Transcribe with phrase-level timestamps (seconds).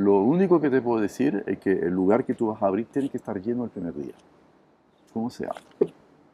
[0.00, 2.86] Lo único que te puedo decir es que el lugar que tú vas a abrir
[2.86, 4.14] tiene que estar lleno el primer día.
[5.12, 5.50] Como sea.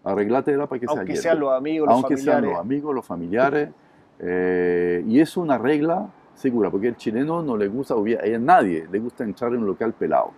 [0.04, 1.22] Arreglátela para que sea Aunque lleno.
[1.22, 3.70] sean los amigos, los Aunque sean los amigos, los familiares.
[4.20, 8.98] eh, y es una regla segura, porque el chileno no le gusta, a nadie le
[9.00, 10.30] gusta entrar en un local pelado.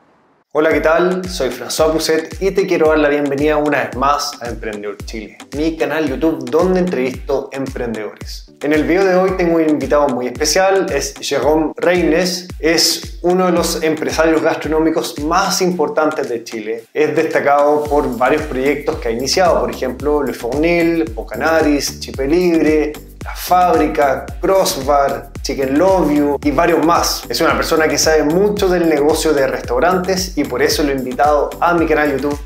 [0.50, 1.28] Hola, ¿qué tal?
[1.28, 5.36] Soy François Pousset y te quiero dar la bienvenida una vez más a Emprendedor Chile,
[5.54, 8.50] mi canal YouTube donde entrevisto emprendedores.
[8.62, 13.44] En el video de hoy tengo un invitado muy especial, es Jérôme Reines, es uno
[13.44, 16.84] de los empresarios gastronómicos más importantes de Chile.
[16.94, 22.94] Es destacado por varios proyectos que ha iniciado, por ejemplo, Le Fournil, Bocanaris, Chipe Libre,
[23.24, 27.24] la Fábrica, Crossbar, Chicken Love You y varios más.
[27.28, 30.94] Es una persona que sabe mucho del negocio de restaurantes y por eso lo he
[30.94, 32.38] invitado a mi canal YouTube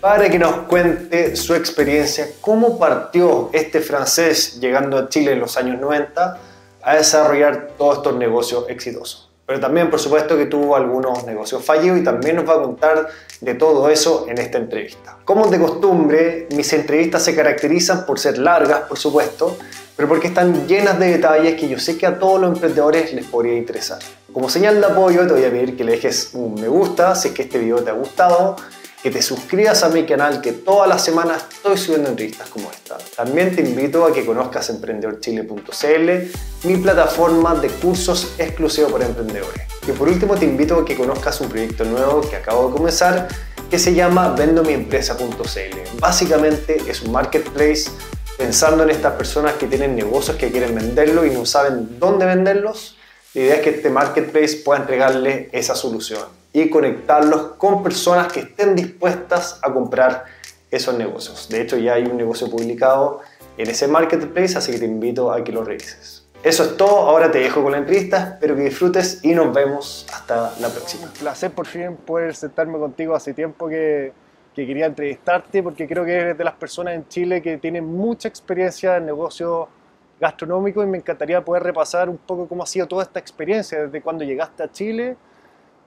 [0.00, 5.56] para que nos cuente su experiencia, cómo partió este francés llegando a Chile en los
[5.56, 6.38] años 90
[6.82, 9.33] a desarrollar todos estos negocios exitosos.
[9.46, 13.08] Pero también, por supuesto, que tuvo algunos negocios fallidos y también nos va a contar
[13.40, 15.18] de todo eso en esta entrevista.
[15.24, 19.56] Como de costumbre, mis entrevistas se caracterizan por ser largas, por supuesto,
[19.96, 23.26] pero porque están llenas de detalles que yo sé que a todos los emprendedores les
[23.26, 23.98] podría interesar.
[24.32, 27.28] Como señal de apoyo, te voy a pedir que le dejes un me gusta si
[27.28, 28.56] es que este video te ha gustado,
[29.04, 32.96] que te suscribas a mi canal, que todas las semanas estoy subiendo entrevistas como esta.
[33.14, 39.60] También te invito a que conozcas emprendedorchile.cl, mi plataforma de cursos exclusivos para emprendedores.
[39.86, 43.28] Y por último te invito a que conozcas un proyecto nuevo que acabo de comenzar,
[43.70, 45.98] que se llama vendomiempresa.cl.
[46.00, 47.90] Básicamente es un marketplace
[48.38, 52.96] pensando en estas personas que tienen negocios que quieren venderlo y no saben dónde venderlos.
[53.34, 58.40] La idea es que este marketplace pueda entregarle esa solución y conectarlos con personas que
[58.40, 60.24] estén dispuestas a comprar
[60.70, 61.48] esos negocios.
[61.48, 63.22] De hecho, ya hay un negocio publicado
[63.58, 66.24] en ese marketplace, así que te invito a que lo revises.
[66.44, 70.06] Eso es todo, ahora te dejo con la entrevista, espero que disfrutes y nos vemos
[70.12, 71.06] hasta la próxima.
[71.06, 74.12] Un placer por fin poder sentarme contigo, hace tiempo que,
[74.54, 78.28] que quería entrevistarte porque creo que eres de las personas en Chile que tienen mucha
[78.28, 79.66] experiencia en negocios
[80.24, 84.00] gastronómicos y me encantaría poder repasar un poco cómo ha sido toda esta experiencia desde
[84.00, 85.16] cuando llegaste a Chile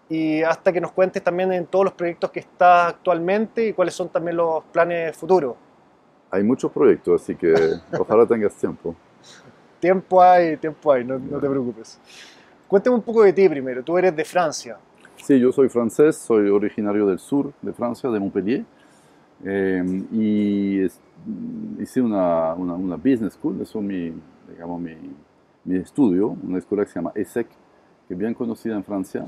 [0.09, 3.95] y hasta que nos cuentes también en todos los proyectos que estás actualmente y cuáles
[3.95, 5.55] son también los planes futuros.
[6.29, 7.53] Hay muchos proyectos, así que
[7.99, 8.95] ojalá tengas tiempo.
[9.79, 11.99] Tiempo hay, tiempo hay, no, no te preocupes.
[12.67, 14.77] Cuéntame un poco de ti primero, tú eres de Francia.
[15.23, 18.63] Sí, yo soy francés, soy originario del sur de Francia, de Montpellier,
[19.43, 20.85] eh, y
[21.79, 24.13] hice una, una, una business school, eso es mi,
[24.49, 24.95] digamos, mi,
[25.65, 27.47] mi estudio, una escuela que se llama ESSEC,
[28.07, 29.25] que es bien conocida en Francia,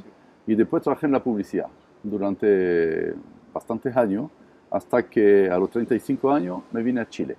[0.48, 1.68] y después trabajé en la publicidad
[2.02, 3.14] durante
[3.54, 4.30] bastantes años,
[4.72, 7.36] hasta que a los 35 años me vine a Chile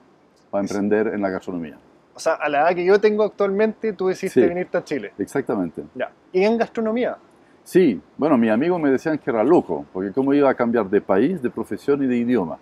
[0.51, 1.79] para emprender en la gastronomía.
[2.15, 4.49] O sea, a la edad que yo tengo actualmente, tú decidiste Sí.
[4.49, 5.13] venirte a Chile.
[5.17, 5.83] Exactamente.
[5.95, 6.11] Ya.
[6.33, 7.17] ¿Y en gastronomía?
[7.63, 11.01] Sí, bueno, mis amigos me decían que era loco, porque cómo iba a cambiar de
[11.01, 12.59] país, de profesión y de idioma.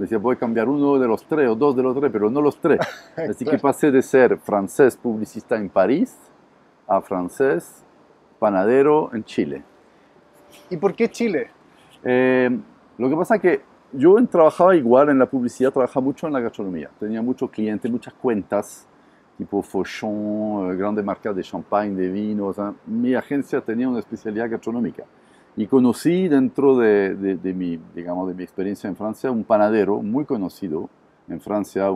[0.00, 2.40] Decía, voy a cambiar uno de los tres o dos de los tres, pero no
[2.40, 2.80] los tres.
[3.16, 6.16] Así que pasé de ser francés publicista en París
[6.86, 7.84] a francés
[8.38, 9.62] panadero en Chile.
[10.70, 11.50] ¿Y por qué Chile?
[12.02, 12.50] Eh,
[12.96, 13.60] lo que pasa es que
[13.92, 16.90] yo trabajaba igual en la publicidad, trabajaba mucho en la gastronomía.
[16.98, 18.86] Tenía muchos clientes, muchas cuentas,
[19.36, 22.46] tipo Fauchon, eh, grandes marcas de champagne, de vino.
[22.46, 25.04] o sea, mi agencia tenía una especialidad gastronómica.
[25.56, 30.24] Y conocí dentro de, de- mi, digamos, de mi experiencia en Francia un panadero muy
[30.24, 30.88] conocido
[31.28, 31.90] en Francia,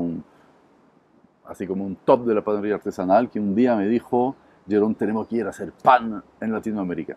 [1.46, 4.34] así como un top de la panadería artesanal, que un día me dijo,
[4.68, 7.16] Jerón, tenemos que ir a hacer pan en Latinoamérica.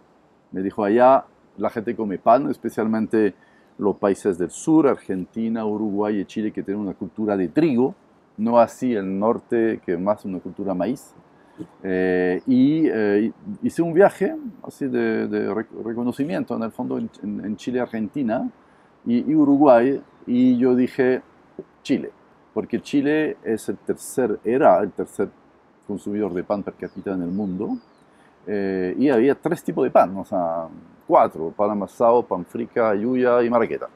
[0.51, 1.25] Me dijo, allá
[1.57, 3.33] la gente come pan, especialmente
[3.77, 7.95] los países del sur, Argentina, Uruguay y Chile, que tienen una cultura de trigo,
[8.37, 11.13] no así el norte, que es más una cultura maíz.
[11.83, 13.31] Eh, y eh,
[13.63, 18.47] hice un viaje así de, de rec- reconocimiento, en el fondo, en, en- Chile, Argentina
[19.05, 21.21] y, y Uruguay, y yo dije
[21.83, 22.11] Chile,
[22.53, 25.29] porque Chile es el tercer, era el tercer
[25.87, 27.77] consumidor de pan per cápita en el mundo,
[28.45, 30.67] eh, y había tres tipos de pan, o sea,
[31.07, 33.87] cuatro, pan amasado, pan frica, yuya y marraqueta.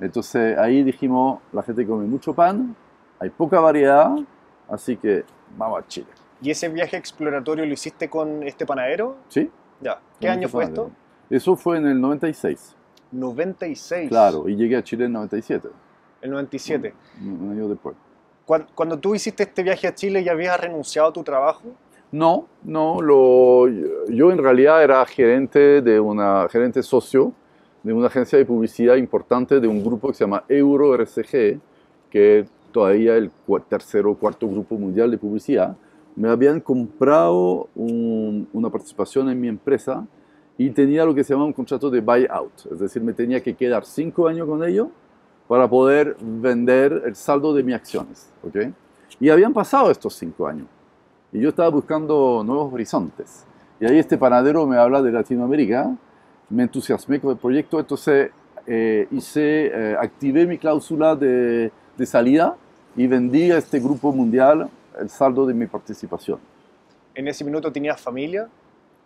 [0.00, 2.74] Entonces ahí dijimos, la gente come mucho pan,
[3.18, 4.10] hay poca variedad,
[4.68, 5.24] así que
[5.56, 6.08] vamos a Chile.
[6.42, 9.16] ¿Y ese viaje exploratorio lo hiciste con este panadero?
[9.28, 9.48] ¿Sí?
[9.80, 10.00] Ya.
[10.20, 10.86] ¿Qué año este fue panadero.
[10.88, 10.96] esto?
[11.30, 12.76] Eso fue en el 96,
[13.12, 14.08] 96.
[14.08, 15.68] claro, y llegué a Chile en 97,
[16.20, 16.94] El 97.
[17.20, 17.94] un un año después.
[18.46, 21.62] Cuan- Cuando tú hiciste este viaje a Chile, ¿ya habías renunciado a tu trabajo?
[22.10, 23.68] No, no, lo,
[24.10, 27.32] yo en realidad era gerente de una, gerente socio
[27.82, 31.58] de una agencia de publicidad importante de un grupo que se llama Euro RCG,
[32.10, 33.30] que es todavía el
[33.68, 35.74] tercer o cuarto grupo mundial de publicidad.
[36.16, 40.06] Me habían comprado un- una participación en mi empresa
[40.58, 43.54] y tenía lo que se llama un contrato de buyout, es decir, me tenía que
[43.54, 44.88] quedar cinco años con ellos
[45.48, 48.30] para poder vender el saldo de mis acciones.
[48.46, 48.56] ¿ok?
[49.20, 50.66] Y habían pasado estos cinco años
[51.32, 53.44] y yo estaba buscando nuevos horizontes.
[53.80, 55.96] Y ahí este panadero me habla de Latinoamérica,
[56.50, 58.30] me entusiasmé con el proyecto, entonces
[58.66, 62.54] eh, hice, eh, activé mi cláusula de, de salida
[62.94, 64.68] y vendí a este grupo mundial
[64.98, 66.38] el saldo de mi participación.
[67.14, 68.48] ¿En ese minuto tenías familia?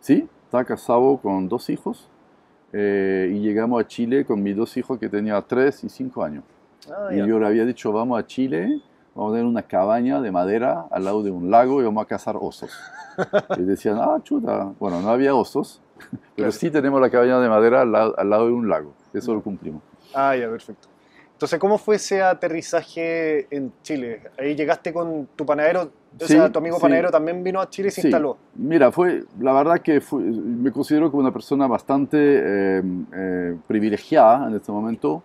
[0.01, 2.09] Sí, estaba casado con dos hijos
[2.73, 6.45] eh, y llegamos a Chile con mis dos hijos que tenía tres y cinco años.
[6.91, 8.81] Ah, y yo le había dicho, vamos a Chile,
[9.15, 12.07] vamos a tener una cabaña de madera al lado de un lago y vamos a
[12.07, 12.71] cazar osos.
[13.59, 14.73] y decían, ah, chuta.
[14.79, 15.81] Bueno, no había osos,
[16.11, 16.53] pero Claro.
[16.53, 18.93] sí tenemos la cabaña de madera al lado, al lado de un lago.
[19.13, 19.83] Eso lo cumplimos.
[20.15, 20.87] Ah, ya, perfecto.
[21.37, 24.23] Entonces, ¿cómo fue ese aterrizaje en Chile?
[24.39, 25.91] Ahí llegaste con tu panadero, o
[26.21, 26.83] Sí, sea, tu amigo sí.
[26.83, 28.07] panadero también vino a Chile y se Sí.
[28.09, 28.39] instaló.
[28.55, 32.83] Mira, fue, la verdad que fue- me considero como una persona bastante eh,
[33.15, 35.23] eh, privilegiada en este momento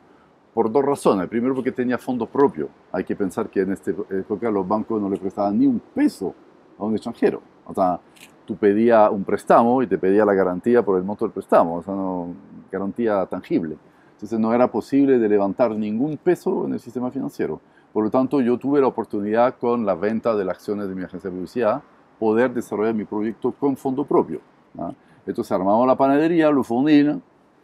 [0.54, 1.30] por dos razones.
[1.30, 2.68] Primero porque tenía fondo propio.
[2.92, 6.36] Hay que pensar que en esta época los bancos no le prestaban ni un peso
[6.78, 7.42] a un extranjero.
[7.66, 8.02] O sea,
[8.46, 11.84] tú pedías un préstamo y te pedía la garantía por el monto del préstamo, o
[11.84, 12.34] sea, no,
[12.70, 13.78] garantía tangible.
[14.22, 17.60] Entonces no era posible de levantar ningún peso en el sistema financiero.
[17.92, 21.02] Por lo tanto, yo tuve la oportunidad con la venta de las acciones de mi
[21.02, 21.82] agencia de publicidad
[22.20, 24.40] poder desarrollar mi proyecto con fondo propio.
[24.78, 24.92] ¿ah?
[25.26, 27.04] Entonces armamos la panadería, lo fundí,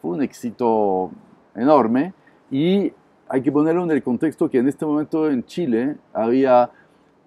[0.02, 1.12] fue un éxito
[1.54, 2.16] enorme
[2.50, 2.92] y
[3.30, 6.72] hay que ponerlo en el contexto que en este momento en Chile había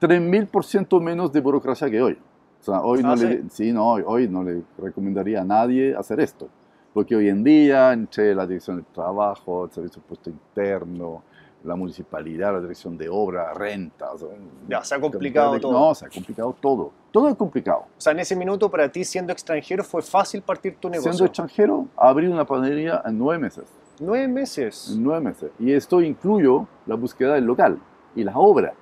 [0.01, 2.19] 3.000% menos de burocracia que hoy.
[2.61, 6.19] O sea, hoy no, Ah, le, sí, no, hoy no le recomendaría a nadie hacer
[6.19, 6.49] esto.
[6.93, 11.23] Porque hoy en día, entre la dirección del trabajo, el servicio puesto interno,
[11.63, 14.11] la municipalidad, la dirección de obra, renta.
[14.13, 14.29] o sea,
[14.69, 15.73] Ya, se ha complicado de- todo.
[15.73, 16.91] No, se ha complicado todo.
[17.13, 17.81] Todo es complicado.
[17.97, 21.13] O sea, en ese minuto para ti, siendo extranjero, fue fácil partir tu negocio.
[21.13, 23.65] Siendo extranjero, abrí una panadería en nueve meses.
[24.01, 24.91] Nueve meses.
[24.95, 25.51] En nueve meses.
[25.59, 27.79] Y esto incluyo la búsqueda del local
[28.17, 28.73] y las obras.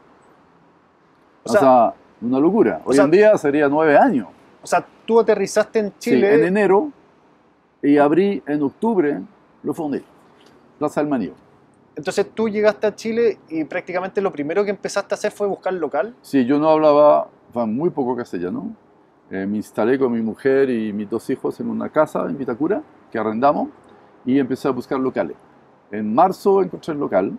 [1.44, 2.80] O O sea, sea, una locura.
[2.84, 4.28] o Hoy sea- en día sería nueve años.
[4.62, 6.34] o sea, tú aterrizaste en Sí, Chile.
[6.34, 6.92] en enero
[7.82, 9.20] y abrí en octubre,
[9.62, 10.02] lo fundí.
[10.78, 11.32] Plaza del Manío.
[11.96, 15.72] Entonces tú llegaste a Chile y prácticamente lo primero que empezaste a hacer fue buscar
[15.74, 16.14] local.
[16.22, 17.28] Sí, yo no hablaba
[17.66, 18.74] muy poco castellano.
[19.30, 22.82] Eh, me instalé con mi mujer y mis dos hijos en una casa en Vitacura
[23.10, 23.68] que arrendamos
[24.24, 25.36] y empecé a buscar locales.
[25.90, 27.36] En marzo encontré el local.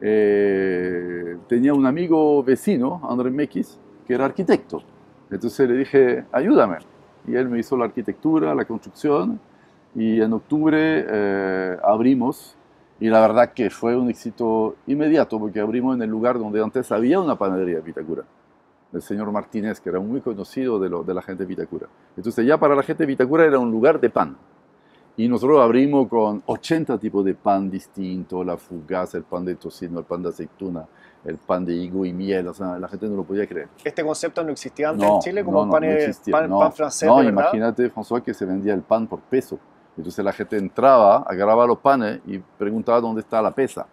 [0.00, 4.82] Eh, tenía un amigo vecino, Andrés Mequis, que era arquitecto.
[5.30, 6.78] Entonces le dije, ayúdame.
[7.26, 9.40] Y él me hizo la arquitectura, la construcción.
[9.94, 12.56] Y en octubre eh, abrimos.
[13.00, 16.92] Y la verdad que fue un éxito inmediato porque abrimos en el lugar donde antes
[16.92, 18.24] había una panadería de Vitacura
[18.92, 21.86] del señor Martínez, que era muy conocido de, lo- de la gente de Vitacura.
[22.16, 24.36] Entonces ya para la gente de Vitacura era un lugar de pan.
[25.16, 29.98] Y nosotros abrimos con 80 tipos de pan distintos, la fugaz, el pan de tocino,
[30.00, 30.84] el pan de aceituna,
[31.24, 33.68] el pan de higo y miel, o sea, la gente no lo podía creer.
[33.84, 36.58] Este concepto no existía antes No, en Chile como no, no, pan, eh, pan, no.
[36.58, 39.58] pan francés, No, imagínate, François, que se vendía el pan por peso.
[39.96, 43.86] Entonces la gente entraba, agarraba los panes y preguntaba dónde está la pesa.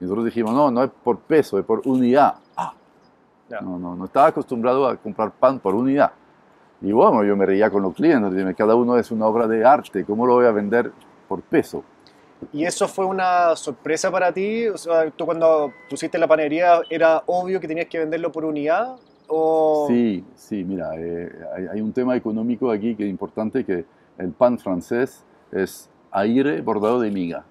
[0.00, 2.34] Y nosotros dijimos, no, no es por peso, es por unidad.
[2.56, 2.72] Ah,
[3.60, 6.12] no, no, no estaba acostumbrado a comprar pan por unidad.
[6.80, 9.64] Y bueno, yo me reía con los clientes, dime, cada uno es una obra de
[9.64, 10.90] arte, ¿cómo lo voy a vender
[11.28, 11.84] por peso?
[12.52, 14.66] ¿Y eso fue una sorpresa para ti?
[14.66, 18.96] O sea, ¿tú cuando pusiste la panería era obvio que tenías que venderlo por unidad?
[19.28, 19.86] ¿O...
[19.88, 23.84] Sí, sí, mira, eh, hay, hay un tema económico aquí que es importante, que
[24.18, 27.44] el pan francés es aire bordado de miga.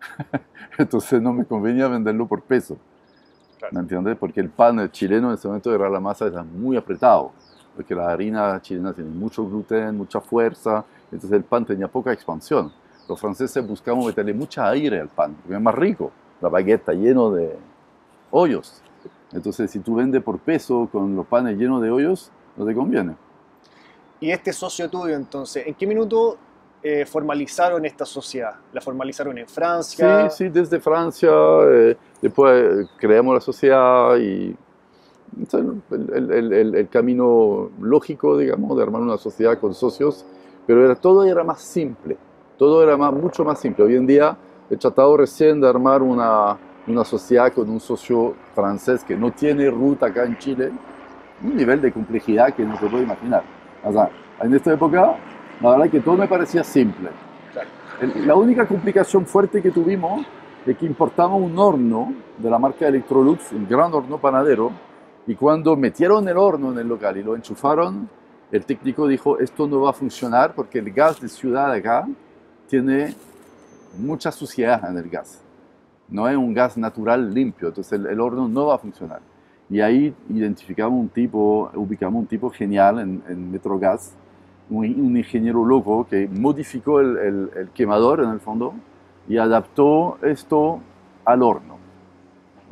[0.78, 2.76] Entonces no me convenía venderlo por peso.
[3.58, 3.74] Claro.
[3.74, 4.16] ¿Me entiendes?
[4.18, 7.32] Porque el pan chileno en este momento era la masa está muy apretado,
[7.76, 12.72] porque la harina chilena tiene mucho gluten, mucha fuerza, entonces el pan tenía poca expansión.
[13.08, 16.12] Los franceses buscamos meterle mucha aire al pan, porque es más rico.
[16.40, 17.56] La baguette está lleno de
[18.30, 18.82] hoyos.
[19.32, 23.16] Entonces, si tú vendes por peso con los panes llenos de hoyos, no te conviene.
[24.20, 26.36] Y este socio tuyo, entonces, ¿en qué minuto
[26.82, 28.54] eh, formalizaron esta sociedad?
[28.72, 30.28] ¿La formalizaron en Francia?
[30.30, 31.30] Sí, sí, desde Francia,
[31.68, 34.56] eh, después eh, creamos la sociedad y
[35.52, 40.24] el- el- el- el camino lógico, digamos, de armar una sociedad con socios,
[40.66, 42.16] pero era, todo era más simple,
[42.58, 43.84] todo era más, mucho más simple.
[43.84, 44.36] Hoy en día
[44.68, 46.56] he tratado recién de armar una,
[46.86, 50.70] una sociedad con un socio francés que no tiene ruta acá en Chile,
[51.42, 53.42] un nivel de complejidad que no se puede imaginar.
[53.84, 54.10] O sea,
[54.42, 55.16] en esta época,
[55.60, 57.10] la verdad que todo me parecía simple.
[58.24, 60.24] La única complicación fuerte que tuvimos
[60.66, 64.72] es que importamos un horno de la marca Electrolux, un gran horno panadero,
[65.26, 68.08] y cuando metieron el horno en el local y lo enchufaron,
[68.50, 72.08] el técnico dijo, esto no va a funcionar porque el gas de ciudad acá
[72.66, 73.14] tiene
[73.98, 75.42] mucha suciedad en el gas.
[76.08, 79.20] No es un gas natural limpio, entonces el, el horno no va a funcionar.
[79.68, 84.16] Y ahí identificamos un tipo, ubicamos un tipo genial en, en Metrogas,
[84.70, 88.74] un, un, ingeniero loco que modificó el, el, el, quemador en el fondo
[89.28, 90.80] y adaptó esto
[91.24, 91.76] al horno.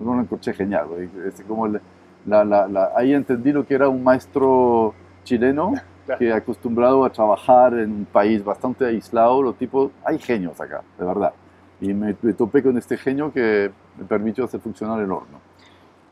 [0.00, 0.86] Es un coche genial,
[1.26, 1.80] es como la,
[2.26, 5.72] la, la, ahí entendí lo que era un maestro chileno
[6.18, 11.04] que acostumbrado a trabajar en un país bastante aislado, los tipos, hay genios acá, de
[11.04, 11.32] verdad.
[11.80, 15.48] Y me, me topé con este genio que me permitió hacer funcionar el horno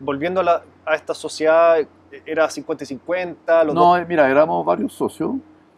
[0.00, 1.76] volviendo a, la, a, esta sociedad,
[2.25, 3.66] ¿era 50-50?
[3.66, 4.09] No, dos...
[4.09, 5.35] mira, éramos varios socios.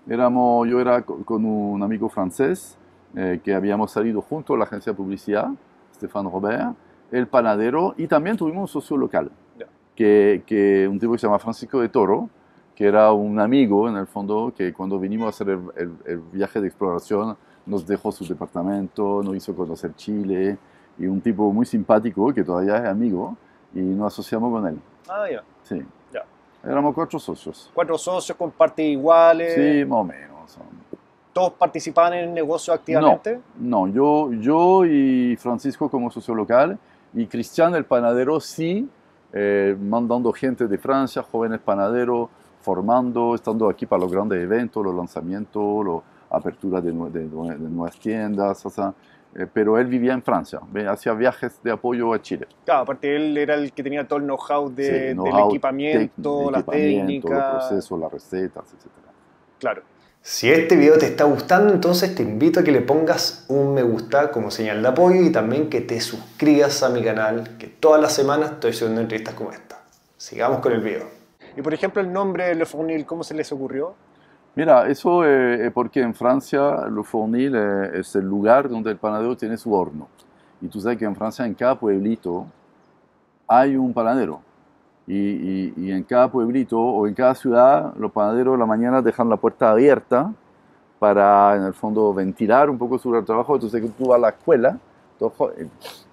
[0.09, 2.77] Éramos, yo era con un amigo francés
[3.15, 5.49] eh, que habíamos salido juntos a la agencia de publicidad,
[5.95, 6.75] Stéphane Robert,
[7.11, 9.67] el panadero, y también tuvimos un socio local, yeah.
[9.95, 12.29] que, que, un tipo que se llama Francisco de Toro,
[12.75, 16.19] que era un amigo en el fondo, que cuando vinimos a hacer el, el, el
[16.33, 17.37] viaje de exploración
[17.67, 20.59] nos dejó su departamento, nos hizo conocer Chile,
[20.99, 23.37] y un tipo muy simpático que todavía es amigo
[23.75, 24.79] y nos asociamos con él.
[25.09, 25.43] Ah, ya.
[25.63, 25.83] Sí.
[26.69, 27.71] Éramos cuatro socios.
[27.73, 29.55] Cuatro socios con partes iguales.
[29.55, 30.29] Sí, más o menos.
[31.33, 33.41] ¿Todos participaban en el negocio activamente?
[33.59, 36.79] No, no yo, yo y Francisco como socio local
[37.15, 38.89] y Cristian el panadero sí,
[39.33, 42.29] eh, mandando gente de Francia, jóvenes panaderos,
[42.61, 47.99] formando, estando aquí para los grandes eventos, los lanzamientos, la apertura de, de, de, nuevas
[47.99, 48.93] tiendas, o sea,
[49.35, 52.47] eh, pero él vivía en Francia, hacía viajes de apoyo a Chile.
[52.65, 56.51] Claro, aparte él era el que tenía todo el know-how de, sí, know del equipamiento,
[56.51, 57.29] la técnica.
[57.29, 58.91] Los procesos, las recetas, etc.
[59.59, 59.83] Claro.
[60.21, 63.83] Si este video te está gustando, entonces te invito a que le pongas un me
[63.83, 68.01] gusta como señal de apoyo y también que te suscribas a mi canal, que todas
[68.01, 69.81] las semanas estoy subiendo entrevistas como esta.
[70.17, 71.07] Sigamos con el video.
[71.57, 73.95] Y por ejemplo, el nombre de Le Fournil, ¿cómo se les ocurrió?
[74.59, 78.97] Mira, eso es eh, porque en Francia Le Fournil eh, es el lugar donde el
[78.97, 80.09] panadero tiene su horno.
[80.61, 82.45] Y tú sabes que en Francia, en cada pueblito,
[83.47, 84.41] hay un panadero.
[85.07, 89.29] Y, y, y, en cada pueblito o en cada ciudad, los panaderos la mañana dejan
[89.29, 90.33] la puerta abierta
[90.99, 93.55] para, en el fondo, ventilar un poco su trabajo.
[93.55, 94.77] Entonces, tú vas a la escuela,
[95.21, 95.33] tú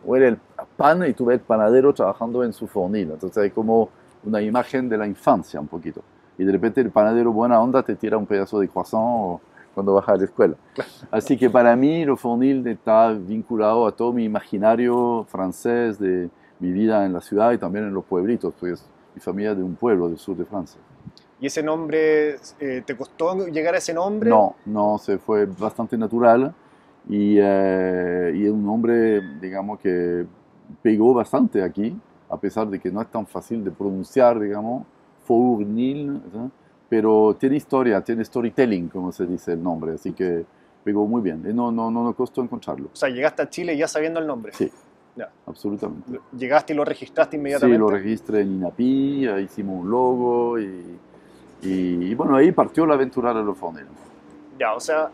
[0.04, 0.40] huele el
[0.78, 3.10] pan y tú ves el panadero trabajando en su fornil.
[3.10, 3.90] Entonces, hay como
[4.24, 6.04] una imagen de la infancia un poquito
[6.38, 9.40] y de repente el panadero buena onda te tira un pedazo de croissant
[9.74, 10.56] cuando vas a la escuela.
[11.12, 16.72] Así que para mí lo fournil está vinculado a todo mi imaginario francés de mi
[16.72, 20.08] vida en la ciudad y también en los pueblitos, pues mi familia de un pueblo
[20.08, 20.80] del sur de Francia.
[21.40, 24.30] ¿Y ese nombre, eh, te costó llegar a ese nombre?
[24.30, 26.54] No, no, se fue bastante natural
[27.10, 30.26] y, eh, y es un nombre, digamos, que
[30.82, 31.96] pegó bastante aquí,
[32.30, 34.86] a pesar de que no es tan fácil de pronunciar, digamos,
[35.26, 36.40] Fournil, ¿sí?
[36.90, 40.46] pero tiene historia, tiene storytelling, como se dice el nombre, así que
[40.84, 41.44] pegó muy bien.
[41.56, 42.90] No, no, no nos costó encontrarlo.
[42.94, 44.54] O sea, llegaste a Chile ya sabiendo el nombre.
[44.54, 44.72] Sí,
[45.16, 45.30] ya.
[45.48, 46.20] absolutamente.
[46.38, 47.76] ¿Llegaste y lo registraste inmediatamente?
[47.76, 51.00] Sí, lo registré en INAPI, hicimos un logo y,
[51.64, 51.70] y,
[52.12, 53.88] y bueno, ahí partió la aventura de los Fournil.
[54.60, 55.10] Ya, o sea,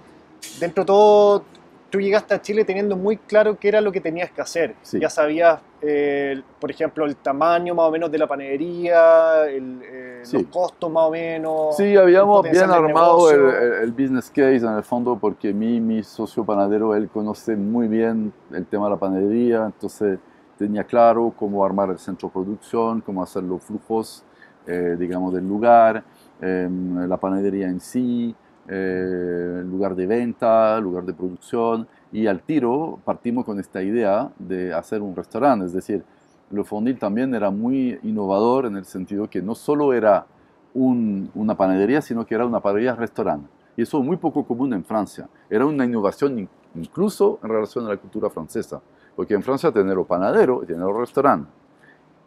[0.59, 1.43] dentro de todo,
[1.91, 4.75] tú llegaste a Chile teniendo muy claro qué era lo que tenías que hacer.
[4.81, 4.99] Sí.
[4.99, 10.19] Ya sabías, eh, por ejemplo, el tamaño más o menos de la panadería, el, eh,
[10.23, 10.37] sí.
[10.37, 11.75] los costos más o menos.
[11.75, 16.45] Sí, habíamos bien armado el, el, business case en el fondo porque mi, mi socio
[16.45, 20.17] panadero, él conoce muy bien el tema de la panadería, entonces
[20.57, 24.23] tenía claro cómo armar el centro de producción, cómo hacer los flujos,
[24.65, 26.03] eh, digamos, del lugar,
[26.39, 28.33] em, la panadería en sí,
[28.67, 34.73] eh, lugar de venta, lugar de producción, y al tiro partimos con esta idea de
[34.73, 36.03] hacer un restaurante, es decir,
[36.51, 40.25] Le Fournil también era muy innovador en el sentido que no solo era
[40.73, 43.47] un, una panadería, sino que era una panadería restaurante.
[43.77, 45.29] Y eso es muy poco común en Francia.
[45.49, 48.81] Era una innovación incluso en relación a la cultura francesa,
[49.15, 51.49] porque en Francia tener el panadero y tener el restaurante.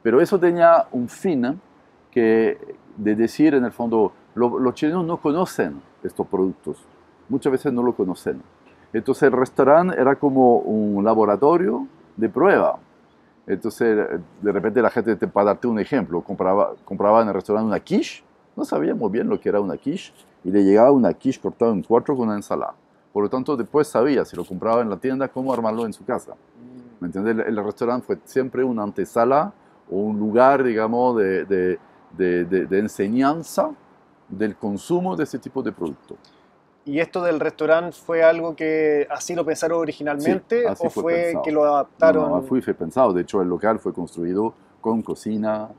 [0.02, 1.60] Pero eso tenía un fin
[2.10, 2.58] que
[2.96, 6.78] de decir en el fondo, lo, los chilenos no conocen estos productos,
[7.28, 8.42] muchas veces no lo conocen.
[8.92, 11.86] Entonces el restaurante era como un laboratorio
[12.16, 12.78] de prueba.
[13.46, 14.08] Entonces
[14.40, 18.22] de repente la gente, para darte un ejemplo, compraba, compraba en el restaurante una quiche,
[18.56, 20.12] no sabíamos bien lo que era una quiche,
[20.44, 22.74] y le llegaba una quiche cortada en cuatro con una ensalada.
[23.12, 26.04] Por lo tanto, después sabía, si lo compraba en la tienda, cómo armarlo en su
[26.04, 26.34] casa.
[27.00, 27.46] ¿Me entiendes?
[27.46, 29.52] El, el restaurante fue siempre una antesala
[29.90, 31.78] o un lugar, digamos, de, de,
[32.16, 33.70] de, de enseñanza
[34.34, 36.16] del consumo de ese tipo de producto.
[36.86, 41.50] ¿Y esto del restaurante fue algo que así lo pensaron originalmente sí, o fue, que
[41.50, 42.28] lo adaptaron?
[42.28, 43.12] No, no, fue, fue pensado.
[43.12, 45.70] De hecho, el local fue construido con cocina,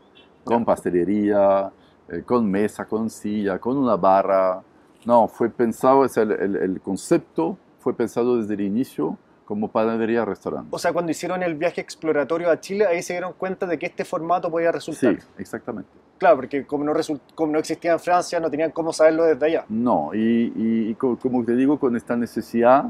[0.43, 1.71] con pastelería,
[2.09, 4.63] eh, con mesa, con silla, con una barra.
[5.05, 10.69] No, fue pensado, es el, el, el concepto fue pensado desde el inicio como panadería-restaurante.
[10.71, 13.85] O sea, cuando hicieron el viaje exploratorio a Chile, ahí se dieron cuenta de que
[13.85, 15.21] este formato podía resultar.
[15.21, 15.91] Sí, exactamente.
[16.17, 16.93] Claro, porque como no,
[17.33, 19.65] como existía en Francia, no tenían cómo saberlo desde allá.
[19.67, 22.85] No, y, como te digo, con esta necesidad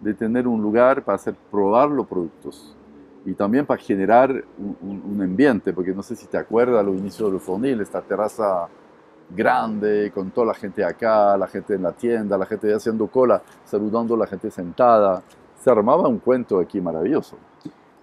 [0.00, 2.74] de tener un lugar para hacer probar los productos
[3.26, 7.38] y también para generar un, ambiente, porque no sé si te acuerdas, los inicios del
[7.38, 8.66] Fornil, esta terraza
[9.28, 13.42] grande, con toda la gente acá, la gente en la tienda, la gente haciendo cola,
[13.64, 15.22] saludando a la gente sentada.
[15.54, 17.36] Se armaba un cuento aquí maravilloso.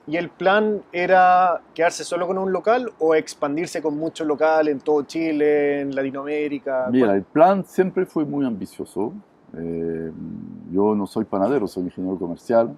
[0.07, 4.79] ¿Y el plan era quedarse solo con un local o expandirse con muchos locales en
[4.79, 6.87] todo Chile, en Latinoamérica?
[6.89, 9.13] Mira, el plan siempre fue muy ambicioso.
[9.53, 10.11] Eh,
[10.71, 12.73] yo no soy panadero, soy ingeniero comercial.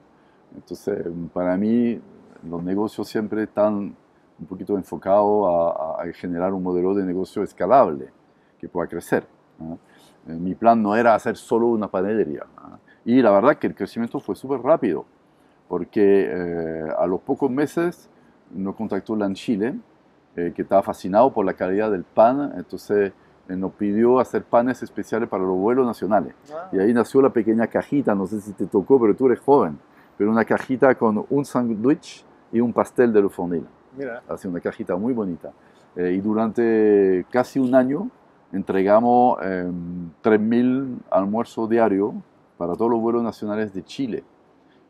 [0.55, 2.01] Entonces, para mí,
[2.49, 3.95] los negocios siempre están
[4.39, 8.09] un poquito enfocados a, a generar un modelo de negocio escalable
[8.57, 9.27] que pueda crecer.
[10.27, 12.45] Eh, mi plan no era hacer solo una panadería.
[13.05, 15.05] Y la verdad que el crecimiento fue súper rápido,
[15.69, 18.09] porque eh, a los pocos meses
[18.51, 19.75] nos contactó en Chile,
[20.35, 23.13] eh, que estaba fascinado por la calidad del pan, entonces
[23.47, 26.33] nos pidió hacer panes especiales para los vuelos nacionales.
[26.51, 26.69] Ah.
[26.71, 29.77] Y ahí nació la pequeña cajita, no sé si te tocó, pero tú eres joven,
[30.17, 33.65] pero una cajita con un sándwich y un pastel de Lufonil.
[33.95, 34.21] Mira.
[34.27, 35.51] Así una cajita muy bonita.
[35.95, 38.09] y durante casi un año
[38.51, 42.13] entregamos 3.000 almuerzos diarios
[42.57, 44.23] para todos los vuelos nacionales de Chile.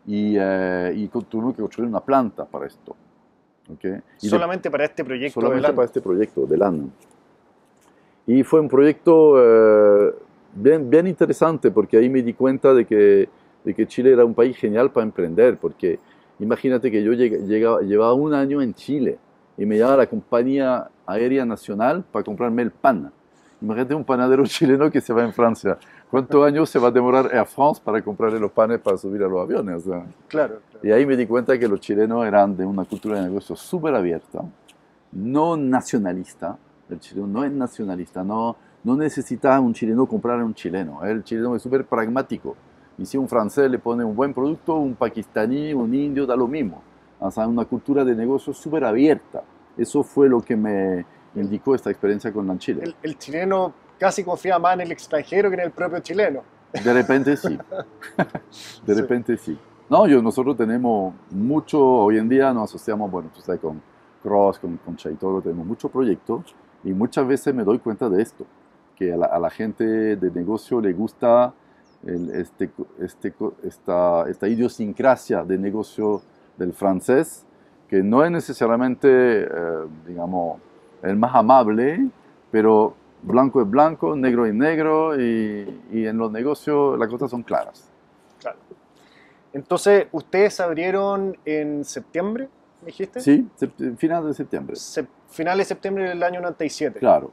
[0.06, 2.96] Y, eh, y tuvimos que construir una planta para esto.
[3.72, 4.00] ¿okay?
[4.18, 6.92] solamente para este proyecto solamente para este proyecto de LAN.
[8.26, 10.14] Y fue un proyecto eh,
[10.54, 13.30] bien, bien interesante porque ahí me di cuenta de que,
[13.64, 15.58] de que Chile era un país genial para emprender.
[15.58, 16.00] Porque
[16.40, 19.18] imagínate que yo llegaba, llevaba un año en Chile
[19.58, 23.12] y me llamaba la compañía aérea nacional para comprarme el pan
[23.62, 25.78] Imagínate un panadero chileno que se va en Francia.
[26.10, 29.28] ¿Cuántos años se va a demorar a France para comprarle los panes para subir a
[29.28, 29.84] los aviones?
[30.28, 33.56] claro, Y ahí me di cuenta que los chilenos eran de una cultura de negocio
[33.56, 34.42] súper abierta,
[35.12, 36.58] no nacionalista.
[36.90, 41.04] El chileno no es nacionalista, no, no necesita un chileno comprar a un chileno.
[41.04, 42.56] El chileno es súper pragmático.
[42.98, 46.48] Y si un francés le pone un buen producto, un pakistaní, un indio, da lo
[46.48, 46.82] mismo.
[47.20, 49.44] O sea, una cultura de negocio súper abierta.
[49.78, 52.94] Eso fue lo que me, indicó esta experiencia con la Chile.
[53.02, 56.42] El, chileno casi confía más en el extranjero que en el propio chileno.
[56.72, 57.58] De repente sí.
[58.86, 59.58] De repente sí.
[59.90, 63.82] No, yo, nosotros tenemos mucho, hoy en día nos asociamos, bueno, tú sabes, con
[64.22, 68.46] Cross, con, con Chaitoro, tenemos muchos proyectos y muchas veces me doy cuenta de esto,
[68.96, 71.54] que a la, gente de negocio le gusta
[72.04, 76.22] este, este, esta, esta idiosincrasia de negocio
[76.58, 77.46] del francés,
[77.88, 79.48] que no es necesariamente, eh,
[80.06, 80.60] digamos,
[81.04, 82.08] el más amable,
[82.52, 87.44] pero blanco es blanco, negro es negro y, y en los negocios las cosas son
[87.44, 87.90] claras.
[88.40, 88.58] Claro.
[89.54, 92.50] Entonces, ¿ustedes abrieron en septiembre,
[92.82, 93.20] me dijiste?
[93.20, 93.48] Sí,
[93.98, 94.76] final de septiembre.
[95.30, 97.00] final de septiembre del año 97.
[97.00, 97.32] Claro.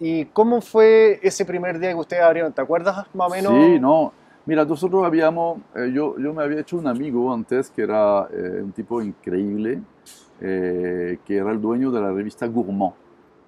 [0.00, 2.52] ¿Y cómo fue ese primer día que ustedes abrieron?
[2.52, 3.52] ¿Te acuerdas más o menos?
[3.52, 4.12] Sí, no.
[4.44, 8.60] Mira, nosotros habíamos, eh, yo, yo me había hecho un amigo antes que era eh,
[8.60, 9.80] un tipo increíble,
[10.44, 12.94] eh, que era el dueño de la revista Gourmand,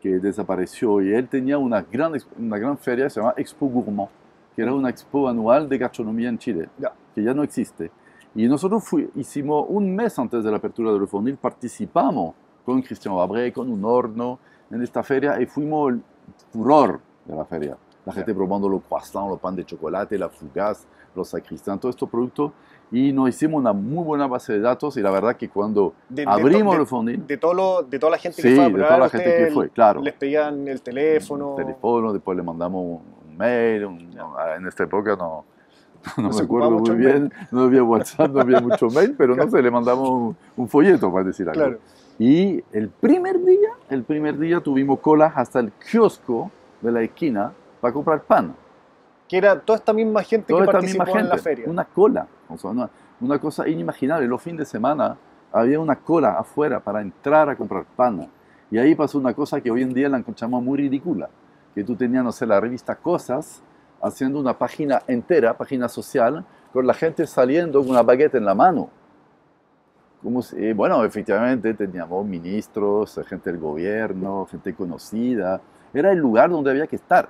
[0.01, 1.03] que desapareció.
[1.03, 4.11] Y él tenía una gran, una gran feria, se llama Expo Gourmand,
[4.55, 6.69] que era una expo anual de gastronomía en Chile,
[7.15, 7.91] que ya no existe.
[8.37, 8.85] Y nosotros
[9.17, 13.85] hicimos un mes antes de la apertura de Fornil, participamos con Christian Babré, con un
[13.85, 14.39] horno
[14.71, 16.03] en esta feria y fuimos el
[16.53, 17.77] furor de la feria.
[18.05, 22.09] La gente probando los croissants, los pan de chocolate, la fugaz, los sacristán, todos estos
[22.09, 22.53] productos
[22.91, 25.95] y nos hicimos una muy buena base de datos y la verdad que cuando
[26.27, 27.27] abrimos el funding...
[27.27, 29.71] De, todo de toda la gente que fue a de toda la gente que fue,
[29.71, 30.03] claro.
[30.03, 31.57] Les pedían el teléfono.
[31.59, 33.83] El teléfono, después le mandamos un mail,
[34.57, 35.45] en esta época no,
[36.19, 39.63] no, me acuerdo muy bien, no había WhatsApp, no había mucho mail, pero no sé,
[39.63, 41.61] le mandamos un, folleto para decir algo.
[41.61, 41.79] Claro.
[42.19, 47.53] Y el primer día, el primer día tuvimos cola hasta el kiosco de la esquina
[47.81, 48.55] para comprar pan
[49.29, 51.65] que era toda esta misma gente que participó en la feria.
[51.69, 52.27] Una cola,
[53.21, 54.27] una, cosa inimaginable.
[54.27, 55.17] Los fines de semana
[55.53, 58.29] había una cola afuera para entrar a comprar pan.
[58.71, 61.29] Y ahí pasó una cosa que hoy en día la encontramos muy ridícula,
[61.75, 63.63] que tú tenías, no sé, la revista Cosas,
[64.03, 68.55] haciendo una página entera, página social, con la gente saliendo con una baguette en la
[68.55, 68.91] mano.
[70.23, 75.61] Como si, bueno, efectivamente teníamos ministros, gente del gobierno, gente conocida.
[75.93, 77.29] Era el lugar donde había que estar.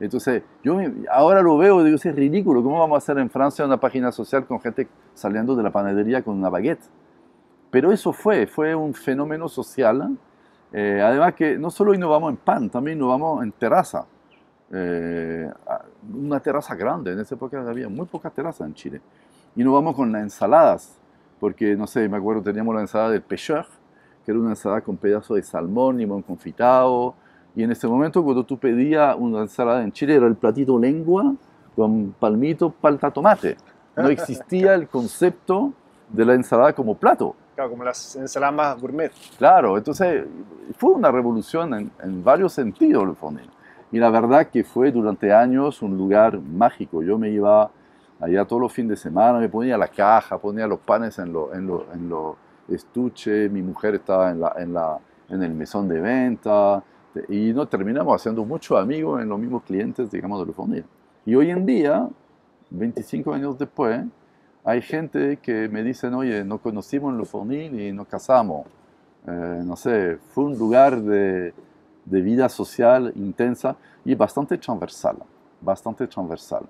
[0.00, 0.78] Entonces, yo
[1.10, 2.62] ahora lo veo digo, es ridículo.
[2.62, 6.22] ¿Cómo vamos a hacer en Francia una página social con gente saliendo de la panadería
[6.22, 6.82] con una baguette?
[7.70, 10.16] Pero eso fue, fue un fenómeno social
[10.72, 14.06] Eh, además que no solo innovamos en pan, también innovamos en terraza.
[14.72, 15.50] Eh,
[16.14, 19.00] una terraza grande, en esa época había muy pocas terrazas en Chile.
[19.56, 20.96] Innovamos con las ensaladas,
[21.40, 23.66] porque no sé, me acuerdo, teníamos la ensalada del pêcheur,
[24.24, 27.16] que era una ensalada con pedazos de salmón, limón confitado,
[27.56, 31.34] y en ese momento cuando tú pedías una ensalada en Chile era el platito lengua
[31.74, 33.56] con palmito, palta, tomate.
[33.96, 35.72] No existía el concepto
[36.08, 37.34] de la ensalada como plato.
[37.54, 39.12] Claro, como las ensaladas más gourmet.
[39.36, 40.24] Claro, entonces
[40.76, 43.50] fue una revolución en, en varios sentidos el Fonil.
[43.92, 47.02] Y la verdad que fue durante años un lugar mágico.
[47.02, 47.70] Yo me iba
[48.20, 51.52] allá todos los fines de semana, me ponía la caja, ponía los panes en los
[51.52, 52.36] en lo, en lo
[52.68, 56.82] estuches, mi mujer estaba en, la, en, la, en el mesón de venta
[57.28, 60.84] y nos terminamos haciendo muchos amigos en los mismos clientes, digamos, de Lufonil.
[61.26, 62.08] Y hoy en día,
[62.70, 64.00] 25 años después,
[64.64, 68.66] hay gente que me dicen, oye, nos conocimos en Lufonil y nos casamos.
[69.26, 71.54] Eh, no sé, fue un lugar de,
[72.04, 75.16] de vida social intensa y bastante transversal,
[75.60, 76.66] bastante transversal.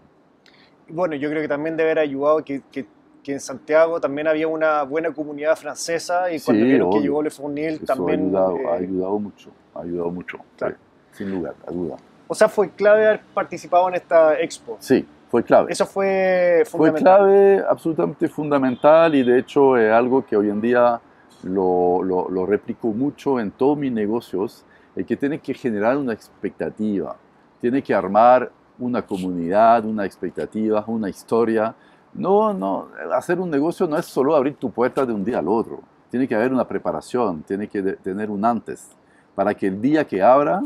[0.89, 2.87] Bueno, yo creo que también debe haber ayudado que, que,
[3.23, 7.01] que en Santiago también había una buena comunidad francesa y cuando Sí, vieron que obvio.
[7.01, 8.35] llegó Le Fournil Eso también...
[8.35, 10.67] ha ayudado, eh, ha ayudado mucho, ha ayudado mucho, sí,
[11.13, 11.97] sin lugar a duda.
[12.29, 14.77] O sea, fue clave haber participado en esta expo.
[14.81, 15.73] Sí, fue clave.
[15.73, 17.19] Eso fue Fue fundamental.
[17.19, 21.01] clave, absolutamente fundamental y de hecho es algo que hoy en día
[21.43, 26.13] lo, lo, lo replico mucho en todos mis negocios, el que tiene que generar una
[26.13, 27.17] expectativa,
[27.61, 31.75] tiene que armar una comunidad, una expectativa, una historia.
[32.13, 35.49] No, no, hacer un negocio no es solo abrir tu puerta de un día al
[35.49, 35.81] otro,
[36.11, 38.91] tiene que haber una preparación, tiene que tener un antes,
[39.35, 40.61] para que el día que abra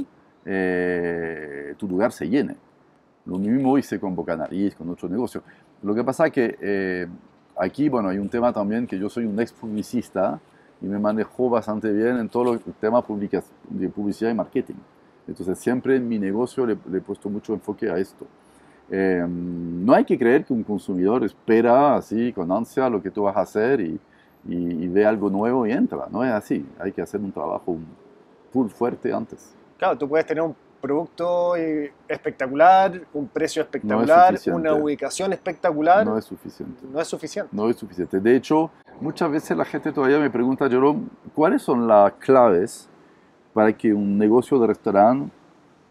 [0.45, 2.57] eh, tu lugar se llene.
[3.27, 5.43] Lo mismo hice con Bocanariz, con otros negocios.
[5.83, 7.07] Lo que pasa es que eh,
[7.57, 10.39] aquí, bueno, hay un tema también que yo soy un ex publicista
[10.83, 13.03] y me manejo bastante bien en todo el tema
[13.71, 14.75] de publicidad y marketing.
[15.27, 18.27] Entonces siempre en mi negocio le, le he puesto mucho enfoque a esto.
[18.91, 23.23] Eh, no hay que creer que un consumidor espera así con ansia lo que tú
[23.23, 23.99] vas a hacer y
[24.89, 26.07] ve algo nuevo y entra.
[26.11, 26.67] No es así.
[26.79, 27.79] Hay que hacer un trabajo
[28.55, 29.53] full fuerte antes.
[29.77, 34.61] Claro, tú puedes tener un producto eh, espectacular, un precio espectacular, suficiente.
[34.61, 36.07] una ubicación espectacular.
[36.07, 36.81] No es suficiente.
[36.89, 37.51] no es suficiente.
[37.53, 38.21] No es suficiente.
[38.21, 42.89] De hecho, muchas veces la gente todavía me pregunta, Jerome, ¿cuáles son las claves
[43.53, 45.33] para que un negocio de restaurante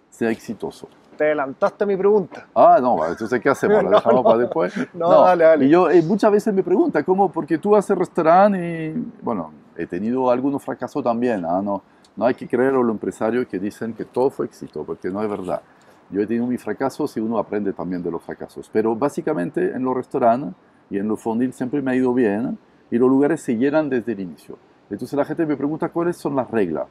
[0.09, 0.87] sea exitoso?
[1.17, 2.47] Te adelantaste a mi pregunta.
[2.55, 3.77] Ah, no, entonces ¿qué hacemos?
[3.83, 4.23] ¿La No, dejamos no.
[4.23, 4.73] para después?
[4.93, 5.65] No, dale, dale.
[5.65, 7.29] Y yo eh, muchas veces me pregunta, ¿cómo?
[7.29, 11.43] Porque tú haces restaurante y, bueno, he tenido algunos fracasos también.
[11.45, 11.61] ¿ah?
[11.61, 11.83] No,
[12.15, 15.21] no hay que creer a los empresarios que dicen que todo fue éxito, porque no
[15.23, 15.61] es verdad.
[16.09, 18.69] Yo he tenido mis fracasos y uno aprende también de los fracasos.
[18.71, 20.53] Pero básicamente en los restaurantes
[20.89, 22.57] y en los fondil siempre me ha ido bien
[22.91, 24.57] y los lugares se llenan desde el inicio.
[24.89, 26.87] Entonces la gente me pregunta cuáles son las reglas.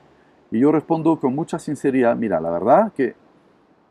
[0.51, 3.15] Y yo respondo con mucha sinceridad, mira, la verdad que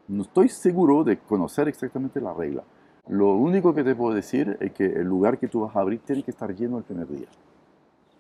[0.10, 2.64] no estoy seguro de conocer exactamente la regla.
[3.08, 6.02] Lo único que te puedo decir es que el lugar que tú vas a abrir
[6.02, 7.28] tiene que estar lleno el primer día.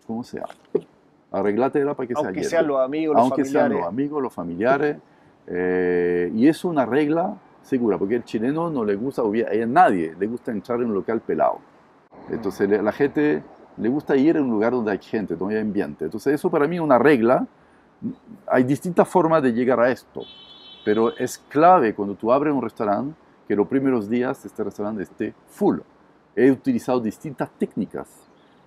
[0.08, 0.46] Como sea.
[1.32, 2.50] Arreglátela para que sea Aunque lleno.
[2.50, 3.78] sean los amigos, los Aunque sean familiares.
[3.80, 4.98] los amigos, los familiares.
[5.48, 10.28] eh, y es una regla segura, porque el chileno no le gusta, a nadie le
[10.28, 11.60] gusta entrar en un local pelado.
[12.30, 13.44] Entonces le- la gente
[13.78, 16.06] le gusta ir a un lugar donde hay gente, donde hay ambiente.
[16.06, 17.48] Entonces eso para mí es una regla.
[18.48, 20.22] Hay distintas formas de llegar a esto,
[20.86, 23.16] pero es clave cuando tú abres un restaurante
[23.48, 25.80] que los primeros días este restaurante esté full.
[26.36, 28.08] He utilizado distintas técnicas.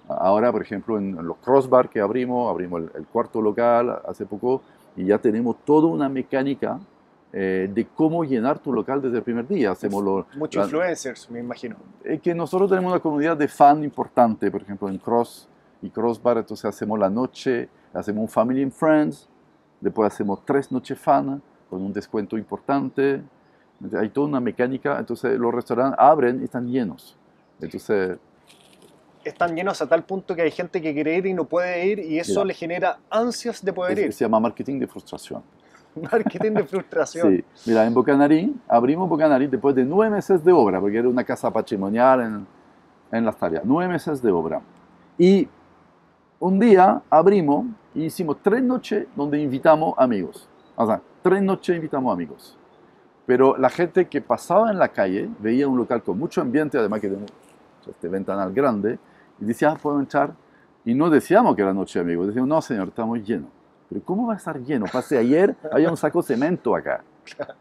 [0.09, 4.63] Ahora, por ejemplo, en los crossbar que abrimos, abrimos el, el cuarto local hace poco
[4.97, 6.79] y ya tenemos toda una mecánica
[7.33, 9.71] eh, de cómo llenar tu local desde el primer día.
[9.73, 11.77] Hacemos lo- Muchos la- influencers, me imagino.
[12.05, 15.49] es que nosotros tenemos una comunidad de fan importante, por ejemplo, en Cross
[15.83, 19.29] y Crossbar, entonces hacemos la noche, hacemos un Family and Friends,
[19.81, 23.23] después hacemos tres noches fan con un descuento importante.
[23.99, 27.17] Hay toda una mecánica, entonces los restaurantes abren y están llenos.
[27.61, 28.17] Entonces,
[29.25, 31.99] Están llenos a tal punto que hay gente que quiere ir y no puede ir
[32.01, 34.13] y eso le genera ansias de poder es- ir.
[34.13, 35.43] se llama marketing de frustración.
[36.13, 37.37] Marketing de frustración.
[37.37, 41.23] Sí, mira, en Bocanarí, abrimos Bocanarí después de nueve meses de obra, porque era una
[41.25, 42.47] casa patrimonial en,
[43.13, 44.61] en Las Tareas, nueve meses de obra.
[45.17, 45.49] Y
[46.41, 50.49] un día abrimos y hicimos tres noches donde invitamos amigos.
[50.75, 52.59] O sea, tres noches invitamos amigos.
[53.25, 57.01] Pero la gente que pasaba en la calle veía un local con mucho ambiente, además
[57.01, 57.31] que tenemos
[57.89, 58.99] este ventanal grande,
[59.41, 60.33] y decía, ah, puedo entrar.
[60.85, 63.49] Y no decíamos que era noche de amigos, decíamos, no, señor, estamos llenos.
[63.89, 64.87] Pero ¿cómo va a estar lleno?
[64.93, 67.03] Pasé ayer, había un saco de cemento acá.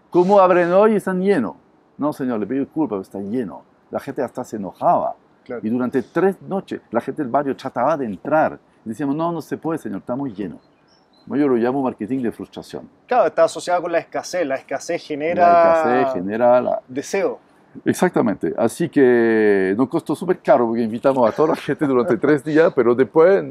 [0.10, 1.56] ¿Cómo abren hoy y están llenos?
[1.98, 3.64] No, señor, le pido disculpas, pero está lleno.
[3.92, 5.16] La gente hasta se enojaba.
[5.44, 5.62] Claro.
[5.64, 8.60] Y durante tres noches la gente del barrio trataba de entrar.
[8.86, 10.60] Y decíamos, no, no se puede, señor, está muy lleno.
[11.28, 12.90] Yo lo llamo marketing de frustración.
[13.08, 14.46] Claro, está asociado con la escasez.
[14.46, 16.82] La escasez genera, La escasez genera la...
[16.88, 17.40] deseo.
[17.86, 18.54] Exactamente.
[18.58, 22.72] Así que nos costó súper caro porque invitamos a toda la gente durante tres días,
[22.76, 23.44] pero después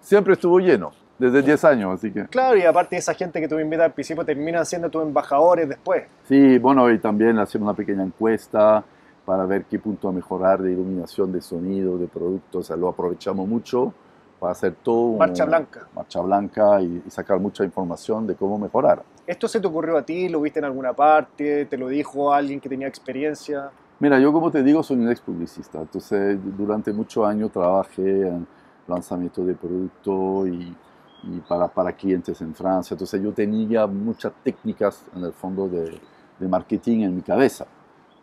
[0.00, 2.24] siempre estuvo lleno, desde 10 años, así que...
[2.26, 6.04] Claro, y aparte esa gente que tú invitas al principio terminan siendo tus embajadores después.
[6.24, 8.82] Sí, bueno, y también hacemos una pequeña encuesta
[9.24, 12.60] para ver qué punto a mejorar de iluminación, de sonido, de productos.
[12.60, 13.92] O sea, lo aprovechamos mucho
[14.38, 15.18] para hacer todo...
[15.18, 15.86] Marcha blanca.
[15.94, 19.02] Marcha blanca y, y sacar mucha información de cómo mejorar.
[19.30, 20.28] ¿Esto se te ocurrió a ti?
[20.28, 21.64] ¿Lo viste en alguna parte?
[21.66, 23.70] ¿Te lo dijo alguien que tenía experiencia?
[24.00, 25.78] Mira, yo como te digo, soy un ex publicista.
[25.78, 28.44] Entonces, durante muchos años trabajé en
[28.88, 30.74] lanzamiento de producto y,
[31.22, 32.94] y para, para clientes en Francia.
[32.94, 35.96] Entonces, yo tenía muchas técnicas en el fondo de,
[36.40, 37.68] de marketing en mi cabeza.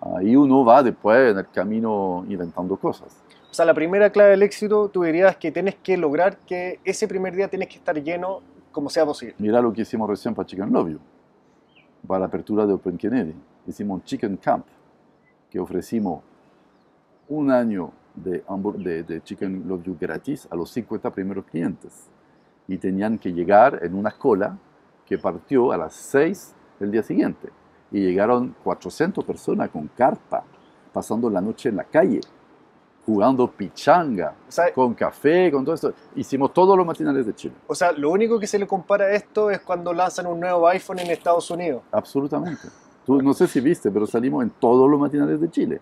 [0.02, 3.24] Ah, y uno va después en el camino inventando cosas.
[3.50, 7.08] O sea, la primera clave del éxito, tú dirías que tienes que lograr que ese
[7.08, 9.36] primer día tienes que estar lleno como sea posible.
[9.40, 11.00] Mira lo que hicimos recién para Chicken Love You,
[12.06, 13.36] para la apertura de Open Kennedy.
[13.66, 14.66] Hicimos un Chicken Camp,
[15.50, 16.24] que ofrecimos
[17.28, 18.44] un año de,
[18.78, 22.10] de, de Chicken Love You gratis a los 50 primeros clientes.
[22.68, 24.58] Y tenían que llegar en una cola
[25.06, 27.50] que partió a las 6 del día siguiente.
[27.92, 30.44] Y llegaron 400 personas con carpa,
[30.92, 32.20] pasando la noche en la calle,
[33.08, 35.94] jugando pichanga, O sea, con café, con todo esto.
[36.14, 37.56] Hicimos todos los matinales de Chile.
[37.66, 40.68] o sea, lo único que se le compara a esto es cuando lanzan un nuevo
[40.68, 41.84] iPhone en Estados Unidos.
[41.90, 42.68] Absolutamente.
[43.06, 45.80] Tú no sé si viste, pero salimos en todos los matinales de Chile.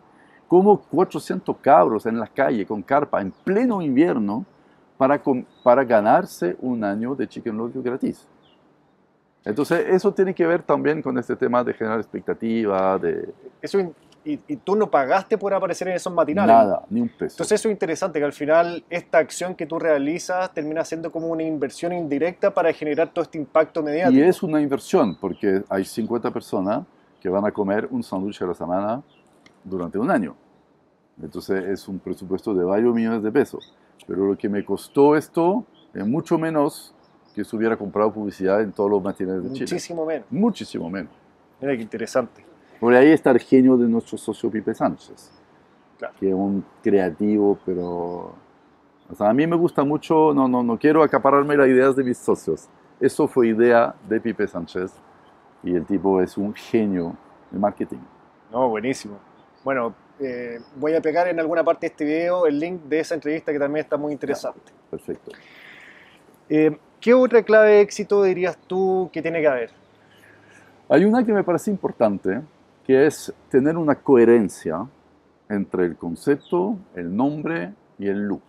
[0.47, 4.45] Como 400 cabros en la calle con carpa en pleno invierno
[4.95, 5.19] para,
[5.63, 8.27] para ganarse un año de Chicken Love gratis.
[9.43, 13.79] Entonces, eso tiene que ver también con este tema de generar expectativa, de Eso,
[14.25, 16.53] y, y tú no pagaste por aparecer en esos matinales.
[16.53, 17.35] nada, ni un peso.
[17.35, 21.27] Entonces eso es interesante, que al final esta acción que tú realizas termina siendo como
[21.27, 24.19] una inversión indirecta para generar todo este impacto mediático.
[24.19, 26.85] Y es una inversión, porque hay 50 personas
[27.21, 29.03] que van a comer un sándwich a la semana
[29.63, 30.35] durante un año.
[31.21, 33.73] Entonces es un presupuesto de varios millones de pesos.
[34.07, 36.93] Pero lo que me costó esto es mucho menos
[37.33, 39.65] que si hubiera comprado publicidad en todos los matinales de Chile.
[39.65, 40.27] Muchísimo menos.
[40.29, 41.11] Muchísimo menos.
[41.59, 42.54] Mira qué interesante.
[42.79, 45.31] Por ahí está el genio de nuestro socio Pipe Sánchez,
[45.97, 46.13] Claro.
[46.19, 48.35] que es un creativo, pero...
[49.09, 52.03] O sea, a mí me gusta mucho, no, no, no quiero acapararme las ideas de
[52.03, 52.67] mis socios.
[52.99, 54.91] Eso fue idea de Pipe Sánchez
[55.63, 57.15] y el tipo es un genio
[57.51, 57.99] de marketing.
[58.51, 59.17] No, buenísimo.
[59.63, 63.15] Bueno, eh, voy a pegar en alguna parte de este video el link de esa
[63.15, 64.71] entrevista que también está muy interesante.
[64.89, 65.31] Perfecto.
[66.49, 69.71] Eh, ¿Qué otra clave de éxito dirías tú que tiene que haber?
[70.89, 72.41] Hay una que me parece importante,
[72.85, 74.87] que es tener una coherencia
[75.49, 78.43] entre el concepto, el nombre y el look.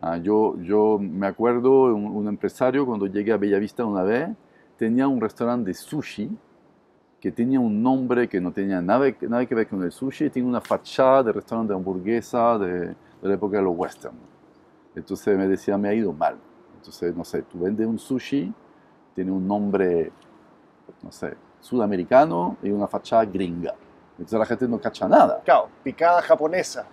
[0.00, 4.30] Ah, yo, yo me acuerdo, un, un empresario cuando llegué a Bellavista una vez,
[4.78, 6.30] tenía un restaurante de sushi
[7.20, 10.60] que tenía un nombre que no tenía nada, que- ver con el sushi, tenía una
[10.60, 14.16] fachada de restaurante de hamburguesa de, de la época de los western.
[14.94, 16.36] Entonces me decía, me ha ido mal.
[16.76, 18.52] Entonces, no sé, tú vendes un sushi,
[19.14, 20.12] tiene un nombre
[21.02, 23.74] no sé, sudamericano y una fachada gringa.
[24.12, 25.40] Entonces la gente no cacha nada.
[25.44, 26.84] Claro, picada japonesa.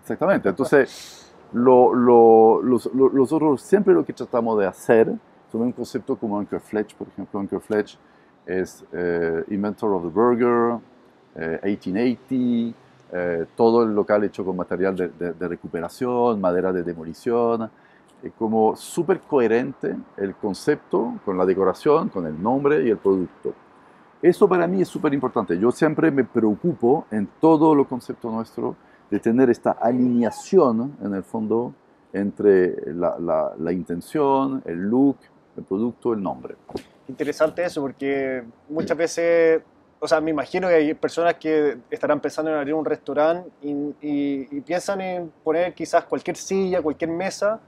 [0.00, 0.48] Exactamente.
[0.48, 5.12] Entonces, lo, lo- los- lo- nosotros siempre lo que tratamos de hacer
[5.50, 7.98] sobre un concepto como Uncle Fletch, por ejemplo, Uncle Fletch
[8.46, 10.78] es eh, Inventor of the Burger,
[11.36, 12.78] eh, 1880,
[13.14, 17.70] eh, todo el local hecho con material de, de- de recuperación, madera de demolición,
[18.22, 23.52] eh, como súper coherente el concepto con la decoración, con el nombre y el producto.
[24.22, 25.58] Eso para mí es súper importante.
[25.58, 28.76] Yo siempre me preocupo en todo lo concepto nuestro
[29.10, 31.74] de tener esta alineación en el fondo
[32.12, 35.16] entre la, la- la intención, el look,
[35.56, 36.54] el producto, el nombre.
[37.08, 39.60] Interesante eso, porque muchas veces,
[39.98, 43.70] o sea, me imagino que hay personas que estarán pensando en abrir un restaurante y,
[44.00, 47.60] y- y piensan en poner quizás cualquier silla, cualquier mesa,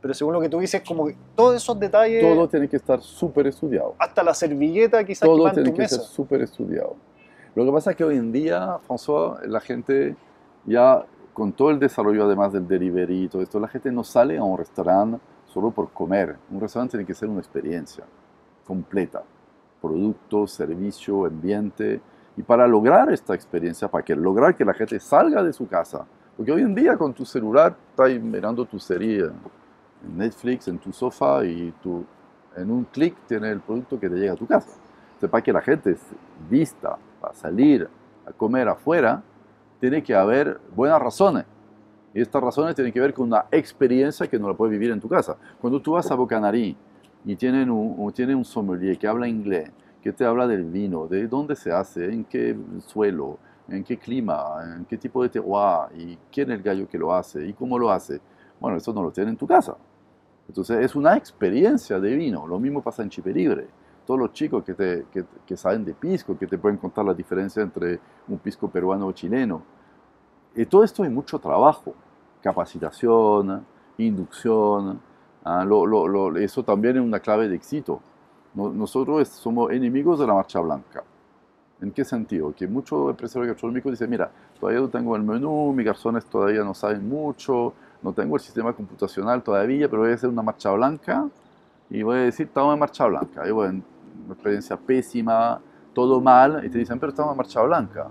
[0.00, 3.00] pero según lo que tú dices, como que todos esos detalles, Todo tiene que estar
[3.00, 3.94] súper estudiado.
[3.98, 5.96] hasta la servilleta quizás que Todo en tiene tu que mesa.
[5.96, 6.96] ser súper estudiado.
[7.54, 10.14] Lo que pasa es que hoy en día, François, la gente
[10.64, 14.38] ya con todo el desarrollo además del delivery y todo esto, la gente no sale
[14.38, 16.36] a un restaurante solo por comer.
[16.50, 18.04] Un restaurante tiene que ser una experiencia
[18.66, 19.22] completa.
[19.80, 22.00] Producto, servicio, ambiente.
[22.36, 26.04] Y para lograr esta experiencia, para que lograr que la gente salga de su casa,
[26.36, 29.28] porque hoy en día con tu celular estás mirando tu serie
[30.02, 32.04] Netflix, en tu sofá y tú
[32.56, 34.70] en un clic tienes el producto que te llega a tu casa.
[35.30, 36.16] Para que la gente se
[36.48, 37.88] vista para salir
[38.26, 39.22] a comer afuera,
[39.80, 41.44] tiene que haber buenas razones.
[42.14, 45.00] Y estas razones tienen que ver con una experiencia que no la puedes vivir en
[45.00, 45.36] tu casa.
[45.60, 46.76] Cuando tú vas a Bocanarí
[47.24, 49.70] y tienen un, un- tiene un sommelier que habla inglés,
[50.02, 52.56] que te habla del vino, de dónde se hace, en qué
[52.86, 54.44] suelo, en qué clima,
[54.78, 57.78] en qué tipo de terroir, y quién es el gallo que lo hace, y cómo
[57.78, 58.20] lo hace.
[58.60, 59.76] Bueno, eso no lo tiene en tu casa.
[60.48, 62.46] Entonces es una experiencia de vino.
[62.46, 63.68] Lo mismo pasa en Chipre Libre.
[64.06, 67.12] Todos los chicos que, te, que, que saben de pisco, que te pueden contar la
[67.14, 69.62] diferencia entre un pisco peruano o chileno.
[70.56, 71.94] Y todo esto es mucho trabajo,
[72.42, 73.64] capacitación,
[73.98, 75.00] inducción.
[75.44, 78.00] ah, lo- lo- lo- eso también es una clave de éxito.
[78.54, 81.04] No- nosotros somos enemigos de la marcha blanca.
[81.80, 82.52] ¿En qué sentido?
[82.54, 86.74] Que muchos empresarios gastronómicos dicen, mira, todavía no tengo el menú, mis garzones todavía no
[86.74, 91.28] saben mucho, no tengo el sistema computacional todavía, pero voy a hacer una marcha blanca
[91.90, 93.46] y voy a decir, estamos en marcha blanca.
[93.48, 93.82] Y bueno,
[94.24, 95.60] una experiencia pésima,
[95.94, 98.08] todo mal, y te dicen, pero estamos en marcha blanca.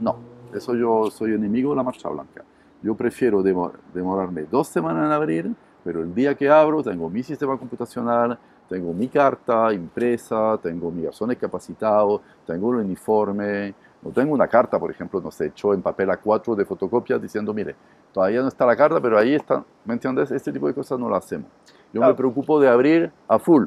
[0.00, 0.16] No,
[0.52, 2.44] eso yo soy enemigo de la marcha blanca.
[2.82, 7.22] Yo prefiero demo- demorarme dos semanas en abrir, pero el día que abro tengo mi
[7.22, 14.32] sistema computacional, tengo mi carta impresa, tengo mi garzones capacitado, tengo un uniforme, no tengo
[14.34, 17.74] una carta, por ejemplo, no sé, hecho en papel A4 de fotocopia diciendo, mire,
[18.12, 20.30] todavía no está la carta, pero ahí está, ¿me entiendes?
[20.30, 21.48] Este tipo de cosas no lo hacemos.
[21.92, 22.12] Yo Claro.
[22.12, 23.66] me preocupo de abrir a full.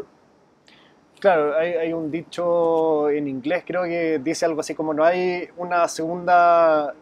[1.19, 5.49] Claro, hay, hay un dicho en inglés, creo que dice algo así como no hay
[5.57, 6.93] una segunda,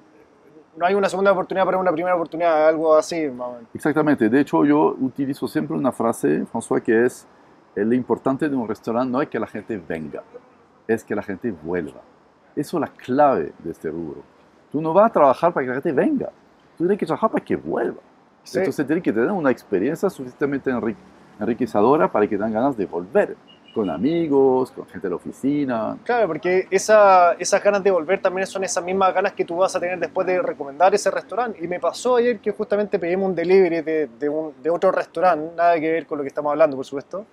[0.76, 3.32] no hay una segunda oportunidad para una primera oportunidad, algo así.
[3.74, 4.28] Exactamente.
[4.28, 7.28] De hecho, yo utilizo siempre una frase, François, que es,
[7.76, 10.22] lo importante de un restaurante no es que la gente venga,
[10.88, 12.02] es que la gente vuelva.
[12.60, 14.22] Eso es la clave de este rubro.
[14.72, 16.28] Tú no vas a trabajar para que la gente venga,
[16.78, 18.02] tú tienes que trabajar para que vuelva.
[18.44, 18.58] Sí.
[18.60, 20.96] Entonces tienes que tener una experiencia suficientemente enri-
[21.40, 23.36] enriquecedora para que tengan ganas de volver,
[23.74, 25.98] con amigos, con gente de la oficina.
[26.04, 29.76] Claro, porque esa, esas ganas de volver también son esas mismas ganas que tú vas
[29.76, 31.64] a tener después de recomendar ese restaurante.
[31.64, 35.56] Y me pasó ayer que justamente pedimos un delivery de, de, un- de otro restaurante,
[35.56, 37.26] nada que ver con lo que estamos hablando, por supuesto.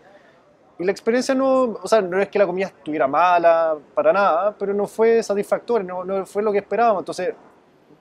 [0.79, 4.55] Y la experiencia no, o sea, no es que la comida estuviera mala, para nada,
[4.59, 7.01] pero no fue satisfactoria, no, no fue lo que esperábamos.
[7.01, 7.35] Entonces,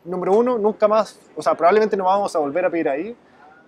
[0.03, 3.15] número uno, nunca más, o sea, probablemente no vamos a volver a pedir ahí.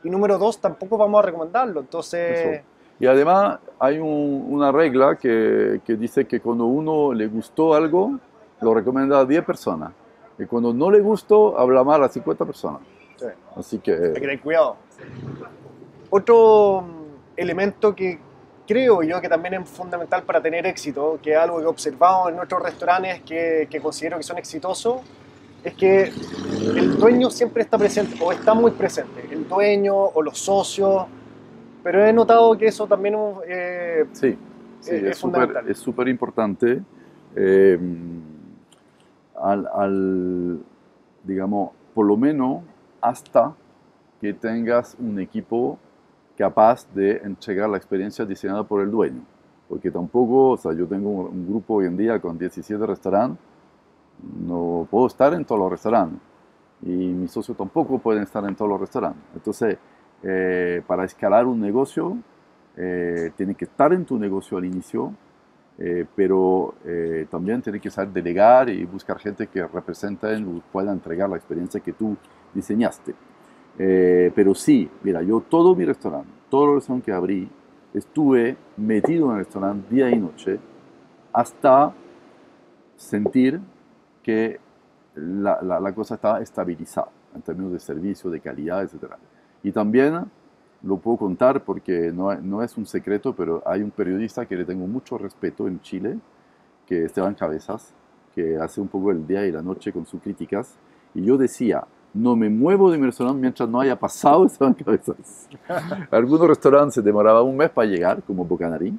[0.03, 1.79] Y número dos, tampoco vamos a recomendarlo.
[1.79, 2.63] Entonces, Eso.
[2.99, 8.17] Y además hay un- una regla que, que dice que cuando uno le gustó algo,
[8.59, 9.91] lo recomienda a 10 personas.
[10.39, 12.81] Y cuando no le gustó, habla mal a 50 personas.
[13.15, 13.25] sí.
[13.55, 14.75] Así hay que que tener cuidado.
[16.09, 17.03] Otro mm,
[17.37, 18.19] elemento que
[18.67, 22.29] creo yo que también es fundamental para tener éxito, que es algo que he observado
[22.29, 25.01] en nuestros restaurantes que, que considero que son exitosos,
[25.63, 26.11] es que
[26.75, 31.05] el dueño siempre está presente o está muy presente, el dueño o los socios,
[31.83, 33.15] pero he notado que eso también
[33.47, 34.37] eh, sí,
[34.81, 35.67] sí, Es- fundamental.
[35.69, 36.81] es súper importante.
[37.35, 37.79] eh,
[39.39, 40.59] al, al,
[41.23, 42.63] digamos, por lo menos
[42.99, 43.53] hasta
[44.19, 45.77] que tengas un equipo
[46.37, 49.21] capaz de entregar la experiencia diseñada por el dueño.
[49.67, 53.43] Porque tampoco, o sea, yo tengo un, grupo hoy en día con 17 restaurantes,
[54.45, 56.19] no puedo estar en todos los restaurantes.
[56.83, 59.23] Y mis socios tampoco pueden estar en todos los restaurantes.
[59.35, 59.77] Entonces,
[60.23, 62.17] eh, para escalar un negocio,
[62.77, 65.13] eh, tiene que estar en tu negocio al inicio,
[65.79, 70.91] eh, pero eh, también tiene que saber delegar y buscar gente que representen o pueda
[70.91, 72.15] entregar la experiencia que tú
[72.53, 73.13] diseñaste.
[73.79, 77.49] Eh, pero sí, mira, yo todo mi restaurante, todos los restaurantes que abrí,
[77.93, 80.59] estuve metido en el restaurante día y noche
[81.33, 81.93] hasta
[82.95, 83.59] sentir
[84.23, 84.59] que
[85.15, 89.13] la, la, la cosa estaba estabilizada en términos de servicio, de calidad, etc.
[89.63, 90.25] Y también
[90.83, 94.65] lo puedo contar porque no, no es un secreto, pero hay un periodista que le
[94.65, 96.17] tengo mucho respeto en Chile,
[96.85, 97.93] que es Esteban Cabezas,
[98.33, 100.77] que hace un poco el día y la noche con sus críticas.
[101.13, 105.47] Y yo decía, no me muevo de mi restaurante mientras no haya pasado Esteban Cabezas.
[106.11, 108.97] Algunos restaurantes se demoraba un mes para llegar, como Bocanarí,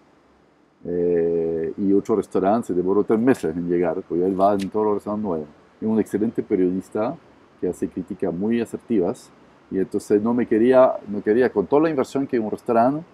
[0.85, 4.87] eh, y otro restaurante se demoró tres meses en llegar, porque él va en todos
[4.87, 5.49] los restaurantes nuevos.
[5.81, 7.17] Es un excelente periodista
[7.61, 9.31] que hace críticas muy asertivas
[9.71, 13.05] y entonces no me quería, no quería con toda la inversión que un restaurante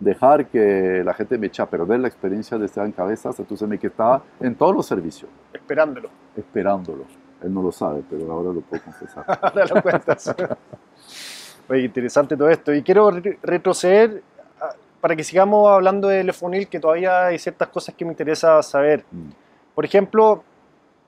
[0.00, 3.68] dejar que la gente me echa a perder la experiencia de estar en cabezas, entonces
[3.68, 6.08] me quedaba en todos los servicios, esperándolo.
[6.36, 7.04] esperándolo.
[7.42, 9.24] Él no lo sabe, pero ahora lo puedo confesar.
[9.42, 10.34] Ahora lo cuentas.
[11.68, 12.74] Oye, interesante todo esto.
[12.74, 14.22] Y quiero re- retroceder
[14.60, 18.62] a- para que sigamos hablando de Lefonil, que todavía hay ciertas cosas que me interesa
[18.62, 19.04] saber.
[19.10, 19.30] Mm.
[19.74, 20.42] Por ejemplo,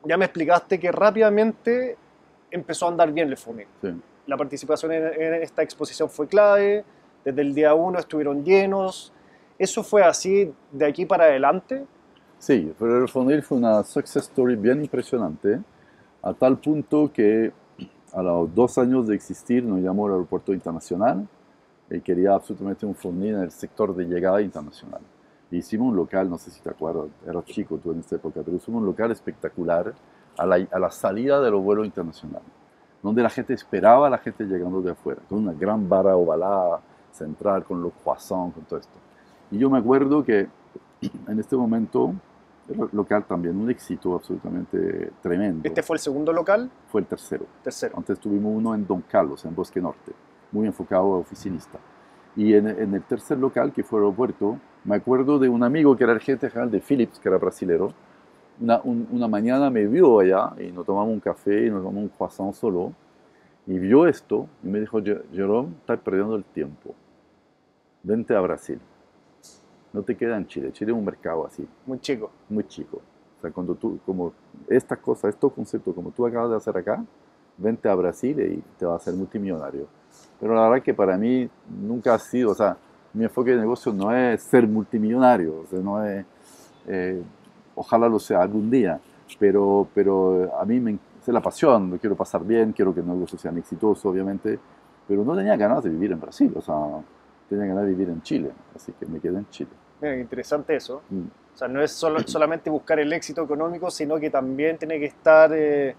[0.05, 1.97] ya me explicaste que rápidamente
[2.51, 3.67] empezó a andar bien Lefonil.
[3.83, 4.01] Sí.
[4.27, 6.85] La participación en, en esta exposición fue clave.
[7.25, 9.13] Desde el día uno estuvieron llenos.
[9.59, 11.85] ¿Eso fue así de aquí para adelante?
[12.39, 15.61] Sí, pero el Fonil fue una success story bien impresionante,
[16.23, 17.53] a tal punto que
[18.13, 21.27] a los dos años de existir nos llamó el aeropuerto internacional,
[21.91, 25.01] y quería absolutamente un fournir en el sector de llegada internacional.
[25.51, 28.57] Hicimos un local, no sé si te acuerdas, era chico tú en esta época, pero
[28.57, 29.93] hicimos un local espectacular
[30.39, 32.49] a la, a la salida de los vuelos internacionales,
[33.03, 36.81] donde la gente esperaba a la gente llegando de afuera, con una gran barra ovalada
[37.11, 38.99] central, con los croissants, con todo esto.
[39.51, 40.49] Y yo me acuerdo que
[41.29, 42.15] en este momento
[42.93, 45.61] local también, un éxito absolutamente tremendo.
[45.65, 46.71] ¿Este fue el segundo local?
[46.89, 47.47] Fue el tercero.
[47.63, 47.95] Tercero.
[47.97, 50.13] Antes tuvimos uno en Don Carlos, en Bosque Norte,
[50.53, 51.79] muy enfocado a oficinista.
[52.37, 55.97] Y en, en el tercer local, que fue el aeropuerto, me acuerdo de un amigo
[55.97, 57.93] que era el gerente general de Philips, que era brasilero.
[58.61, 62.03] Una, un- una mañana me vio allá y nos tomamos un café y nos tomamos
[62.05, 62.93] un croissant solo.
[63.67, 66.95] Y vio esto y me dijo, "Je- Jerome, estás perdiendo el tiempo.
[68.03, 68.81] Vente a Brasil.
[69.93, 70.73] No te queda en Chile.
[70.73, 72.31] Chile es un mercado así Muy chico.
[72.49, 73.01] muy chico.
[73.39, 74.33] O sea, cuando tú, como
[74.69, 77.05] estas cosas, estos conceptos, como tú acabas de hacer acá,
[77.59, 79.87] vente a Brasil y te vas a hacer multimillonario.
[80.41, 82.77] Pero la verdad que para mí nunca ha sido, o sea,
[83.13, 86.25] mi enfoque de negocio no es ser multimillonario, o sea, no es,
[86.87, 87.23] eh,
[87.75, 89.01] ojalá lo sea algún día,
[89.39, 93.07] pero, pero a mí me es la pasión, lo quiero pasar bien, quiero que el
[93.07, 94.59] negocio sea exitoso, obviamente,
[95.07, 96.75] pero no tenía ganas de vivir en Brasil, o sea,
[97.49, 99.71] tenía ganas de vivir en Chile, así que me quedé en Chile.
[100.03, 101.01] Mira, interesante eso.
[101.09, 101.23] Mm.
[101.55, 105.07] O sea, no es solo, solamente buscar el éxito económico, sino que también tiene que
[105.07, 105.95] estar eh,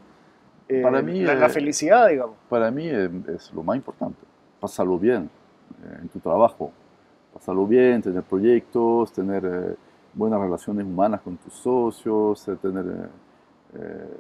[0.68, 2.36] eh, Para mí, la, la eh, felicidad, digamos.
[2.49, 4.20] para mí es, es lo más importante.
[4.60, 5.30] Pasarlo bien
[5.84, 6.72] eh, en tu trabajo.
[7.34, 9.76] Pasarlo bien, tener proyectos, tener eh,
[10.14, 12.86] buenas relaciones humanas con tus socios, tener,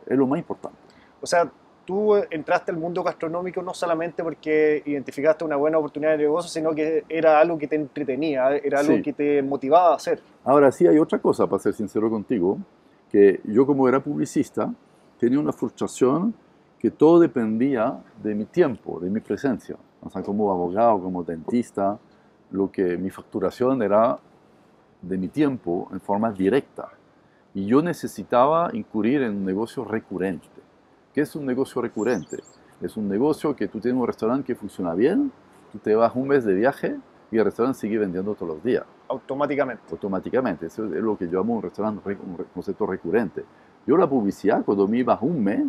[0.07, 0.77] es lo más importante.
[1.21, 1.49] O sea,
[1.85, 6.73] tú entraste al mundo gastronómico no solamente porque identificaste una buena oportunidad de negocio, sino
[6.73, 9.01] que era algo que te entretenía, era algo Sí.
[9.01, 10.21] que te motivaba a hacer.
[10.43, 12.57] Ahora sí hay otra cosa, para ser sincero contigo,
[13.11, 14.73] que yo como era publicista,
[15.19, 16.33] tenía una frustración
[16.79, 19.75] que todo dependía de mi tiempo, de mi presencia.
[20.01, 21.97] O sea, como abogado, como dentista,
[22.51, 24.19] lo que mi facturación era
[25.01, 26.89] de mi tiempo en forma directa.
[27.53, 30.47] Y yo necesitaba incurrir en un negocio recurrente.
[31.13, 32.37] ¿Qué es un negocio recurrente?
[32.81, 35.31] Es un negocio que tú tienes un restaurante que funciona bien,
[35.71, 36.97] tú te vas un mes de viaje
[37.31, 39.83] y el restaurante sigue vendiendo todos los días automáticamente.
[39.91, 40.65] automáticamente.
[40.65, 43.43] Eso es lo que yo llamo un restaurante, re- un concepto recurrente.
[43.85, 45.63] Yo la publicidad, cuando me iba un mes,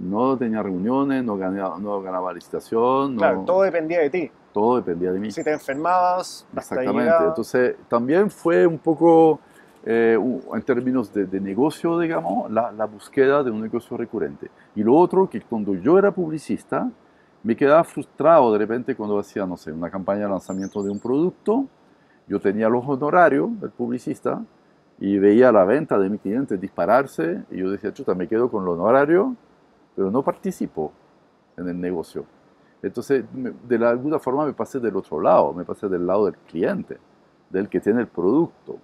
[0.00, 4.30] no tenía reuniones, no ganaba, no ganaba licitación, no- Claro, todo dependía de ti.
[4.52, 5.30] todo dependía de mí.
[5.30, 7.24] Si te enfermabas, hasta Exactamente.
[7.24, 9.38] Entonces, también fue un poco,
[9.84, 10.18] eh,
[10.54, 14.50] en términos de, de negocio, digamos, la, la búsqueda de un negocio recurrente.
[14.74, 16.90] Y lo otro, que cuando yo era publicista,
[17.42, 20.98] me quedaba frustrado de repente cuando hacía, no sé, una campaña de lanzamiento de un
[20.98, 21.66] producto,
[22.26, 24.42] yo tenía los honorarios del publicista
[24.98, 28.64] y veía la venta de mi cliente dispararse y yo decía, chuta, me quedo con
[28.64, 29.28] los honorarios,
[29.94, 30.92] pero no participo
[31.56, 32.24] en el negocio.
[32.82, 36.98] Entonces, de alguna forma me pasé del otro lado, me pasé del lado del cliente,
[37.50, 38.78] del que tiene el producto.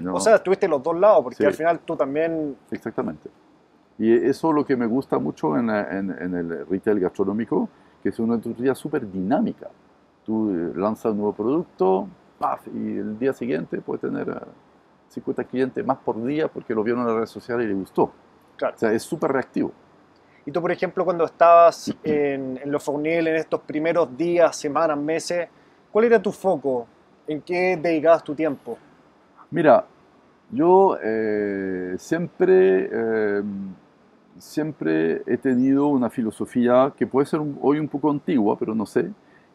[0.00, 1.44] No- O sea, estuviste los dos lados, porque Sí.
[1.44, 3.28] al final tú también Exactamente.
[3.98, 7.68] Y eso es lo que me gusta mucho en, en- en el retail gastronómico,
[8.02, 9.68] que es una industria súper dinámica.
[10.24, 12.06] Tú eh, lanzas un nuevo producto,
[12.38, 12.66] ¡paf!
[12.68, 14.34] y el día siguiente puedes tener eh,
[15.08, 18.12] 50 clientes más por día porque lo vieron en la red social y le gustó.
[18.56, 18.74] Claro.
[18.76, 19.72] O sea, es súper reactivo.
[20.46, 24.96] Y tú, por ejemplo, cuando estabas en, en los Fourniel en estos primeros días, semanas,
[24.96, 25.48] meses,
[25.90, 26.86] ¿cuál era tu foco?
[27.26, 28.78] ¿En qué dedicabas tu tiempo?
[29.50, 29.86] Mira,
[30.50, 33.42] yo eh, siempre, eh,
[34.38, 39.10] siempre he tenido una filosofía que puede ser hoy un poco antigua, pero no sé,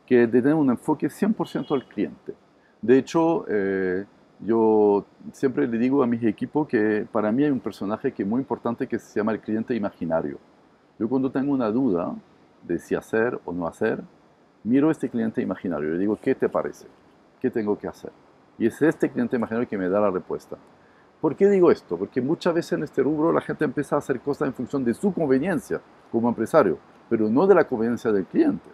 [0.05, 2.33] que es de tener un enfoque 100% al cliente.
[2.81, 4.05] De hecho, eh,
[4.39, 8.29] yo siempre le digo a mis equipos que para mí hay un personaje que es
[8.29, 10.39] muy importante que se llama el cliente imaginario.
[10.99, 12.15] Yo cuando tengo una duda
[12.63, 14.01] de si hacer o no hacer,
[14.63, 16.87] miro a este cliente imaginario y le digo, ¿qué te parece?
[17.39, 18.11] ¿Qué tengo que hacer?
[18.63, 20.55] Y es este cliente imaginario que me da la respuesta.
[21.19, 21.97] ¿Por qué digo esto?
[21.97, 24.93] Porque muchas veces en este rubro la gente empieza a hacer cosas en función de
[24.93, 26.77] su conveniencia como empresario,
[27.09, 28.69] pero no de la conveniencia del cliente.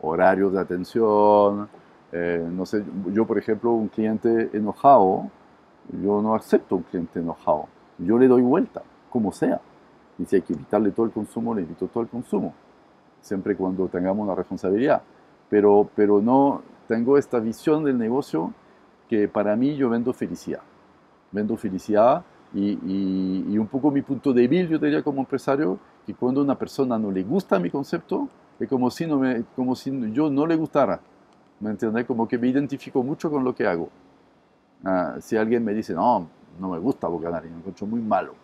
[0.00, 1.68] Horarios de atención,
[2.10, 5.30] eh, no sé, yo por ejemplo, un cliente enojado,
[6.02, 7.66] yo no acepto un cliente enojado,
[7.98, 9.60] yo le doy vuelta, como sea.
[10.18, 12.52] Y si hay que evitarle todo el consumo, le evito todo el consumo,
[13.20, 15.02] siempre cuando tengamos una responsabilidad.
[15.48, 18.52] Pero, pero no tengo esta visión del negocio
[19.10, 20.62] que para mí yo vendo felicidad.
[21.32, 26.14] Vendo felicidad y, y- y un poco mi punto débil, yo diría como empresario, que
[26.14, 28.28] cuando a una persona no le gusta mi concepto,
[28.60, 31.00] es como si, no me, como si yo no le gustara.
[31.60, 32.06] ¿Me entiendes?
[32.06, 33.90] Como que me identifico mucho con lo que hago.
[34.84, 36.28] Ah, si alguien me dice, no,
[36.60, 38.34] no me gusta Bocanari, me encuentro muy malo.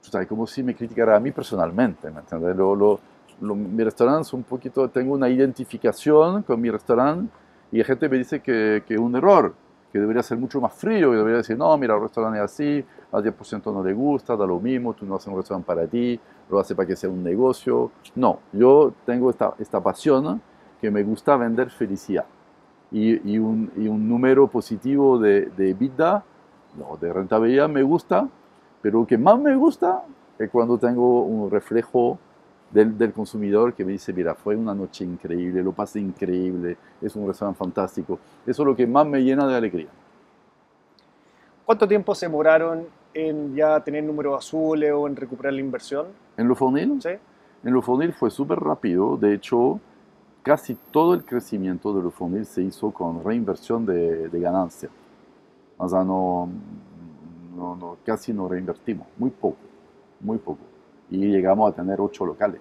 [0.00, 2.56] O sea, es como si me criticara a mí personalmente, ¿me entiendes?
[2.56, 3.00] Lo, lo,
[3.40, 7.30] lo- mi restaurante es un poquito, tengo una identificación con mi restaurante
[7.72, 9.54] y la gente me dice que, que es un error,
[9.92, 12.84] que debería ser mucho más frío, que debería decir, no, mira, el restaurante es así,
[13.10, 16.20] al 10% no le gusta, da lo mismo, tú no haces un restaurante para ti,
[16.50, 17.90] lo haces para que sea un negocio.
[18.14, 20.40] No, yo tengo esta, esta pasión
[20.80, 22.26] que me gusta vender felicidad
[22.90, 26.24] y, y un, y un número positivo de, de EBITDA,
[26.78, 28.28] no, de rentabilidad me gusta,
[28.82, 30.04] pero lo que más me gusta
[30.38, 32.18] es cuando tengo un reflejo
[32.70, 37.14] del, del consumidor que me dice, mira, fue una noche increíble, lo pasé increíble, es
[37.16, 38.18] un restaurante fantástico.
[38.46, 39.88] Eso es lo que más me llena de alegría.
[41.64, 46.06] ¿Cuánto tiempo se demoraron en ya tener números azules o en recuperar la inversión?
[46.36, 47.10] En lo Fonil, ¿Sí?
[47.64, 49.80] en lo Fonil fue súper rápido, de hecho,
[50.42, 54.88] casi todo el crecimiento de lo Fonil se hizo con reinversión de, de ganancia.
[55.76, 56.48] O sea, no,
[57.56, 59.58] no, no, casi no reinvertimos, muy poco,
[60.20, 60.60] muy poco.
[61.10, 62.60] Y llegamos a tener ocho locales.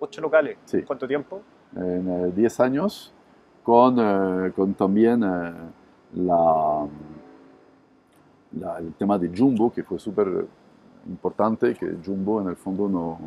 [0.00, 0.56] ¿Ocho locales?
[0.64, 0.82] Sí.
[0.82, 1.40] ¿Cuánto tiempo?
[1.74, 3.14] en eh, 10 años
[3.62, 5.52] con, eh, con también eh,
[6.16, 6.86] la,
[8.52, 10.46] la- el tema de Jumbo, que fue súper
[11.06, 13.18] importante, que Jumbo en el fondo no,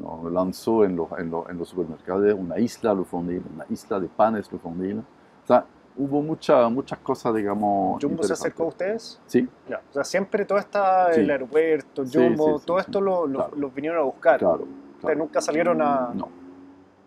[0.00, 4.08] no lanzó en, los- en, los- en los supermercados una isla Lufondil, una isla de
[4.08, 4.98] panes Lufondil.
[5.00, 5.64] O sea,
[5.98, 8.02] hubo mucha, muchas cosas, digamos...
[8.02, 9.20] ¿Jumbo se acercó a ustedes?
[9.26, 9.80] Sí, Ya.
[9.90, 11.20] O sea, siempre todo está, Sí.
[11.20, 12.84] el aeropuerto, Sí, Jumbo, sí, sí, todo sí.
[12.86, 13.56] esto lo- lo- Claro.
[13.56, 14.38] los vinieron a buscar.
[14.38, 14.66] claro.
[14.96, 16.10] Ustedes nunca salieron a...
[16.14, 16.28] No.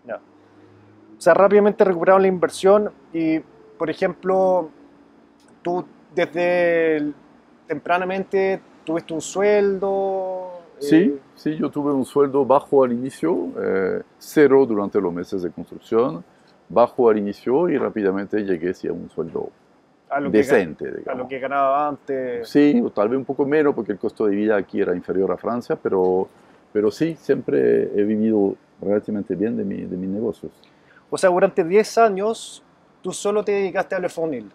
[0.06, 0.16] Ya.
[0.16, 3.40] O sea, rápidamente recuperaron la inversión y,
[3.78, 4.70] por ejemplo,
[5.62, 5.86] tú
[6.16, 7.16] desde el-
[7.68, 10.52] tempranamente tuviste un sueldo.
[10.80, 15.42] Sí, eh, sí, yo tuve un sueldo bajo al inicio, eh, cero durante los meses
[15.44, 16.24] de construcción,
[16.70, 19.50] bajo al inicio y rápidamente llegué sí, a un sueldo
[20.10, 21.24] a lo, que, decente, a digamos.
[21.24, 22.48] lo que ganaba antes.
[22.48, 25.32] Sí, o tal vez un poco menos porque el costo de vida aquí era inferior
[25.32, 26.28] a Francia, pero,
[26.72, 30.52] pero sí, siempre he vivido relativamente bien de, mi, de mis negocios.
[31.10, 32.64] O sea, durante 10 años
[33.02, 34.50] tú solo te dedicaste a Le Fournil.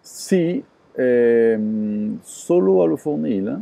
[0.00, 0.64] Sí,
[0.96, 1.58] eh,
[2.22, 3.56] solo a lo Fournil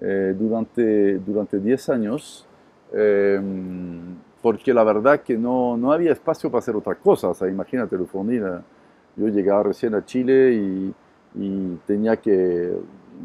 [0.00, 2.46] eh, durante, durante 10 años,
[2.92, 3.40] eh,
[4.42, 7.28] porque la verdad que no, no había espacio para hacer otra cosa.
[7.28, 8.60] O sea, imagínate, eh,
[9.16, 10.94] yo llegaba recién a Chile y,
[11.86, 12.76] tenía que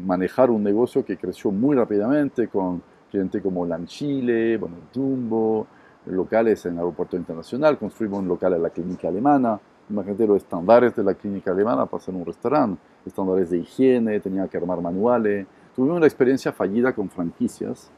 [0.02, 2.80] manejar un negocio que creció muy rápidamente con
[3.12, 5.66] gente como LAN Chile, bueno, Jumbo,
[6.06, 9.60] locales en el aeropuerto internacional, construimos un local en la clínica alemana,
[9.90, 14.48] imagínate los estándares de la clínica alemana para hacer un restaurante, estándares de higiene, tenía
[14.48, 15.46] que armar manuales,
[15.76, 17.90] tuvimos una experiencia fallida con franquicias,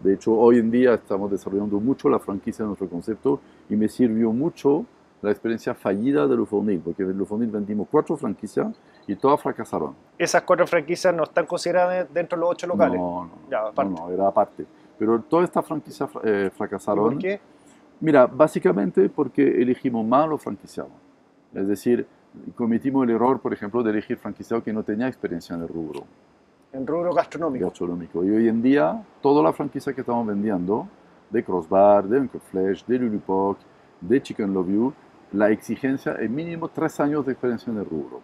[0.00, 3.88] de hecho hoy en día estamos desarrollando mucho la franquicia de nuestro concepto y me
[3.88, 4.84] sirvió mucho
[5.20, 9.94] la experiencia fallida de Lufonil, porque en Lufonil vendimos cuatro franquicias y todas fracasaron.
[10.16, 13.00] Esas cuatro franquicias no están consideradas dentro de los ocho locales.
[13.00, 13.94] No, no, Ya, no, aparte.
[13.98, 14.64] no, era aparte.
[14.96, 17.14] Pero todas estas franquicias eh, ¿Y fracasaron.
[17.14, 17.40] por qué?
[18.00, 20.92] Mira, básicamente porque elegimos mal los franquiciados.
[21.52, 22.06] Es decir,
[22.54, 26.04] cometimos el error, por ejemplo, de elegir franquiciado que no tenía experiencia en el rubro
[26.72, 27.64] En rubro gastronómico.
[27.66, 28.24] gastronómico.
[28.24, 30.86] Y hoy en día, toda la franquicia que estamos vendiendo,
[31.30, 33.58] de Crossbar, de Uncle Flesh, de Lulupoc,
[34.00, 34.92] de Chicken Love You,
[35.32, 38.20] la exigencia es mínimo tres años de experiencia en el rubro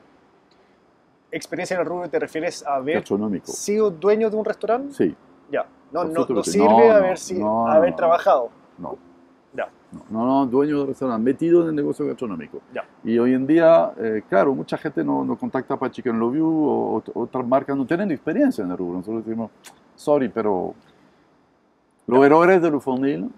[1.30, 3.04] ¿Experiencia en el rubro te refieres a haber
[3.44, 4.94] sido dueño de un restaurante?
[4.94, 5.16] Sí,
[5.50, 5.66] Ya.
[5.90, 8.50] No, no, no sirve No, haber, si- no, haber trabajado.
[8.78, 8.96] no.
[10.10, 12.60] No, no, dueño de restaurante, metido en el negocio gastronómico.
[12.72, 12.84] Ya.
[13.04, 16.46] Y hoy en día, eh, claro, mucha gente no, no contacta para Chicken Love You
[16.46, 18.98] o ot- otras marcas no tienen experiencia en el rubro.
[18.98, 19.50] Nosotros decimos,
[19.94, 20.74] sorry, pero
[22.06, 23.30] los errores de Lufonil,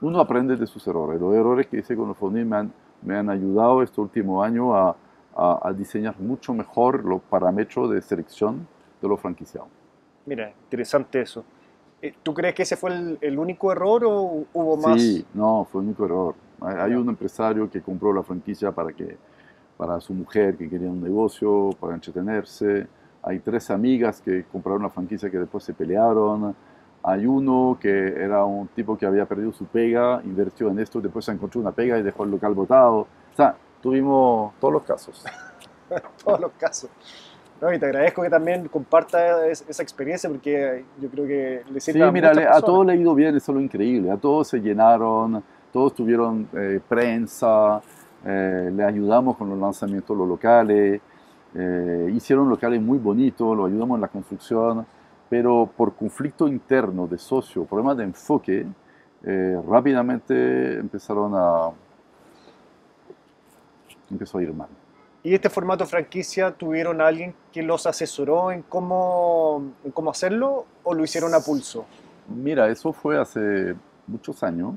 [0.00, 1.20] uno aprende de sus errores.
[1.20, 2.72] Los errores que hice con Lufonil me han,
[3.02, 4.94] me han ayudado este último año a,
[5.36, 8.66] a- a diseñar mucho mejor los parámetros de selección
[9.02, 9.68] de los franquiciados.
[10.26, 11.44] Mira, interesante eso.
[12.00, 15.00] Eh, ¿Tú crees que ese fue el, el único error o hubo más?
[15.00, 16.34] Sí, no, fue un único error.
[16.60, 19.16] Hay, hay un empresario que compró la franquicia para, que,
[19.76, 22.86] para su mujer que quería un negocio, para entretenerse.
[23.22, 26.54] Hay tres amigas que compraron la franquicia que después se pelearon.
[27.02, 31.24] Hay uno que era un tipo que había perdido su pega, invirtió en esto, después
[31.24, 32.96] se encontró una pega y dejó el local botado.
[32.98, 35.24] O sea, tuvimos todos los casos.
[36.24, 36.90] todos los casos.
[37.60, 41.92] No, y te agradezco que también compartas esa experiencia porque yo creo que le Sí,
[41.92, 44.10] sirve a mira, a todos le ha ido bien, eso es lo increíble.
[44.12, 45.42] A todos se llenaron,
[45.72, 47.82] todos tuvieron eh, prensa,
[48.24, 51.00] eh, le ayudamos con los lanzamientos de los locales,
[51.54, 54.86] eh, hicieron locales muy bonitos, lo ayudamos en la construcción,
[55.28, 58.66] pero por conflicto interno de socio, problemas de enfoque,
[59.68, 61.70] rápidamente empezaron a...
[64.10, 64.68] empezó a ir mal.
[65.28, 71.04] ¿Y este formato franquicia tuvieron alguien que los asesoró en cómo, cómo hacerlo o lo
[71.04, 71.84] hicieron a pulso?
[72.34, 73.76] Mira, eso fue hace
[74.06, 74.76] muchos años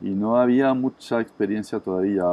[0.00, 2.24] y no había mucha experiencia todavía,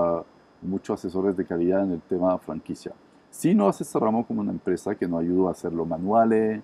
[0.62, 2.94] muchos asesores de calidad en el tema franquicia.
[3.32, 6.62] Sí nos asesoramos como una empresa que nos ayudó a hacer los manuales,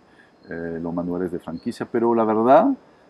[0.50, 2.68] eh, los manuales de franquicia, pero la verdad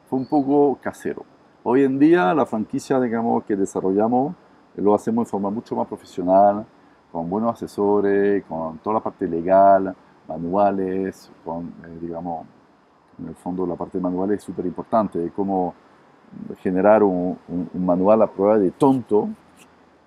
[0.10, 1.26] fue un poco casero.
[1.62, 4.34] Hoy en día la franquicia, digamos, que desarrollamos,
[4.78, 6.66] lo hacemos de forma mucho más profesional,
[7.14, 9.96] con buenos asesores, con toda la parte legal,
[10.28, 12.48] manuales, con, eh, digamos,
[13.20, 15.76] en el fondo la parte manual es súper importante, cómo
[16.58, 17.38] generar un,
[17.76, 19.30] manual a prueba de tonto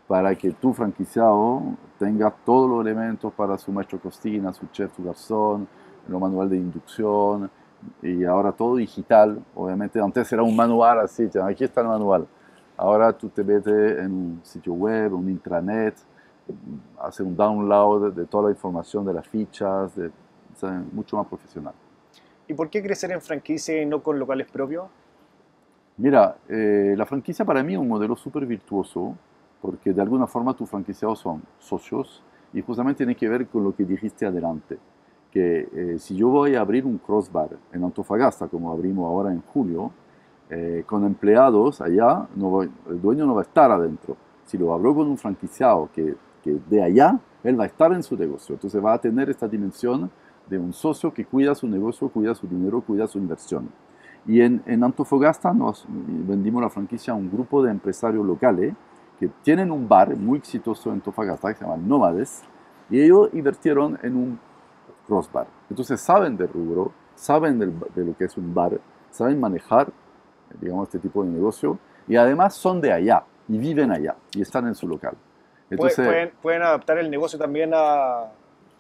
[0.08, 1.62] para que tu franquiciado
[1.96, 5.68] tenga todos los elementos para su maestro cocina, su chef, su garzón,
[6.08, 7.48] el manual de inducción
[8.02, 9.40] y ahora todo digital.
[9.54, 12.26] Obviamente antes era un manual así, aquí está el manual.
[12.76, 15.94] Ahora tú te metes en un sitio web, un intranet,
[17.00, 20.10] hace un download de toda la información de las fichas, de,
[20.92, 21.74] mucho más profesional.
[22.48, 24.86] ¿Y por qué crecer en franquicia y no con locales propios?
[25.98, 29.16] Mira, eh, la franquicia para mí es un modelo súper virtuoso
[29.60, 32.22] porque de alguna forma tus franquiciados son socios
[32.52, 34.78] y justamente tiene que ver con lo que dijiste adelante,
[35.30, 39.42] que eh, si yo voy a abrir un crossbar en Antofagasta, como abrimos ahora en
[39.42, 39.90] julio,
[40.48, 44.16] eh, con empleados allá, no el dueño no va a estar adentro.
[44.44, 46.14] Si lo abro con un franquiciado que,
[46.54, 48.54] de allá, él va a estar en su negocio.
[48.54, 50.10] Entonces va a tener esta dimensión
[50.48, 53.68] de un socio que cuida su negocio, cuida su dinero, cuida su inversión.
[54.26, 58.74] Y en, en Antofagasta nos vendimos la franquicia a un grupo de empresarios locales
[59.18, 62.42] que tienen un bar muy exitoso en Antofagasta que se llama Nómades
[62.90, 64.38] y ellos invirtieron en un
[65.06, 65.46] crossbar.
[65.70, 68.80] Entonces saben de rubro, saben de lo que es un bar,
[69.10, 69.92] saben manejar,
[70.60, 71.78] digamos, este tipo de negocio
[72.08, 75.16] y además son de allá y viven allá y están en su local.
[75.70, 78.30] Entonces, pueden, pueden adaptar el negocio también a,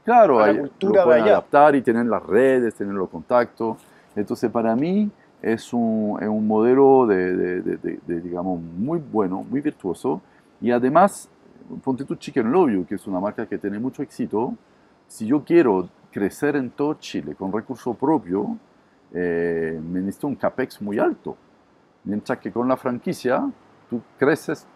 [0.06, 3.76] Claro, la cultura lo pueden adaptar y tener las redes, tener los contactos.
[4.14, 5.10] Entonces, para mí
[5.42, 10.22] es un, es un modelo de, de, de, digamos, muy bueno, muy virtuoso.
[10.60, 11.28] Y además,
[11.82, 14.54] ponte tu Chicken Love You, que es una marca que tiene mucho éxito.
[15.08, 18.56] Si yo quiero crecer en todo Chile con recurso propio,
[19.12, 21.36] eh, me necesito un CAPEX muy alto.
[22.04, 23.44] Mientras que con la franquicia,
[23.90, 24.68] tú creces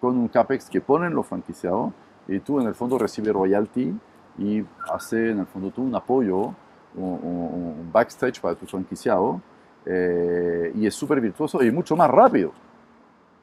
[0.00, 1.92] con un CAPEX que ponen los franquiciados
[2.26, 3.94] y tú en el fondo recibes royalty
[4.38, 6.54] y hace en el fondo tú un apoyo,
[6.94, 9.40] un, backstage para tu franquiciado
[9.84, 12.52] eh, y es súper virtuoso y mucho más rápido.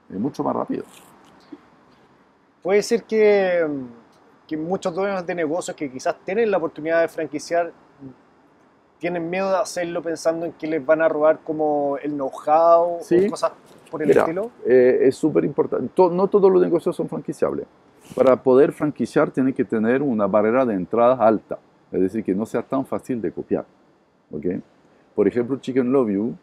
[0.10, 0.86] Es mucho más rápido.
[2.64, 3.68] Puede ser que,
[4.48, 7.74] que muchos dueños de negocios que quizás tienen la oportunidad de franquiciar
[9.00, 13.30] tienen miedo de hacerlo pensando en que les van a robar como el know-how o
[13.30, 13.52] cosas
[13.90, 14.52] por el estilo?
[14.66, 15.92] Eh, es súper importante.
[16.12, 17.66] no todos los negocios son franquiciables
[18.16, 21.60] para poder franquiciar tiene que tener una barrera de entrada alta,
[21.92, 23.66] es decir, que no sea tan fácil de copiar.
[24.32, 24.62] ¿okay?
[25.16, 26.36] Por ejemplo, Chicken Love You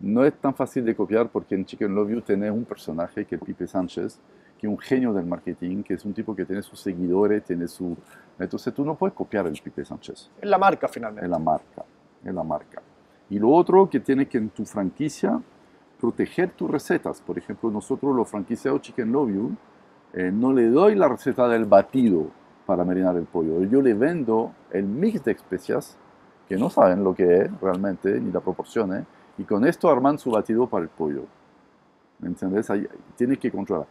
[0.00, 3.36] no es tan fácil de copiar porque en Chicken Love You tenés un personaje que
[3.36, 4.18] es Pipe Sánchez,
[4.58, 7.68] que es un genio del marketing, que es un tipo que tiene sus seguidores, tiene
[7.68, 7.96] su...
[8.38, 10.30] Entonces tú no puedes copiar el Pipe Sánchez.
[10.40, 11.26] Es la marca finalmente.
[11.26, 11.84] Es la marca,
[12.24, 12.82] es la marca.
[13.30, 15.40] Y lo otro que tiene que en tu franquicia
[16.00, 17.20] proteger tus recetas.
[17.20, 19.56] Por ejemplo, nosotros los franquiciados Chicken Love You
[20.14, 22.26] eh, no le doy la receta del batido
[22.66, 23.62] para marinar el pollo.
[23.64, 25.96] Yo le vendo el mix de especias
[26.48, 30.30] que no saben lo que es realmente, ni la proporción, y con esto arman su
[30.30, 31.24] batido para el pollo.
[32.20, 32.70] ¿Me entiendes?
[32.70, 33.86] Ahí, tiene que controlar.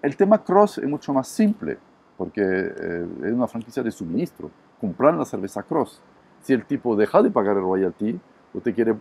[0.00, 1.78] El tema cross es mucho más simple,
[2.16, 4.50] porque eh, es una franquicia de suministro.
[4.80, 6.02] Comprar la cerveza cross.
[6.42, 8.20] Si el tipo deja de pagar el royalty,
[8.60, 8.94] te quiere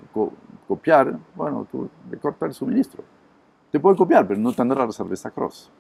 [0.68, 3.04] copiar, bueno, tú le cortas el suministro.
[3.72, 5.72] Te puede copiar, pero no tendrá la cerveza cross.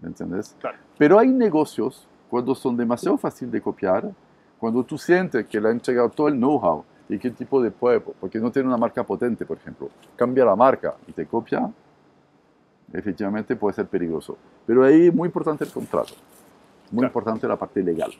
[0.00, 0.56] ¿me entiendes?
[0.98, 4.10] Pero hay negocios cuando son demasiado fáciles de copiar,
[4.58, 8.14] cuando tú sientes que le han entregado todo el know-how y qué tipo de pueblo,
[8.20, 11.70] porque no tiene una marca potente, por ejemplo, cambia la marca y te copia,
[12.92, 14.36] efectivamente puede ser peligroso.
[14.66, 16.14] Pero ahí es muy importante el contrato,
[16.90, 18.10] muy importante la parte legal.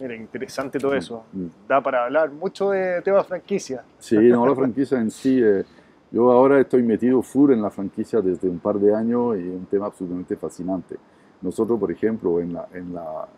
[0.00, 1.24] Mira, interesante todo mm, eso.
[1.32, 1.46] Mm.
[1.68, 3.84] Da para hablar mucho de temas franquicia.
[3.98, 5.40] Sí, no, la franquicia en sí.
[5.42, 5.64] Eh,
[6.10, 9.54] yo ahora estoy metido full en la franquicia desde un par de años y es
[9.54, 10.96] un tema absolutamente fascinante.
[11.40, 13.28] Nosotros, por ejemplo, en, la, en, la,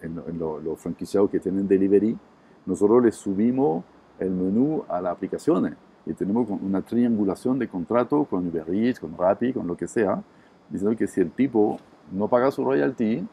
[0.00, 2.16] en, los franquiciados que tienen delivery,
[2.64, 3.84] nosotros les subimos
[4.20, 5.74] el menú a las aplicaciones
[6.06, 10.22] y tenemos una triangulación de contrato con Uber Eats, con Rappi, con lo que sea,
[10.68, 11.78] diciendo que si el tipo
[12.12, 13.26] no paga su royalty,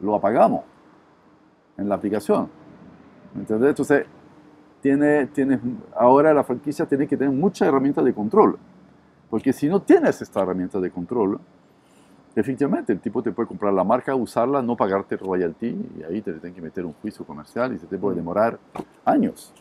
[0.00, 0.64] lo apagamos
[1.80, 2.48] en la aplicación.
[3.34, 3.70] ¿Me entiendes?
[3.70, 4.06] Entonces,
[4.80, 5.28] tiene,
[5.96, 8.58] ahora la franquicia tiene que tener muchas herramientas de control.
[9.28, 11.38] Porque si no tienes esta herramienta de control,
[12.34, 16.32] efectivamente el tipo te puede comprar la marca, usarla, no pagarte royalty y ahí te
[16.32, 18.58] tienen que meter un juicio comercial y se te puede demorar
[19.04, 19.52] años.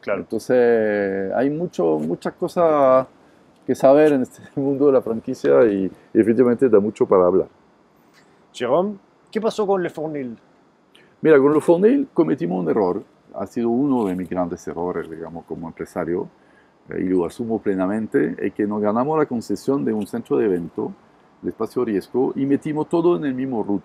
[0.00, 0.20] Claro.
[0.20, 3.06] Entonces hay mucho, muchas cosas
[3.66, 7.48] que saber en este mundo de la franquicia y, y efectivamente da mucho para hablar.
[8.52, 8.96] Jérôme,
[9.30, 10.38] ¿qué pasó con Le Fournil?
[11.24, 13.02] Mira, con Le Fournil cometimos un error.
[13.32, 16.28] Ha sido uno de mis grandes errores, digamos, como empresario,
[16.90, 20.44] eh, y lo asumo plenamente, es que nos ganamos la concesión de un centro de
[20.44, 20.92] evento,
[21.40, 23.84] de espacio riesgo, y metimos todo en el mismo root.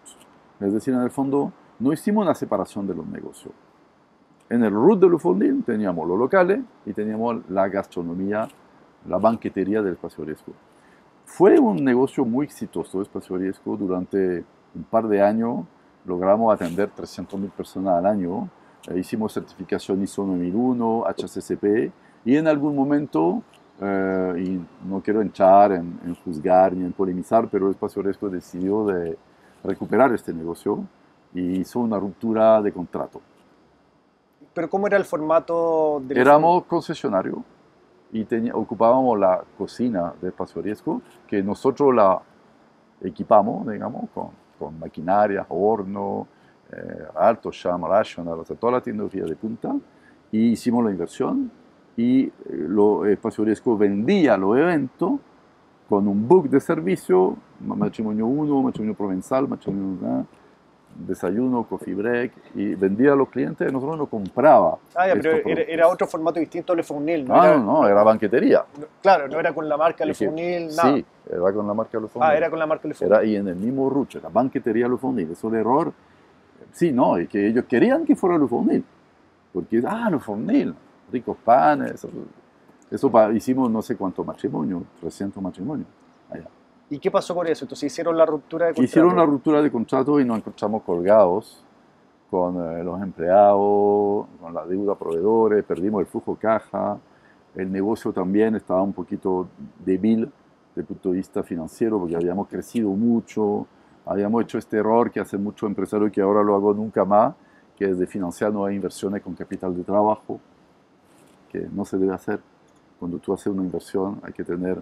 [0.59, 3.53] Es decir, en el fondo, no hicimos una separación de los negocios.
[4.49, 8.49] En el root de Le Fournil teníamos los locales y teníamos la gastronomía,
[9.07, 10.51] la banquetería del espacio riesgo.
[11.23, 14.43] Fue un negocio muy exitoso, espacio riesgo, durante
[14.75, 15.63] un par de años
[16.10, 18.49] logramos atender 300.000 personas al año.
[18.89, 21.91] Eh, hicimos certificación ISO 9001, HCCP
[22.26, 23.43] y en algún momento,
[23.80, 28.30] eh, y no quiero entrar en, en, juzgar ni en polemizar, pero el Espacio Riesgo
[28.30, 29.18] decidió de
[29.64, 30.84] recuperar este negocio
[31.34, 33.22] y hizo una ruptura de contrato.
[34.53, 36.01] ¿Pero cómo era el formato?
[36.05, 37.43] Del Éramos concesionario
[38.12, 42.20] y ocupábamos la cocina de Espacio Riesgo, que nosotros la
[43.01, 44.30] equipamos, digamos, con
[44.60, 46.28] con maquinaria, horno,
[46.72, 49.74] eh, alto, sham, rational, o sea, toda la tecnología de punta,
[50.32, 51.49] y hicimos la inversión
[51.97, 55.14] y eh, lo Espacio Riesgo vendía los eventos
[55.88, 60.28] con un book de servicio, matrimonio 1, matrimonio provenzal, matrimonio
[60.95, 64.77] desayuno, coffee break, y vendía a los clientes nosotros no compraba.
[64.95, 67.39] Ah, ya, pero era, era, otro formato distinto Le Fournil, ¿no?
[67.39, 68.65] Ah, era, no, no, era banquetería.
[69.01, 70.93] claro, no era con la marca Le Fournil, nada.
[70.95, 72.07] Sí, era con la marca Le.
[72.19, 72.95] Ah, era con la marca Le.
[72.99, 75.31] Era, y en el mismo rucho, era banquetería Le Fournil.
[75.31, 75.93] Eso de error,
[76.71, 78.83] sí, no, es que ellos querían que fuera Le.
[79.53, 80.73] Porque, ah, Le
[81.11, 82.09] ricos panes, eso,
[82.91, 85.87] eso hicimos no sé cuántos matrimonios, 300 matrimonios
[86.29, 86.45] allá.
[86.89, 87.65] ¿Y qué pasó con eso?
[87.65, 88.83] Entonces hicieron la ruptura de contrato.
[88.83, 91.63] Hicieron la ruptura de contrato y nos encontramos colgados
[92.29, 96.97] con eh, los empleados, con la deuda a proveedores, perdimos el flujo caja,
[97.55, 99.47] el negocio también estaba un poquito
[99.83, 100.31] débil
[100.69, 103.65] desde el punto de vista financiero porque habíamos crecido mucho,
[104.05, 107.33] habíamos hecho este error que hace mucho empresario y que ahora lo hago nunca más,
[107.75, 110.39] que es de financiar nuevas inversiones con capital de trabajo,
[111.49, 112.39] que no se debe hacer.
[112.99, 114.81] Cuando tú haces una inversión hay que tener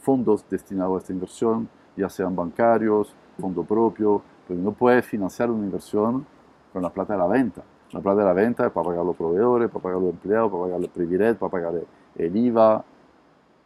[0.00, 5.64] fondos destinados a esta inversión, ya sean bancarios, fondo propio, pero no puedes financiar una
[5.64, 6.26] inversión
[6.72, 7.62] con la plata de la venta.
[7.92, 10.64] La plata de la venta es para pagar los proveedores, para pagar los empleados, para
[10.64, 11.74] pagar el privilegio, para pagar
[12.16, 12.84] el, IVA,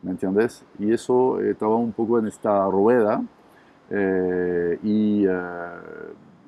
[0.03, 0.65] ¿me entiendes?
[0.79, 3.23] Y eso eh, estaba un poco en esta rueda
[3.91, 5.33] eh, y eh,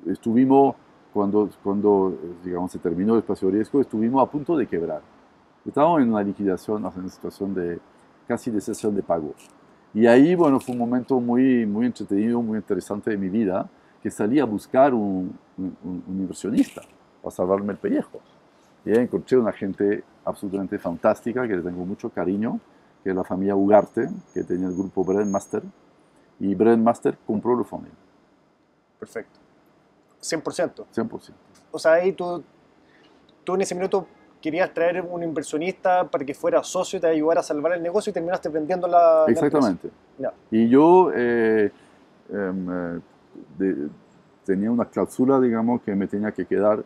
[0.07, 0.75] estuvimos,
[1.11, 2.13] cuando, cuando
[2.43, 5.01] digamos, se terminó el espacio de riesgo, estuvimos a punto de quebrar.
[5.65, 7.79] Estábamos en una liquidación, en una situación de
[8.27, 9.33] casi de sesión de pago.
[9.93, 13.69] Y ahí, bueno, fue un momento muy, muy entretenido, muy interesante de mi vida,
[14.01, 16.81] que salí a buscar un, un, inversionista
[17.21, 18.19] para salvarme el pellejo.
[18.85, 22.59] Y encontré una gente absolutamente fantástica, que le tengo mucho cariño,
[23.03, 25.63] que es la familia Ugarte, que tenía el grupo Brandmaster,
[26.39, 27.89] y Brandmaster compró el fondo.
[28.99, 29.39] Perfecto.
[30.21, 30.85] 100%.
[30.93, 31.31] 100%.
[31.71, 32.43] O sea, ahí tú,
[33.43, 34.07] tú en ese minuto
[34.41, 38.09] querías traer un inversionista para que fuera socio y te ayudara a salvar el negocio
[38.09, 39.25] y terminaste vendiendo la.
[39.27, 39.89] Exactamente.
[40.49, 41.71] y yo eh,
[42.29, 42.99] em,
[43.59, 43.87] eh,
[44.45, 46.83] tenía una cláusula, digamos, que me tenía que quedar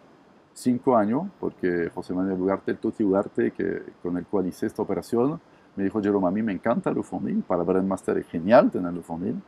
[0.54, 4.82] cinco años, porque José Manuel Ugarte, el Toti Ugarte, que, con el cual hice esta
[4.82, 5.40] operación,
[5.76, 9.00] me dijo, Jerome, a mí me encanta el Ufondil, para Brandmaster es genial tener el
[9.00, 9.42] Ufondil,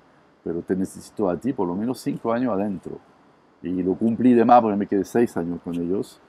[0.44, 3.00] pero te necesito a ti por lo menos cinco años adentro.
[3.64, 6.20] Y lo cumplí de más porque me quedé seis años con ellos.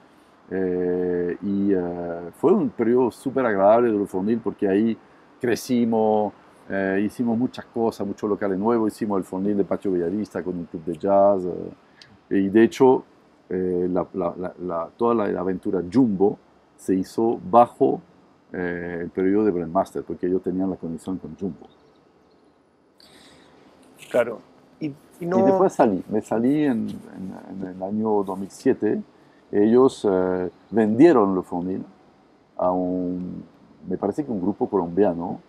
[0.51, 4.97] Eh, y eh, fue un periodo súper agradable de Lufonil porque ahí
[5.39, 6.33] crecimos,
[6.67, 10.65] eh, hicimos muchas cosas, muchos locales nuevos, hicimos el Fonil de Patio Bellavista con un
[10.65, 11.43] club de jazz.
[12.29, 13.03] y de hecho,
[13.49, 16.37] la, la, toda la aventura Jumbo
[16.77, 18.01] se hizo bajo
[18.51, 21.67] el periodo de Brandmaster porque ellos tenían la conexión con Jumbo.
[24.11, 24.39] Claro.
[24.79, 25.39] Y, y, no...
[25.39, 29.01] y después salí, me salí en, en, en el año 2007
[29.51, 31.83] ellos eh, vendieron Le Fournil
[32.57, 33.43] a un,
[33.87, 35.39] me parece que un grupo colombiano,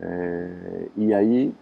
[0.00, 1.54] eh, y ahí,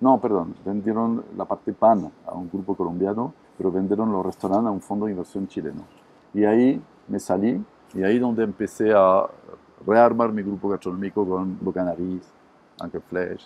[0.00, 4.72] no, perdón, vendieron la parte PAN a un grupo colombiano, pero vendieron los restaurantes a
[4.72, 5.82] un fondo de inversión chileno.
[6.34, 7.62] Y ahí me salí,
[7.94, 9.26] y ahí donde empecé a
[9.86, 11.84] rearmar mi grupo gastronómico con Boca
[12.80, 13.44] Anker Flash.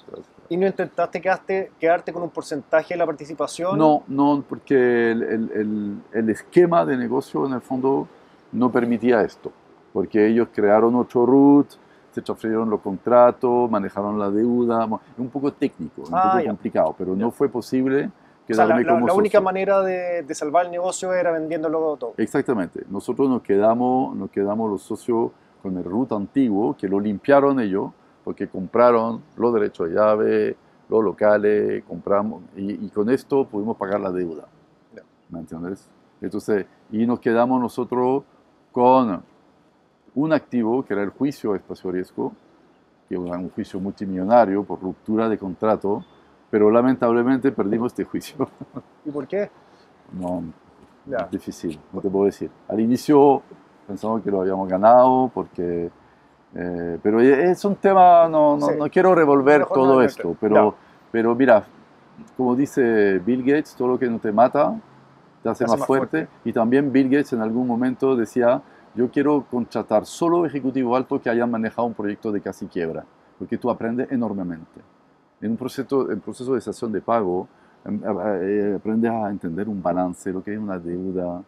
[0.48, 3.78] ¿Y no intentaste quedarte, quedarte con un porcentaje de la participación?
[3.78, 8.08] No, no, porque el, el, el, esquema de negocio en el fondo
[8.52, 9.52] no permitía esto,
[9.92, 11.68] porque ellos crearon otro root,
[12.10, 16.94] se transfirieron los contratos, manejaron la deuda, es un poco técnico, un ah, poco complicado,
[16.98, 18.10] pero no fue posible
[18.50, 22.14] o sea, la, la, la única manera de, de, salvar el negocio era vendiéndolo todo.
[22.16, 25.30] Exactamente, nosotros nos quedamos, nos quedamos los socios
[25.62, 27.92] con el root antiguo, que lo limpiaron ellos,
[28.24, 30.56] porque compraron los derechos de llave,
[30.88, 34.46] los locales, compramos, y, y con esto pudimos pagar la deuda.
[35.30, 35.88] ¿Me entiendes?
[36.20, 38.22] Entonces, y nos quedamos nosotros
[38.70, 39.22] con
[40.14, 42.32] un activo que era el juicio de espacio riesgo,
[43.08, 46.04] que era un juicio multimillonario por ruptura de contrato,
[46.50, 48.48] pero lamentablemente perdimos este juicio.
[49.04, 49.50] ¿Y por qué?
[50.12, 50.44] No,
[51.06, 52.50] es difícil, no te puedo decir.
[52.68, 53.42] Al inicio
[53.86, 55.90] pensamos que lo habíamos ganado, porque,
[56.54, 60.74] eh, pero es un tema, no, no, no quiero revolver todo esto, pero,
[61.10, 61.64] pero mira,
[62.36, 64.74] como dice Bill Gates, todo lo que no te mata
[65.42, 66.28] te hace, más, fuerte.
[66.44, 68.62] Y también Bill Gates en algún momento decía,
[68.94, 73.04] yo quiero contratar solo ejecutivo alto que hayan manejado un proyecto de casi quiebra,
[73.38, 74.80] porque tú aprendes enormemente.
[75.40, 77.48] En un proceso, en proceso de estación de pago,
[77.84, 81.42] em, eh, aprendes a entender un balance, lo que es una deuda,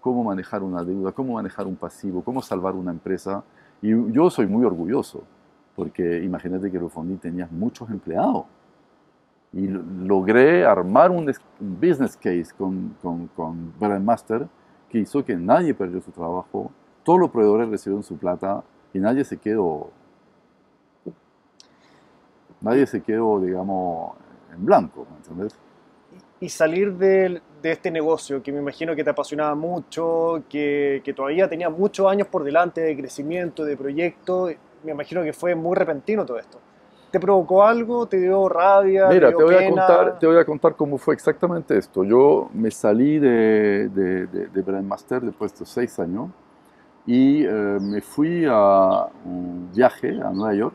[0.00, 3.42] cómo manejar una deuda, cómo manejar un pasivo, cómo salvar una empresa.
[3.82, 5.22] Y yo soy muy orgulloso,
[5.74, 8.46] porque imagínate que Rofondi tenía muchos empleados
[9.52, 14.48] y logré armar un business case con, con, con Brandmaster
[14.88, 16.70] que hizo que nadie perdió su trabajo,
[17.02, 18.62] todos los proveedores recibieron su plata
[18.92, 19.90] y nadie se quedó,
[22.60, 24.16] nadie se quedó, digamos,
[24.52, 25.58] en blanco, ¿me entiendes?
[26.40, 31.12] Y salir de, de, este negocio, que me imagino que te apasionaba mucho, que, que
[31.12, 34.50] todavía tenía muchos años por delante de crecimiento, de proyecto,
[34.84, 36.58] me imagino que fue muy repentino todo esto.
[37.10, 38.06] ¿Te provocó algo?
[38.06, 39.08] ¿Te dio rabia?
[39.08, 42.04] Mira, te, voy A contar, te voy a contar cómo fue exactamente esto.
[42.04, 46.30] Yo me salí de, de, de, de Brandmaster después de seis años
[47.06, 50.74] y eh, me fui a un viaje a Nueva York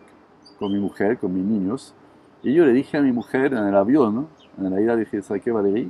[0.58, 1.94] con mi mujer, con mis niños.
[2.42, 4.28] Y yo le dije a mi mujer en el avión,
[4.58, 5.90] en la ida, dije, ¿sabes qué, Valerie?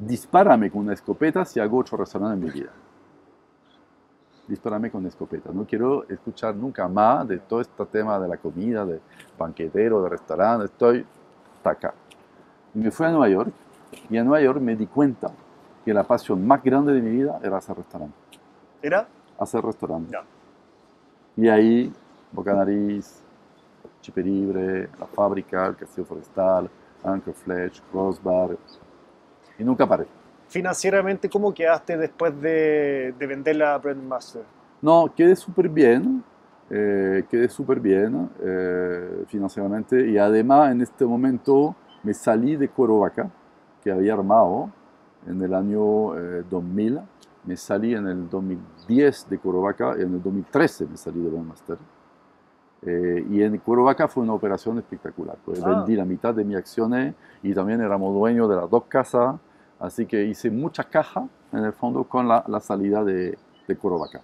[0.00, 2.72] Dispárame con una escopeta si hago ocho restaurantes en mi vida
[4.50, 5.50] dispararme con escopeta.
[5.52, 9.00] No quiero escuchar nunca más de todo este tema de la comida, de
[9.38, 10.66] banquetero, de restaurante.
[10.66, 11.06] Estoy
[11.62, 11.94] acá.
[12.74, 13.52] Y me fui a Nueva York
[14.08, 15.30] y en Nueva York me di cuenta
[15.84, 18.14] que la pasión más grande de mi vida era hacer restaurante.
[18.82, 19.08] ¿Era?
[19.38, 20.18] Hacer restaurante.
[21.36, 21.92] Y ahí,
[22.32, 23.22] Boca Nariz,
[24.00, 26.68] Chiperibre, La Fábrica, el Castillo Forestal,
[27.04, 28.56] Anchor Fletch, Crossbar.
[29.60, 30.06] Y nunca paré
[30.50, 34.42] financieramente, ¿cómo quedaste después de, de vender la Brandmaster?
[34.82, 36.24] No, quedé súper bien,
[36.68, 43.30] eh, quedé súper bien eh, financieramente y además en este momento me salí de Cuerovaca,
[43.82, 44.70] que había armado
[45.26, 46.14] en el año
[46.50, 47.00] 2000, eh,
[47.44, 51.78] me salí en el 2010 de Cuerovaca y en el 2013 me salí de Brandmaster.
[53.30, 55.68] y en Cuerovaca fue una operación espectacular, pues ah.
[55.68, 59.36] vendí la mitad de mis acciones y también éramos dueños de las dos casas
[59.80, 64.20] Así que hice mucha caja en el fondo con la, la salida de, de Corovaca.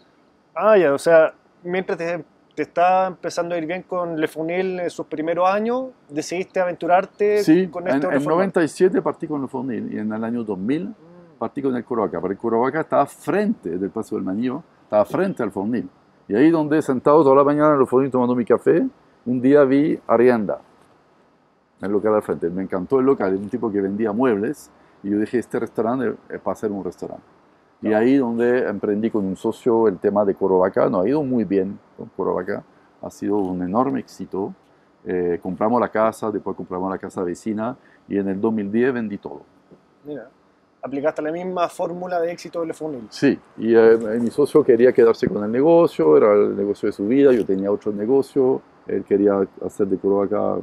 [0.55, 1.35] Ah, ya, o sea,
[1.65, 5.87] mientras te, te estaba empezando a ir bien con Le Funil en sus primeros años,
[6.09, 8.11] decidiste aventurarte con esto.
[8.11, 10.95] En, en 97 partí con Le Funil y en el año 2000
[11.39, 15.43] partí con el Corovaca, pero el Corovaca estaba frente del Paso del Manío, estaba frente
[15.43, 15.89] al Fornil.
[16.29, 18.87] Y ahí donde sentado toda la mañana en el Fornil tomando mi café,
[19.25, 20.59] un día vi Arianda,
[21.81, 22.49] el local al frente.
[22.49, 24.71] Me encantó el local, un tipo que vendía muebles
[25.03, 27.25] y yo dije, este restaurante es para ser un restaurante.
[27.83, 31.45] Y ahí donde emprendí con un socio el tema de Corovaca, no ha ido muy
[31.45, 32.65] bien con Corovaca,
[33.03, 34.55] ha sido un enorme éxito.
[35.05, 37.77] Eh, compramos la casa, después compramos la casa vecina
[38.09, 39.43] y en el 2010 vendí todo.
[40.05, 40.29] Mira,
[40.83, 43.07] aplicaste la misma fórmula de éxito de Le Fournil.
[43.11, 47.07] Sí, y eh, mi socio quería quedarse con el negocio, era el negocio de su
[47.07, 50.57] vida, yo tenía otro negocio, él quería hacer de Corovaca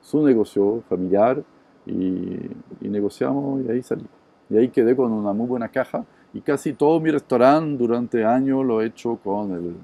[0.00, 1.42] su negocio familiar
[1.86, 4.06] y, negociamos y ahí salí.
[4.48, 8.64] Y ahí quedé con una muy buena caja y casi todo mi restaurante durante años
[8.64, 9.76] lo he hecho con el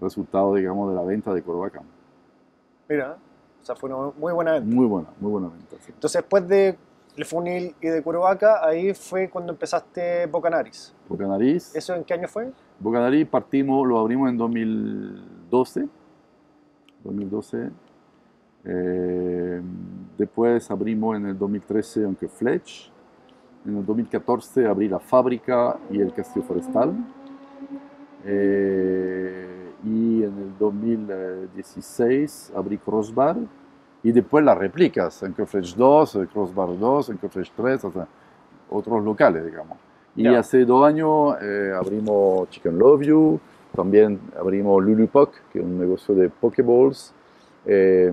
[0.00, 1.84] resultado, digamos, de la venta de Corobacán.
[2.88, 3.16] Mira,
[3.60, 4.74] o sea, fue una muy buena venta.
[4.74, 5.76] Muy buena, muy buena venta.
[5.86, 6.78] Entonces, después de
[7.16, 10.94] Le Funil y de Curovaca, ahí fue cuando empezaste Bocanariz.
[11.08, 11.74] Bocanariz.
[11.74, 12.52] ¿Eso en qué año fue?
[12.78, 15.88] Bocanariz partimos, lo abrimos en 2012.
[17.02, 17.70] 2012
[18.64, 19.60] eh,
[20.18, 22.90] después abrimos en el 2013 aunque Fletch.
[23.66, 26.94] En el 2014 abrí la fábrica y el castillo forestal.
[28.24, 33.36] Eh, y en el 2016 abrí Crossbar.
[34.02, 37.82] Y después las réplicas, en Fletch 2, Crossbar 2, en Fletch 3,
[38.70, 39.76] otros locales, digamos.
[40.16, 43.40] Y hace dos años eh, abrimos Chicken Love You,
[43.74, 47.14] también abrimos Lulupoc, que es un negocio de Pokeballs.
[47.66, 48.10] Eh,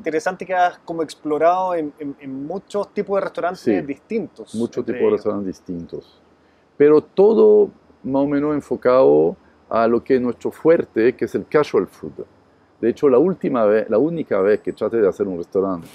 [0.00, 1.92] Interesante que has como explorado en,
[2.26, 4.54] muchos tipos de restaurantes distintos.
[4.54, 6.20] Muchos tipos de restaurantes distintos.
[6.76, 7.70] Pero todo
[8.02, 9.36] más o menos enfocado
[9.68, 12.24] a lo que es nuestro fuerte, que es el casual food.
[12.80, 15.86] De hecho, la última vez, la única vez que traté de hacer un restaurante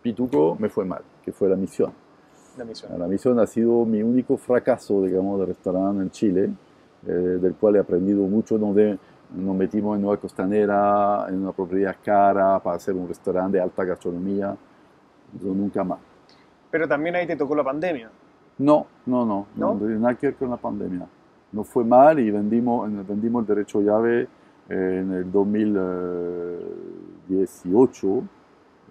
[0.00, 1.92] pituco me fue mal, que fue la misión.
[2.56, 2.96] La misión.
[2.96, 6.50] La misión ha sido mi único fracaso, digamos, de restaurante en Chile,
[7.06, 8.98] eh, del cual he aprendido mucho, donde
[9.34, 13.84] nos metimos en Nueva Costanera, en una propiedad cara, para hacer un restaurante de alta
[13.84, 14.56] gastronomía.
[15.42, 15.98] Yo nunca más.
[16.70, 18.10] Pero también ahí te tocó la pandemia.
[18.58, 19.80] No, no, no, no, ¿No?
[19.80, 21.06] no nada que ver con la pandemia.
[21.52, 24.28] Nos fue mal y vendimos, vendimos el derecho llave
[24.68, 28.22] eh, en el 2018,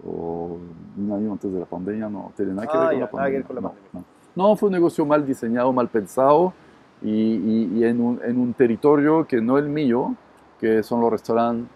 [0.06, 0.58] o
[0.98, 3.12] un año antes de la pandemia, no tiene nada que Ah, ver con ya, la
[3.12, 3.38] nada que pandemia.
[3.40, 3.90] ver con la no, pandemia.
[3.94, 4.04] no.
[4.50, 6.54] No, fue un negocio mal diseñado, mal pensado
[7.02, 10.16] y, y- y en, un, en un territorio que no es el mío,
[10.60, 11.68] que son los restaurantes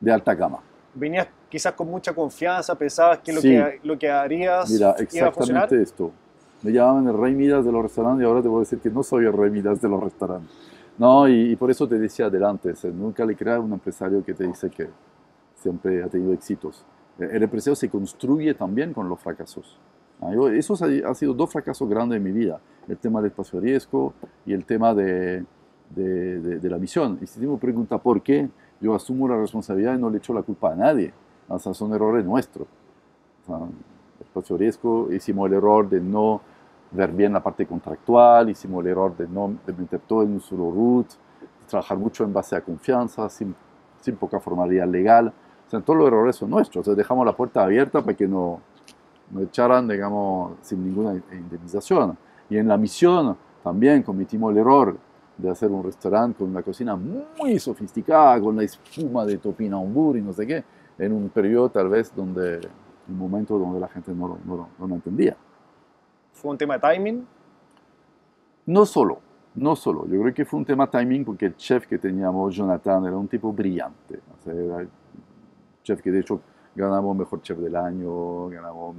[0.00, 0.58] de alta gama.
[0.94, 3.48] Venías quizás con mucha confianza, pensabas que lo, Sí.
[3.50, 5.64] que, lo que harías Mira, iba a funcionar.
[5.64, 6.12] exactamente esto.
[6.62, 8.90] Me llamaban el rey Midas de los restaurantes y ahora te voy a decir que
[8.90, 10.50] no soy el rey Midas de los restaurantes.
[10.96, 13.72] No, y, y por eso te decía adelante, o sea, nunca le creas a un
[13.72, 14.88] empresario que te dice que
[15.56, 16.84] siempre ha tenido éxitos.
[17.18, 19.78] Eh, El empresario se construye también con los fracasos.
[20.20, 22.60] Ah, ha, ha sido dos fracasos grandes en mi vida.
[22.88, 24.14] El tema del espacio de riesgo
[24.46, 25.44] y el tema de,
[25.94, 27.18] de, de- de la misión.
[27.22, 28.48] Y si tú me preguntas por qué,
[28.80, 31.12] yo asumo la responsabilidad y no le echo la culpa a nadie.
[31.48, 32.66] O sea, son errores nuestros.
[33.42, 33.66] O sea,
[34.20, 36.40] espacio riesgo, hicimos el error de no
[36.90, 40.40] ver bien la parte contractual, hicimos el error de no de meter todo en un
[40.40, 41.06] solo root,
[41.68, 43.54] trabajar mucho en base a confianza, sin,
[44.00, 45.32] sin poca formalidad legal.
[45.66, 46.82] O sea, todos los errores son nuestros.
[46.82, 48.60] Entonces dejamos la puerta abierta para que no,
[49.30, 52.16] no echaran, digamos, sin ninguna indemnización.
[52.50, 54.96] Y en la misión también cometimos el error
[55.36, 60.22] de hacer un restaurante con una cocina muy sofisticada, con la espuma de topinambur y
[60.22, 60.64] no sé qué,
[60.98, 62.60] en un periodo tal vez donde,
[63.08, 65.36] un momento donde la gente no, lo- no, lo- no lo entendía.
[66.32, 67.26] Fue un tema de timing.
[68.66, 69.18] No solo,
[69.56, 70.06] no solo.
[70.06, 73.28] Yo creo que fue un tema timing porque el chef que teníamos, Jonathan, era un
[73.28, 74.20] tipo brillante.
[74.38, 74.88] O sea, era el
[75.82, 76.40] chef que de hecho
[76.74, 78.96] ganamos mejor chef del año, ganamos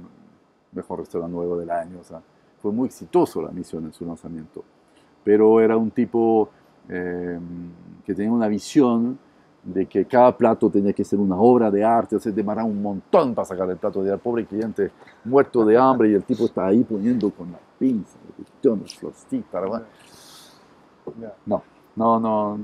[0.72, 1.98] mejor restaurante nuevo del año.
[2.00, 2.20] O sea,
[2.62, 4.62] fue muy exitoso la misión en su lanzamiento.
[5.26, 6.48] Pero era un tipo
[6.88, 7.36] eh,
[8.04, 9.18] que tenía una visión
[9.64, 12.80] de que cada plato tenía que ser una obra de arte, o sea, demoraba un
[12.80, 14.92] montón para sacar el plato del pobre cliente
[15.24, 18.16] muerto de hambre y el tipo está ahí poniendo con la pinza,
[18.62, 19.82] las florcitas.
[21.44, 21.62] No,
[21.96, 22.60] no, no.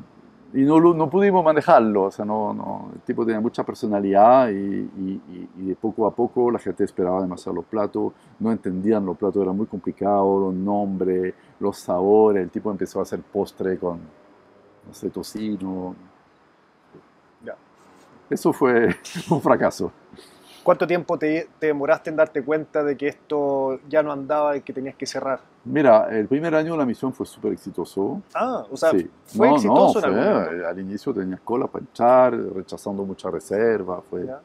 [0.55, 2.91] Y no, pudimos manejarlo, o sea, no, no.
[2.95, 6.85] El tipo tenía mucha personalidad y, y- y- y de poco a poco la gente
[6.85, 12.43] esperaba demasiado los platos, no entendían los platos, era muy complicado, los nombres, los sabores.
[12.43, 15.97] El tipo empezó a hacer postre con, no sé, tocino.
[17.45, 17.57] Ya.
[18.31, 18.97] Eso fue
[19.31, 19.93] un fracaso.
[20.63, 24.61] ¿Cuánto tiempo te, te demoraste en darte cuenta de que esto ya no andaba y
[24.61, 25.41] que tenías que cerrar?
[25.65, 28.23] Mira, el primer año la misión fue súper exitoso.
[28.35, 29.11] Ah, o sea, Sí.
[29.27, 30.69] fue no, exitoso no, fue, momento.
[30.69, 34.03] al inicio tenías cola para echar, rechazando muchas reservas.
[34.09, 34.41] Fue, Ya.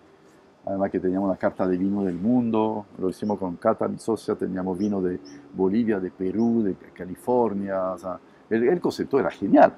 [0.65, 4.35] Además que teníamos una carta de vino del mundo, lo hicimos con Cata, mi socia,
[4.35, 5.17] teníamos vino de
[5.53, 9.71] Bolivia, de Perú, de California, o sea, el, el concepto era genial.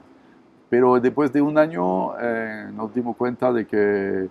[0.68, 4.30] Pero después de un año eh, nos dimos cuenta de que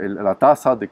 [0.00, 0.88] el- la tasa de,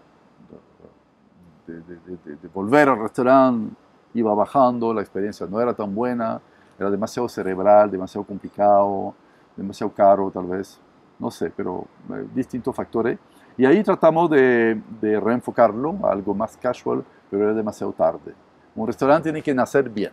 [1.73, 3.75] de, de- de- volver al restaurante
[4.15, 6.41] iba bajando, la experiencia no era tan buena,
[6.79, 9.15] era demasiado cerebral, demasiado complicado,
[9.57, 10.81] demasiado caro tal vez,
[11.19, 13.19] no sé, pero eh, distintos factores.
[13.57, 18.35] Y ahí tratamos de, de reenfocarlo a algo más casual, pero era demasiado tarde.
[18.75, 20.13] Un restaurante tiene que nacer bien,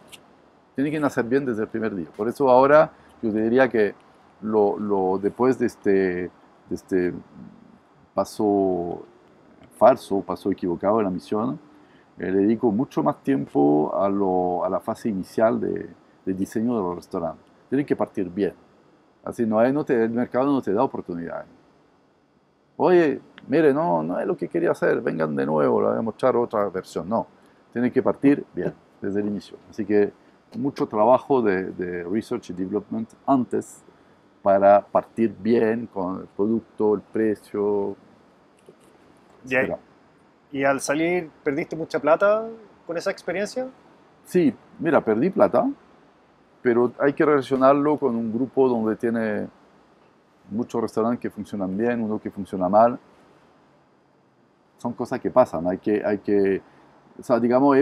[0.75, 2.07] tiene que nacer bien desde el primer día.
[2.15, 2.91] Por eso ahora
[3.21, 3.95] yo diría que
[4.41, 5.91] lo, lo- después de este,
[6.69, 7.13] de este
[8.13, 9.03] paso
[9.77, 11.59] falso, paso equivocado de la misión,
[12.17, 14.09] eh, le dedico mucho más tiempo a,
[14.69, 15.89] la fase inicial de
[16.25, 17.45] diseño de los restaurantes.
[17.69, 18.53] Tienen que partir bien.
[19.23, 21.47] Así no, hay- no te, el mercado no te da oportunidades.
[22.77, 26.01] Oye, mire, no, no es lo que quería hacer, vengan de nuevo, le voy a
[26.01, 27.09] mostrar otra versión.
[27.09, 27.27] No,
[27.73, 29.57] tienen que partir bien, desde el inicio.
[29.69, 30.13] Así que
[30.55, 33.83] mucho trabajo de, de research y development antes
[34.43, 37.95] para partir bien con el producto, el precio.
[39.49, 39.73] Y, ahí-
[40.51, 42.45] y al salir, ¿perdiste mucha plata
[42.85, 43.67] con esa experiencia?
[44.25, 45.69] Sí, mira, perdí plata,
[46.61, 49.47] pero hay que relacionarlo con un grupo donde tiene
[50.49, 52.99] muchos restaurantes que funcionan bien, uno que funciona mal.
[54.77, 56.61] Son cosas que pasan, hay que, hay que,
[57.19, 57.75] o sea, digamos,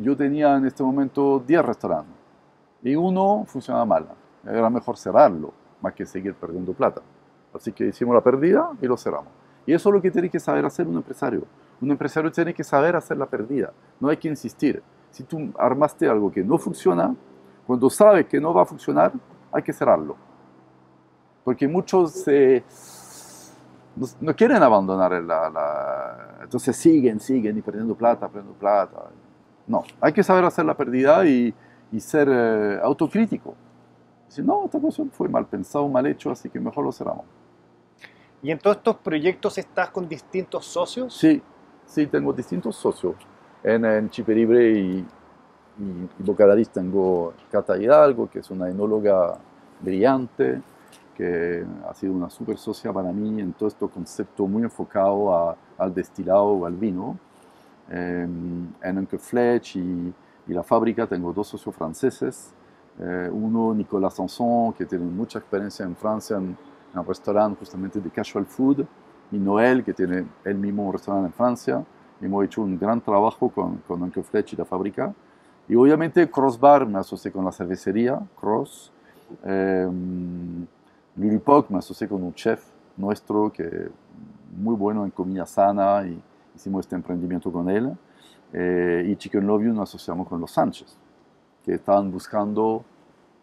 [0.00, 2.14] yo tenía en este momento 10 restaurantes
[2.82, 4.08] y uno funcionaba mal.
[4.44, 5.52] Era mejor cerrarlo,
[5.82, 7.02] más que seguir perdiendo plata.
[7.52, 9.28] Así que hicimos la pérdida y lo cerramos.
[9.70, 11.44] Y eso es lo que tiene que saber hacer un empresario.
[11.80, 14.82] Un empresario tiene que saber hacer la pérdida, no hay que insistir.
[15.12, 17.14] Si tú armaste algo que no funciona,
[17.68, 19.12] cuando sabes que no va a funcionar,
[19.52, 20.16] hay que cerrarlo.
[21.44, 22.64] Porque muchos se,
[23.94, 29.04] no, no quieren abandonar la, Entonces siguen, siguen y perdiendo plata, perdiendo plata.
[29.68, 31.54] No, hay que saber hacer la pérdida y,
[31.92, 33.54] y ser eh, autocrítico.
[34.26, 37.26] Si no, esta cosa fue mal pensado, mal hecho, así que mejor lo cerramos.
[38.42, 41.14] ¿Y en todos estos proyectos estás con distintos socios?
[41.14, 41.42] Sí,
[41.86, 43.14] sí, tengo distintos socios.
[43.62, 44.10] En, en
[44.78, 45.04] y,
[45.78, 49.36] y, y tengo Cata Hidalgo, que es una enóloga
[49.80, 50.62] brillante,
[51.14, 55.56] que ha sido una super socia para mí en todo este concepto muy enfocado a-
[55.76, 57.18] al destilado o al vino.
[57.90, 58.26] Eh,
[58.82, 60.12] en Uncle Fletch y,
[60.46, 62.52] y la fábrica tengo dos socios franceses.
[62.98, 66.56] Eh, uno, Nicolas Sanson, que tiene mucha experiencia en Francia en
[66.94, 68.84] un restaurante justamente de casual food
[69.32, 71.84] y Noel, que tiene el mismo restaurante en Francia.
[72.20, 75.14] Hemos hecho un gran trabajo con, con Uncle Fletch y la fábrica.
[75.68, 78.90] Y obviamente Crossbar, me asocié con la cervecería, Cross.
[79.44, 79.88] Eh,
[81.16, 82.64] me asocié con un chef
[82.96, 83.88] nuestro que
[84.56, 86.20] muy bueno en comida sana y
[86.54, 87.96] hicimos este emprendimiento con él.
[88.52, 90.96] Eh, y Chicken Love You nos asociamos con los Sánchez,
[91.64, 92.84] que estaban buscando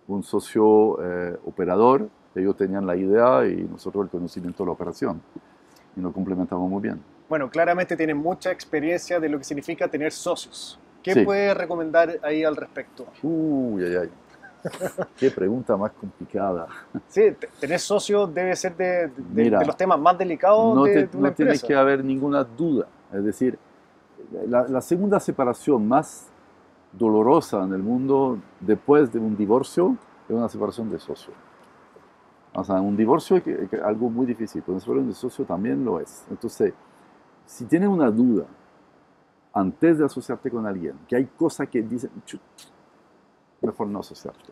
[0.08, 2.10] un socio eh, operador.
[2.38, 5.22] Ellos tenían la idea y nosotros el conocimiento de la operación.
[5.96, 7.02] Y nos complementamos muy bien.
[7.28, 10.80] Bueno, claramente tienes mucha experiencia de lo que significa tener socios.
[11.04, 11.22] ¿Qué Sí.
[11.26, 13.06] puedes recomendar ahí al respecto?
[13.24, 14.10] Uy, ay, ay.
[15.18, 16.68] Qué pregunta más complicada.
[17.08, 19.12] Sí, tener socios debe ser de, de-
[19.44, 21.68] Mira, de los temas más delicados No, de, te- de una no tiene empresa.
[21.68, 22.88] que haber ninguna duda.
[23.14, 23.58] Es decir,
[24.48, 26.28] la, la segunda separación más
[26.92, 29.96] dolorosa en el mundo después de un divorcio
[30.28, 31.34] es una separación de socio.
[32.60, 36.26] O sea, un divorcio es algo muy difícil, pero de socio también lo es.
[36.28, 36.74] Entonces,
[37.46, 38.46] si tienes una duda
[39.54, 42.42] antes de asociarte con alguien, que hay cosas que dicen, "Chut,
[43.62, 44.52] mejor no asociarte.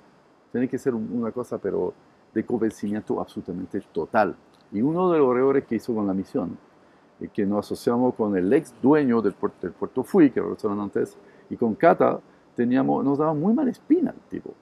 [0.52, 1.94] Tiene que ser un- una cosa, pero
[2.32, 4.36] de convencimiento absolutamente total.
[4.72, 6.58] Y uno de los errores que hizo con la misión,
[7.20, 10.50] es que nos asociamos con el ex dueño del puerto, del puerto Fui, que el
[10.50, 11.18] restaurante antes,
[11.50, 12.20] y con Cata,
[12.56, 14.54] teníamos, nos daba muy mala espina el tipo.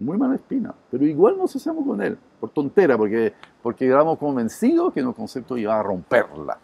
[0.00, 0.74] Muy mala espina.
[0.90, 3.32] Pero igual nos asociamos con él, por tontera, porque,
[3.62, 6.58] porque éramos convencidos que nuestro concepto iba a romperla.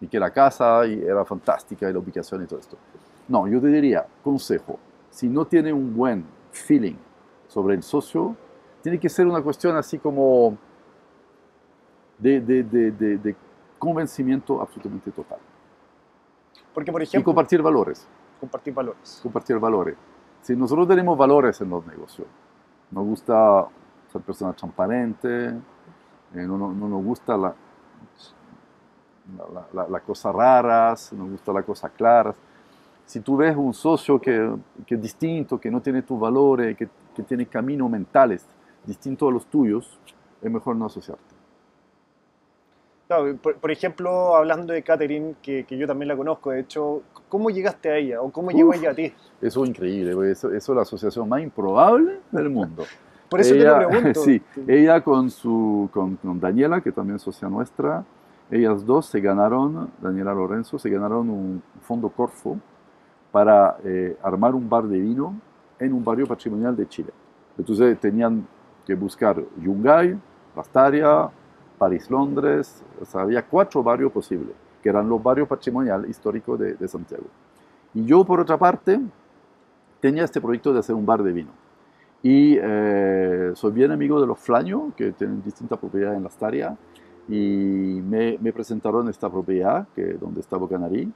[0.00, 2.76] Y que la casa y- era fantástica y la ubicación y todo esto.
[3.26, 4.78] No, yo te diría, consejo,
[5.10, 6.94] si no tiene un buen feeling
[7.48, 8.36] sobre el socio,
[8.82, 10.56] tiene que ser una cuestión así como
[12.18, 13.36] de, de, de, de- de
[13.78, 15.38] convencimiento absolutamente total.
[16.72, 18.06] Porque, por Y ejemplo, compartir valores,
[18.40, 19.20] compartir valores.
[19.22, 19.96] compartir valores.
[20.42, 22.28] Si nosotros tenemos valores en los negocios,
[22.90, 23.66] nos gusta
[24.14, 25.52] ser personas transparentes,
[26.34, 27.52] eh, no, no- no nos gusta la,
[29.52, 32.36] la, la- la cosa raras, nos gusta la cosa claras.
[33.06, 34.54] Si tú ves un socio que,
[34.86, 38.46] que es distinto, que no tiene tus valores, que, que tiene caminos mentales
[38.86, 39.98] distintos a los tuyos,
[40.40, 41.34] es mejor no asociarte.
[43.08, 47.02] Claro, por, por ejemplo, hablando de Catherine, que, que yo también la conozco, de hecho,
[47.28, 48.76] ¿cómo llegaste a ella o cómo llegó Uf.
[48.76, 49.12] ella a ti?
[49.42, 52.84] Eso es increíble, eso, eso es la asociación más improbable del mundo.
[53.34, 54.20] Por eso ella, te lo pregunto.
[54.20, 58.04] Sí, ella con, su, con, con Daniela, que también es socia nuestra,
[58.48, 62.58] ellas dos se ganaron, Daniela Lorenzo, se ganaron un fondo Corfo
[63.32, 65.34] para eh, armar un bar de vino
[65.80, 67.10] en un barrio patrimonial de Chile.
[67.58, 68.46] Entonces tenían
[68.86, 70.16] que buscar Yungay,
[70.54, 71.28] Bastaria,
[71.76, 76.86] París-Londres, o sea, había cuatro barrios posibles, que eran los barrios patrimonial históricos de, de
[76.86, 77.26] Santiago.
[77.94, 79.00] Y yo, por otra parte,
[79.98, 81.63] tenía este proyecto de hacer un bar de vino.
[82.24, 86.74] Y eh, soy bien amigo de los Flaño, que tienen distintas propiedades en la Astaria,
[87.28, 91.12] y me, me presentaron esta propiedad, que donde está Bocanarí,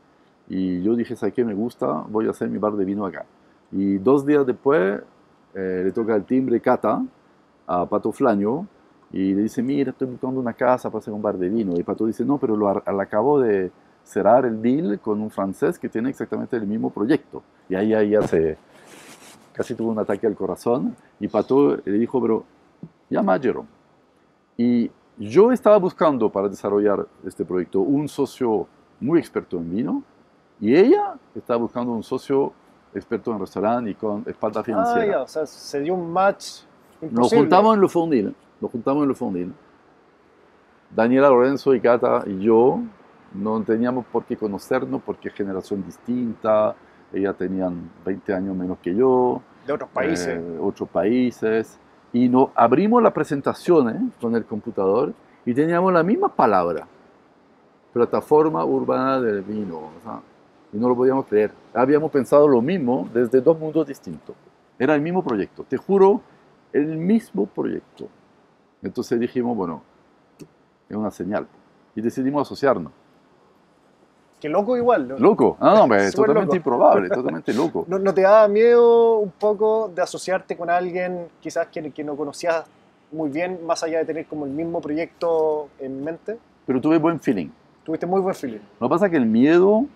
[0.50, 1.46] y yo dije, ¿sabes qué?
[1.46, 3.24] Me gusta, voy a hacer mi bar de vino acá.
[3.72, 5.00] Y dos días después
[5.54, 7.02] eh, le toca el timbre Cata
[7.66, 8.66] a Pato Flaño,
[9.10, 11.72] y le dice, mira, estoy buscando una casa para hacer un bar de vino.
[11.78, 13.70] Y Pato dice, no, pero lo, al acabo de
[14.04, 17.42] cerrar el deal con un francés que tiene exactamente el mismo proyecto.
[17.70, 18.58] Y ahí, ahí ya se,
[19.58, 22.44] casi tuvo un ataque al corazón y Pato le dijo, pero
[23.10, 23.68] llama a Jerome.
[24.56, 28.66] Y yo estaba buscando para desarrollar este proyecto un socio
[29.00, 30.02] muy experto en vino
[30.60, 32.52] y ella estaba buscando un socio
[32.94, 35.06] experto en restaurante y con espalda Ah, financiera.
[35.06, 36.62] ya, o sea, se dio un match
[37.00, 37.40] Nos imposible.
[37.42, 39.52] juntamos en Le Fondil, nos juntamos en Le Fondil.
[40.94, 42.80] Daniela Lorenzo y Cata y yo
[43.34, 46.74] no teníamos por qué conocernos porque generación distinta,
[47.12, 50.28] ellas tenían 20 años menos que yo, de otros países.
[50.28, 51.78] eh, otros países.
[52.12, 54.10] Y no, abrimos la presentación ¿eh?
[54.20, 55.12] con el computador
[55.44, 56.86] y teníamos la misma palabra,
[57.92, 59.90] plataforma urbana del vino.
[60.72, 61.52] y no lo podíamos creer.
[61.74, 64.34] Habíamos pensado lo mismo desde dos mundos distintos.
[64.78, 66.22] Era el mismo proyecto, te juro,
[66.72, 68.08] el mismo proyecto.
[68.82, 69.82] Entonces dijimos, bueno,
[70.88, 71.46] es una señal.
[71.94, 72.92] y decidimos asociarnos.
[74.40, 75.08] Qué loco igual.
[75.08, 75.18] ¿no?
[75.18, 76.56] Loco, no, no, hombre, es totalmente loco.
[76.56, 77.84] improbable, totalmente loco.
[77.88, 82.16] ¿No, no te daba miedo un poco de asociarte con alguien quizás que, que no
[82.16, 82.64] conocías
[83.10, 86.38] muy bien, más allá de tener como el mismo proyecto en mente?
[86.66, 87.48] Pero tuve buen feeling.
[87.84, 88.60] Tuviste muy buen feeling.
[88.78, 89.86] Lo que pasa es que el miedo,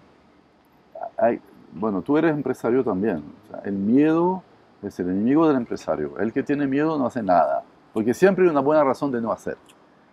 [1.16, 1.40] hay-
[1.73, 3.23] bueno, tú eres empresario también.
[3.47, 4.43] o sea, el miedo
[4.82, 6.19] es el enemigo del empresario.
[6.19, 7.62] El que tiene miedo no hace nada,
[7.93, 9.56] porque siempre hay una buena razón de no hacer.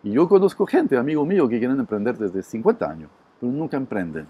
[0.04, 3.10] Y yo conozco gente, amigo mío, que quieren emprender desde 50 años,
[3.40, 4.28] pero nunca emprenden.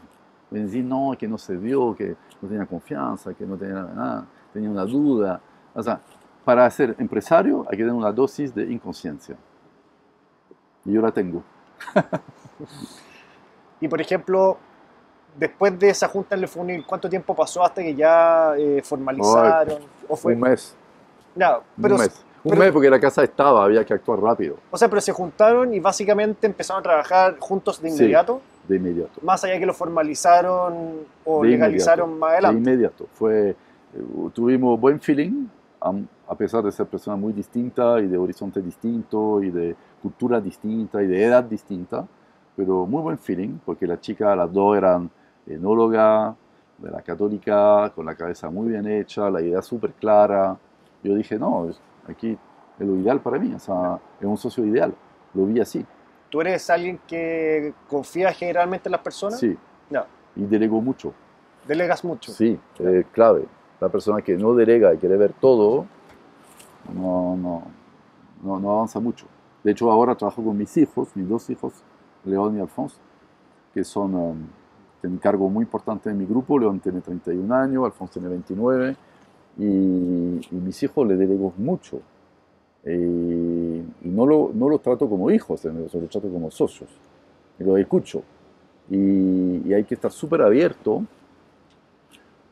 [0.51, 4.25] Me dicen, no, que no se dio, que no tenía confianza, que no tenía nada,
[4.51, 5.39] tenía una duda.
[5.75, 5.99] O sea,
[6.43, 9.35] para ser empresario hay que tener una dosis de inconsciencia.
[10.85, 11.43] Y yo la tengo.
[13.81, 14.57] Y por ejemplo,
[15.37, 19.79] después de esa junta en el Funil, ¿cuánto tiempo pasó hasta que ya eh, formalizaron?
[20.07, 20.33] ¿O fue?
[20.33, 20.75] Un mes.
[21.33, 21.63] Pero,
[21.95, 22.25] un mes.
[22.43, 25.11] Un pero- mes porque la casa estaba, había que actuar rápido, O sea, pero se
[25.13, 28.11] juntaron y básicamente empezaron a trabajar juntos de Sí.
[28.69, 29.19] De inmediato.
[29.23, 32.55] más allá de que lo formalizaron o De legalizaron inmediato, más adelante.
[32.55, 33.07] De inmediato.
[33.11, 33.55] Fue, eh,
[34.33, 35.47] tuvimos buen feeling,
[35.81, 41.01] a pesar de ser personas muy distintas y de horizonte distinto y de cultura distinta
[41.01, 42.07] y de edad distinta,
[42.55, 45.09] pero muy buen feeling, porque las chicas, las dos eran
[45.47, 46.35] enólogas,
[46.81, 50.57] de la católica, con la cabeza muy bien hecha, la idea súper clara.
[51.03, 51.69] Yo dije, no,
[52.07, 52.37] aquí
[52.79, 54.93] es lo ideal para mí, o sea, es un socio ideal.
[55.33, 55.85] Lo vi así.
[56.29, 59.39] ¿Tú eres alguien que confía generalmente en las personas?
[59.39, 59.57] Sí.
[59.89, 60.05] Ya.
[60.35, 61.13] Y delegó mucho.
[61.67, 62.31] Delegas mucho.
[62.31, 63.45] Sí, es clave.
[63.79, 65.85] La persona que no delega y quiere ver todo,
[66.93, 67.63] no, no,
[68.43, 69.25] no, no avanza mucho.
[69.63, 71.73] De hecho, ahora trabajo con mis hijos, mis dos hijos,
[72.25, 72.97] León y Alfonso,
[73.73, 74.37] que son, um,
[75.01, 76.59] tienen un cargo muy importante en mi grupo.
[76.59, 78.95] León tiene 31 años, Alfonso tiene 29,
[79.57, 82.01] y, y mis hijos le delego mucho.
[82.85, 86.89] Eh, y no lo, no los trato como hijos, eh, los trato como socios.
[87.57, 88.23] Los escucho.
[88.89, 91.03] Y, y hay que estar súper abierto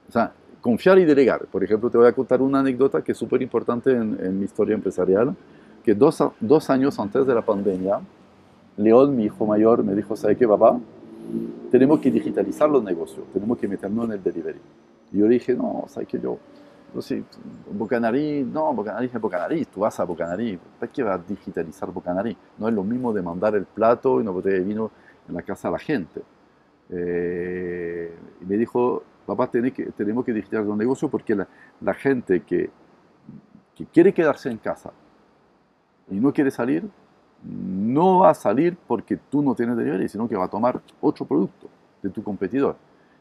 [0.08, 0.32] o sea,
[0.62, 1.46] confiar y delegar.
[1.48, 4.46] Por ejemplo, te voy a contar una anécdota que es súper importante en, en mi
[4.46, 5.36] historia empresarial,
[5.84, 8.00] que dos, dos años antes de la pandemia,
[8.78, 10.80] León, mi hijo mayor, me dijo, ¿sabe qué, papá?
[11.72, 14.60] Tenemos que digitalizar los negocios, tenemos que meternos en el delivery.
[15.12, 16.20] Y yo le dije, no, ¿sabes qué?
[16.20, 16.38] Yo,
[16.94, 17.24] no sé,
[17.72, 22.36] Bocanarí, no, Bocanarí es Bocanarí, tú vas a Bocanarí, ¿para qué vas a digitalizar Bocanarí?
[22.58, 24.92] No es lo mismo de mandar el plato y una botella de vino
[25.28, 26.22] en la casa a la gente.
[26.90, 31.48] Eh, y me dijo, papá, tenés que, tenemos que digitalizar los negocios porque la,
[31.82, 32.70] la gente que,
[33.76, 34.92] que quiere quedarse en casa
[36.10, 36.90] y no quiere salir,
[37.44, 41.26] no va a salir porque tú no tienes delivery, sino que va a tomar otro
[41.26, 41.68] producto
[42.02, 42.76] de tu competidor.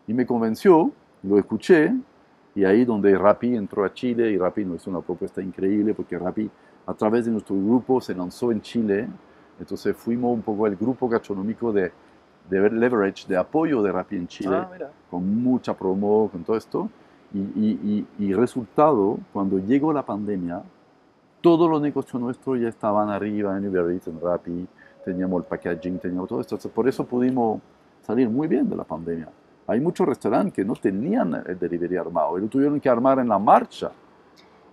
[0.07, 1.93] Y me convenció, lo escuché,
[2.57, 6.19] y ahí donde Rappi entró a Chile y Rappi nos hizo una propuesta increíble porque
[6.19, 6.51] Rappi
[6.87, 9.09] a través de nuestro grupo se lanzó en Chile,
[9.61, 11.93] entonces fuimos un poco el grupo gastronómico de,
[12.49, 14.71] de leverage, de apoyo de Rappi en Chile Ah,
[15.11, 16.89] con mucha promo, con todo esto.
[17.35, 20.63] Y, y, y, y resultado, cuando llegó la pandemia,
[21.43, 24.67] todos los negocios nuestros ya estaban arriba en Uber Eats, en Rappi,
[25.05, 26.55] teníamos el packaging, teníamos todo esto.
[26.55, 27.61] Entonces, por eso pudimos
[28.01, 29.29] salir muy bien de la pandemia.
[29.69, 33.29] Hay muchos restaurantes que no tenían el delivery armado y lo tuvieron que armar en
[33.29, 33.91] la marcha.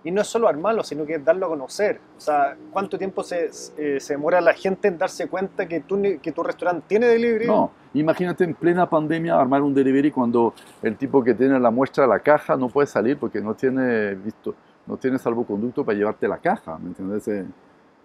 [0.04, 1.98] Y no es solo armarlo, sino que darlo a conocer.
[2.16, 6.00] O sea, ¿cuánto tiempo se, eh, se demora la gente en darse cuenta que tu,
[6.20, 7.46] que tu restaurante tiene delivery?
[7.46, 10.52] No, imagínate en plena pandemia armar un delivery cuando
[10.82, 14.14] el tipo que tiene la muestra de la caja no puede salir porque no tiene
[14.14, 14.54] visto,
[14.86, 17.26] no tiene salvoconducto para llevarte la caja, ¿me entiendes?
[17.28, 17.46] Eh,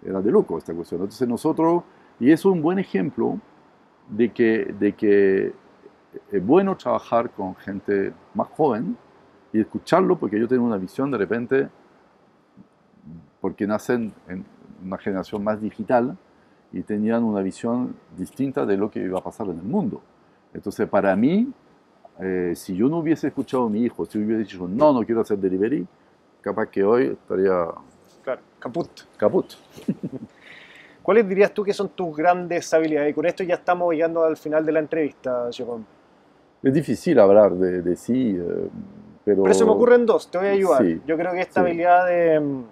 [0.06, 1.02] Era de loco esta cuestión.
[1.02, 1.84] Entonces nosotros,
[2.18, 3.38] y eso es un buen ejemplo
[4.08, 5.52] de que, de que
[6.32, 8.98] es bueno trabajar con gente más joven
[9.54, 11.70] y escucharlo porque yo tengo una visión de repente,
[13.42, 14.46] porque nacen en
[14.84, 16.18] una generación más digital,
[16.72, 20.02] y tenían una visión distinta de lo que iba a pasar en el mundo.
[20.54, 21.52] Entonces, para mí,
[22.20, 25.22] eh, si yo no hubiese escuchado a mi hijo, si hubiese dicho, no, no quiero
[25.22, 25.88] hacer delivery,
[26.42, 27.68] capaz que hoy estaría
[28.24, 28.90] Claro, caput.
[29.18, 29.54] caput.
[31.02, 33.12] ¿Cuáles dirías tú que son tus grandes habilidades?
[33.12, 35.84] Y con esto ya estamos llegando al final de la entrevista, Jérôme.
[36.62, 38.68] Es difícil hablar de, de sí, eh,
[39.24, 39.44] pero...
[39.44, 40.84] Pero se me ocurren dos, te voy a ayudar.
[40.84, 41.68] Sí, Yo creo que esta sí.
[41.68, 42.64] habilidad de,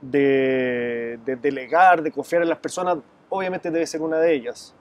[0.00, 4.74] de, de delegar, de confiar en las personas, obviamente debe ser una de ellas.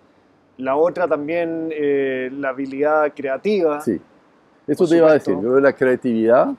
[0.57, 3.81] La otra también, eh, la habilidad creativa.
[3.81, 3.99] Sí,
[4.67, 6.49] eso te iba a decir, yo la creatividad,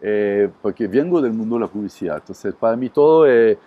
[0.00, 3.56] eh, porque vengo del mundo de la publicidad, entonces para mí todo es...
[3.56, 3.58] eh,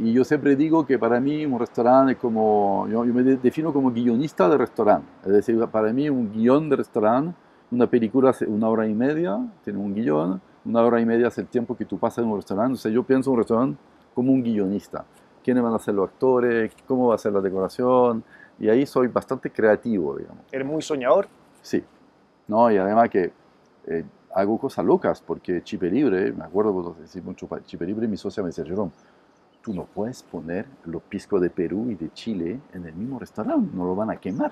[0.00, 3.36] y yo siempre digo que para mí un restaurante es como, yo, yo me de-
[3.36, 7.34] defino como guionista de restaurante, es decir, para mí un guion de restaurante,
[7.70, 11.38] una película hace una hora y media, tiene un guion, una hora y media es
[11.38, 13.78] el tiempo que tú pasas en un restaurante, entonces yo pienso en un restaurante
[14.14, 15.04] como un guionista,
[15.44, 18.24] quiénes van a ser los actores, cómo va a ser la decoración,
[18.60, 20.42] Y ahí soy bastante creativo, digamos.
[20.50, 21.28] ¿Eres muy soñador?
[21.62, 21.84] Sí.
[22.48, 23.30] No, y además que
[23.86, 24.04] eh,
[24.34, 27.36] hago cosas locas, porque Chipe Libre, me acuerdo cuando decimos
[27.66, 28.90] Chipe Libre, mi socia me decía, Jerome,
[29.68, 33.68] tú no puedes poner los piscos de Perú y de Chile en el mismo restaurante,
[33.76, 34.50] no lo van a quemar.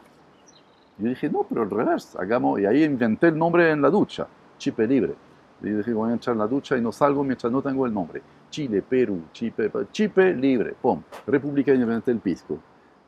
[0.98, 4.26] Yo dije, no, pero al revés, hagamos, y ahí inventé el nombre en la ducha,
[4.59, 5.14] Chipe Libre.
[5.62, 7.94] Y dije, voy a entrar en la ducha y no salgo mientras no tengo el
[7.94, 8.20] nombre.
[8.51, 12.59] Chile, Perú, Chipe, Chipe Libre, pum, República Independiente del Pisco.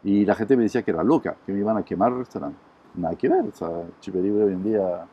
[0.03, 2.59] Y la gente me decía que era loca, que me iban a quemar el restaurante.
[2.95, 3.69] Nada que ver, o sea,
[4.01, 5.05] Chipe Libre hoy en día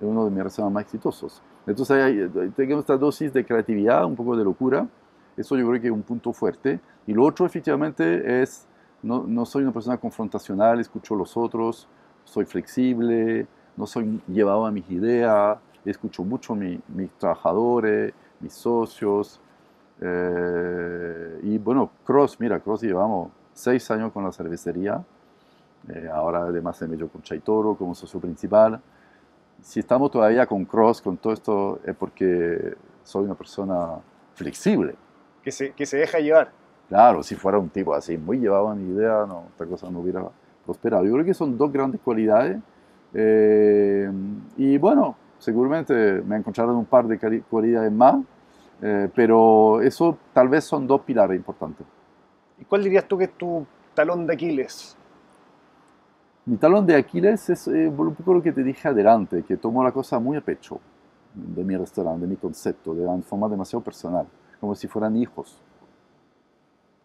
[0.00, 1.40] es uno de mis restaurantes más exitosos.
[1.64, 4.88] Entonces hay, tengo esta dosis de creatividad, un poco de locura,
[5.36, 6.80] eso yo creo que es un punto fuerte.
[7.06, 8.66] Y lo otro efectivamente es,
[9.02, 11.88] no, no soy una persona confrontacional, escucho a los otros,
[12.24, 13.46] soy flexible,
[13.76, 19.40] no soy llevado a mis ideas, escucho mucho a mi, mis trabajadores, mis socios.
[20.00, 25.04] Eh, y bueno, Cross, mira, Cross llevamos seis años con la cervecería,
[25.88, 28.80] eh, ahora además se metió con Chaitoro como socio principal.
[29.60, 33.98] Si estamos todavía con Cross, con todo esto, es porque soy una persona
[34.34, 34.96] flexible.
[35.44, 36.50] Que se, que se deja llevar.
[36.88, 40.00] Claro, si fuera un tipo así, muy llevado a mi idea, no, esta cosa no
[40.00, 40.24] hubiera
[40.64, 41.04] prosperado.
[41.04, 42.58] Yo creo que son dos grandes cualidades.
[43.12, 44.10] Eh,
[44.56, 48.16] y bueno, seguramente me encontraron un par de cualidades más,
[48.82, 51.86] eh, pero eso tal vez son dos pilares importantes.
[52.58, 54.96] ¿Y cuál dirías tú que es tu talón de Aquiles?
[56.46, 59.82] Mi talón de Aquiles es eh, un poco lo que te dije adelante, que tomo
[59.82, 60.80] la cosa muy a pecho
[61.34, 64.26] de mi restaurante, de mi concepto, de forma demasiado personal,
[64.60, 65.56] como si fueran hijos.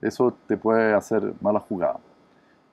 [0.02, 2.00] Eso te puede hacer mala jugada.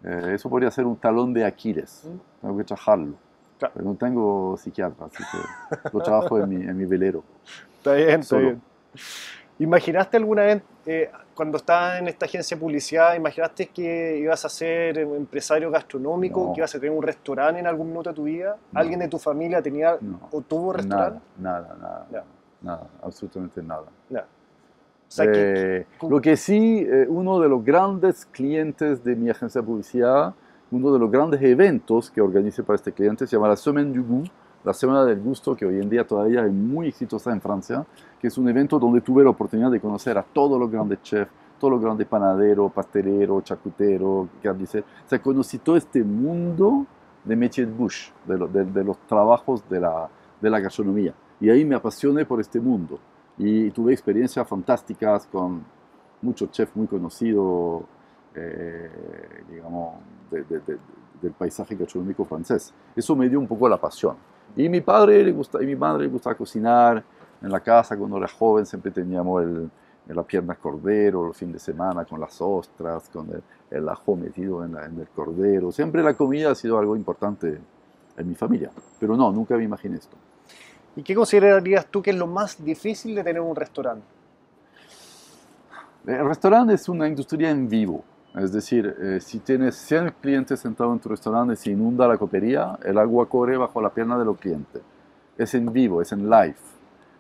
[0.04, 2.08] Eh, eso podría ser un talón de Aquiles.
[2.40, 3.14] Tengo que trabajarlo.
[3.58, 7.24] Pero no tengo psiquiatra, así que lo trabajo en mi, en mi velero.
[7.78, 8.60] Está bien, está bien.
[9.58, 14.50] ¿Imaginaste alguna vez, eh, cuando estabas en esta agencia de publicidad, imaginaste que ibas a
[14.50, 18.58] ser empresario gastronómico, que ibas a tener un restaurante en algún minuto de tu vida?
[18.74, 19.98] ¿Alguien de tu familia tenía
[20.30, 21.20] o tuvo restaurante?
[21.38, 22.24] Nada, nada, nada,
[22.60, 23.86] nada, absolutamente nada.
[25.18, 30.34] Eh, lo que sí, eh, uno de los grandes clientes de mi agencia de publicidad,
[30.70, 34.04] uno de los grandes eventos que organice para este cliente se llama la Semaine du
[34.04, 34.30] Goût,
[34.64, 37.86] la Semana del Gusto, que hoy en día todavía es muy exitosa en Francia,
[38.20, 41.30] que es un evento donde tuve la oportunidad de conocer a todos los grandes chefs,
[41.60, 44.88] todos los grandes panaderos, pasteleros, charcuteros, carniceros.
[45.04, 46.84] O sea, conocí todo este mundo
[47.24, 50.08] de métier de bouche, de, de, los trabajos de la,
[50.40, 51.14] de la gastronomía.
[51.40, 52.98] Y ahí me apasioné por este mundo.
[53.38, 55.64] Y tuve experiencias fantásticas con
[56.22, 57.84] muchos chefs muy conocidos,
[58.34, 58.90] eh,
[59.50, 59.96] digamos,
[60.30, 62.72] del paisaje gastronómico francés.
[62.94, 64.16] Eso me dio un poco la pasión.
[64.56, 67.02] Y mi padre le gusta, y mi madre le gustaba cocinar
[67.42, 69.70] en la casa cuando era joven, siempre teníamos el,
[70.08, 73.28] la pierna cordero, el fin de semana con las ostras, con
[73.70, 75.72] el, ajo metido en, en, el cordero.
[75.72, 77.58] Siempre la comida ha sido algo importante
[78.16, 78.70] en mi familia.
[78.98, 80.16] Pero no, nunca me imaginé esto.
[80.96, 84.06] ¿Y qué considerarías tú que es lo más difícil de tener un restaurante?
[86.06, 88.02] El restaurante es una industria en vivo.
[88.34, 92.16] Es decir, eh, si tienes 100 clientes sentados en tu restaurante y se inunda la
[92.16, 94.82] copería, el agua corre bajo la pierna de los clientes.
[95.36, 96.56] Es en vivo, es en live.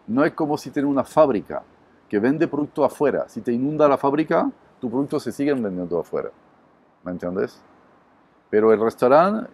[0.06, 1.62] No es como si tienes una fábrica
[2.08, 3.28] que vende producto afuera.
[3.28, 4.50] Si te inunda la fábrica,
[4.80, 6.30] tu producto se sigue vendiendo afuera.
[7.02, 7.60] ¿Me entiendes?
[8.48, 9.50] Pero el restaurante,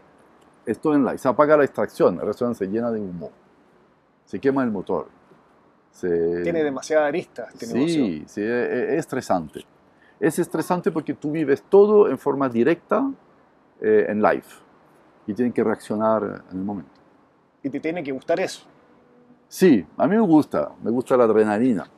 [0.67, 1.19] esto en live.
[1.19, 3.31] Se apaga la extracción, el restaurante se llena de humo.
[4.25, 5.09] Se quema el motor.
[6.01, 7.53] Tiene demasiadas aristas.
[7.59, 9.67] sí, sí, es estresante
[10.23, 13.11] es estresante porque tú vives todo en forma directa
[13.81, 14.45] eh, en live
[15.27, 16.93] y tienes que reaccionar en el momento.
[17.61, 18.65] ¿Y te tiene que gustar eso?
[19.49, 21.89] Sí, a mí me gusta, me gusta la adrenalina,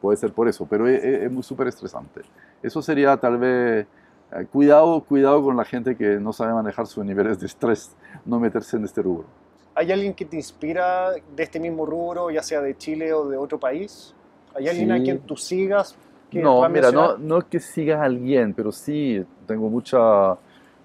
[0.00, 2.22] puede ser por eso, pero es, muy súper estresante.
[2.60, 3.86] Eso sería tal vez,
[4.32, 7.94] eh, cuidado, cuidado con la gente que no sabe manejar sus niveles de estrés,
[8.24, 9.26] no meterse en este rubro.
[9.74, 13.36] ¿Hay alguien que te inspira de este mismo rubro, ya sea de Chile o de
[13.36, 14.14] otro país?
[14.54, 15.96] ¿Hay alguien a quien tú sigas
[16.42, 20.36] no, mira, no, no que sigas a alguien, pero sí tengo mucha,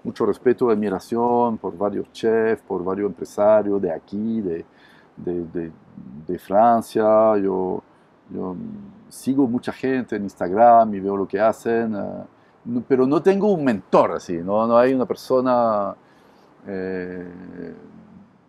[0.04, 4.64] mucho respeto y admiración por varios chefs, por varios empresarios de aquí, de,
[5.16, 5.70] de,
[6.26, 7.36] de, Francia.
[7.38, 7.82] Yo,
[8.32, 8.56] yo,
[9.08, 13.64] sigo mucha gente en Instagram y veo lo que hacen, eh, pero no tengo un
[13.64, 15.94] mentor así, no, no hay una persona...
[16.66, 17.26] Eh,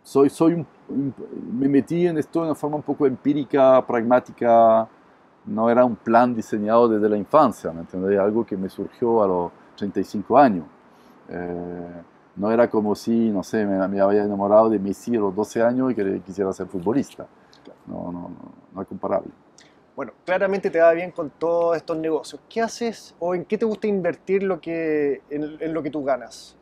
[0.04, 4.88] soy, soy me metí en esto de una forma un poco empírica, pragmática,
[5.46, 8.20] no era un plan diseñado desde la infancia, ¿me entiendes?
[8.20, 10.66] Algo que me surgió a los 35 años.
[11.30, 12.02] Eh,
[12.36, 15.92] no era como si, no sé, me, había enamorado de Messi a los 12 años
[15.92, 17.28] y que quisiera ser futbolista.
[17.88, 18.38] No, no, no,
[18.74, 19.32] no es comparable.
[19.96, 22.42] Bueno, claramente te va bien con todos estos negocios.
[22.48, 26.58] ¿Qué haces o en qué te gusta invertir lo que, en, lo que tú ganas?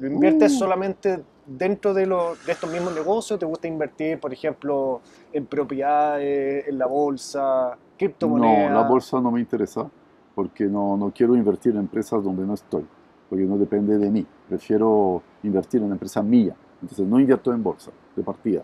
[0.00, 0.58] ¿Lo inviertes Uh.
[0.58, 3.38] solamente dentro de, los de estos mismos negocios?
[3.38, 5.00] ¿Te gusta invertir, por ejemplo,
[5.32, 8.70] en propiedades, en la bolsa, criptomonedas?
[8.70, 9.88] No, la bolsa no me interesa
[10.34, 12.86] porque no, no quiero invertir en empresas donde no estoy,
[13.28, 14.26] porque no depende de mí.
[14.48, 16.54] Prefiero invertir en empresa mía.
[16.80, 18.62] Entonces no invierto en bolsa de partida.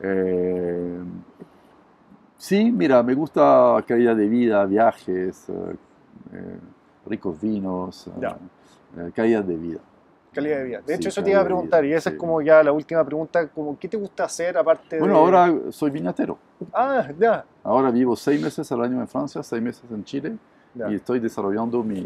[0.00, 0.98] Eh,
[2.36, 5.76] sí, mira, me gusta calidad de vida, viajes, eh,
[6.34, 6.58] eh,
[7.06, 9.80] ricos vinos, eh, calidad de vida.
[10.36, 10.78] Calidad de vida.
[10.78, 12.18] De Sí, hecho, eso te iba a preguntar, y vida, esa es sí.
[12.20, 15.20] como ya la última pregunta, como, ¿qué te gusta hacer aparte Bueno, de...?
[15.20, 16.38] ahora soy viñatero.
[16.72, 17.44] Ah, ya.
[17.64, 20.36] Ahora vivo seis meses al año en Francia, seis meses en Chile
[20.74, 20.88] ya.
[20.90, 22.04] y estoy desarrollando mi...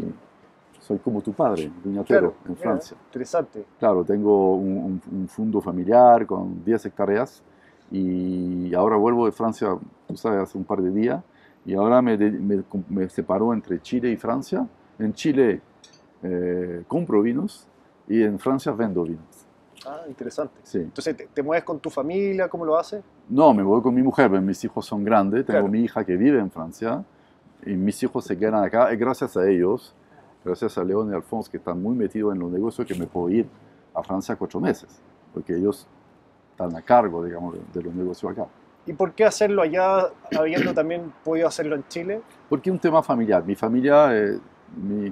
[0.79, 2.97] Soy como tu padre, viñatero Claro, en mira, Francia.
[3.05, 3.63] Interesante.
[3.79, 7.43] Claro, tengo un, un- un fondo familiar con 10 hectáreas
[7.91, 9.77] y ahora vuelvo de Francia,
[10.07, 11.21] tú sabes, hace un par de días
[11.65, 14.65] y ahora me, me, me separo entre Chile y Francia.
[14.97, 15.61] En Chile
[16.23, 17.67] eh, compro vinos
[18.15, 19.23] y en Francia vendo vinos.
[19.85, 20.53] Ah, interesante.
[20.63, 20.77] Sí.
[20.77, 22.47] Entonces, ¿te, te mueves con tu familia?
[22.47, 23.03] ¿Cómo lo haces?
[23.29, 25.45] No, me voy con mi mujer, pero mis hijos son grandes.
[25.45, 25.71] Tengo Claro.
[25.71, 27.03] mi hija que vive en Francia
[27.65, 28.93] y mis hijos se quedan acá.
[28.93, 29.95] Y gracias a ellos,
[30.45, 33.29] gracias a León y Alfonso, que están muy metidos en los negocios, que me puedo
[33.29, 33.47] ir
[33.95, 35.01] a Francia cuatro meses,
[35.33, 35.87] porque ellos
[36.51, 38.45] están a cargo, digamos, de, de los negocios acá.
[38.85, 40.07] ¿Y por qué hacerlo allá,
[40.37, 42.21] habiendo también podido hacerlo en Chile?
[42.49, 43.43] Porque es un tema familiar.
[43.45, 44.39] Mi familia, eh,
[44.75, 45.11] mi,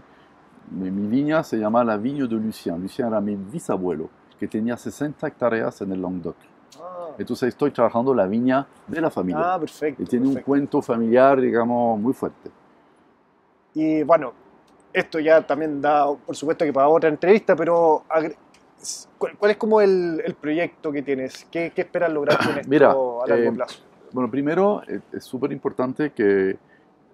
[0.72, 2.82] mi, mi viña se llama la Viña de Lucien.
[2.82, 4.10] Lucien era mi bisabuelo,
[4.40, 6.36] que tenía 60 hectáreas en el Languedoc.
[6.82, 9.54] Ah, Entonces estoy trabajando la viña de la familia.
[9.56, 10.02] ah, perfecto.
[10.02, 10.46] y tiene un perfecto.
[10.46, 12.50] cuento familiar, digamos, muy fuerte.
[13.74, 14.34] Y bueno,
[14.94, 18.36] esto ya también da, por supuesto, que para otra entrevista, pero agre-
[19.18, 21.46] ¿cuál, cuál es como el, el proyecto que tienes?
[21.52, 23.80] ¿Qué, qué esperas lograr con esto Mira, a largo eh, plazo?
[24.12, 26.58] Bueno, primero eh, es súper importante que,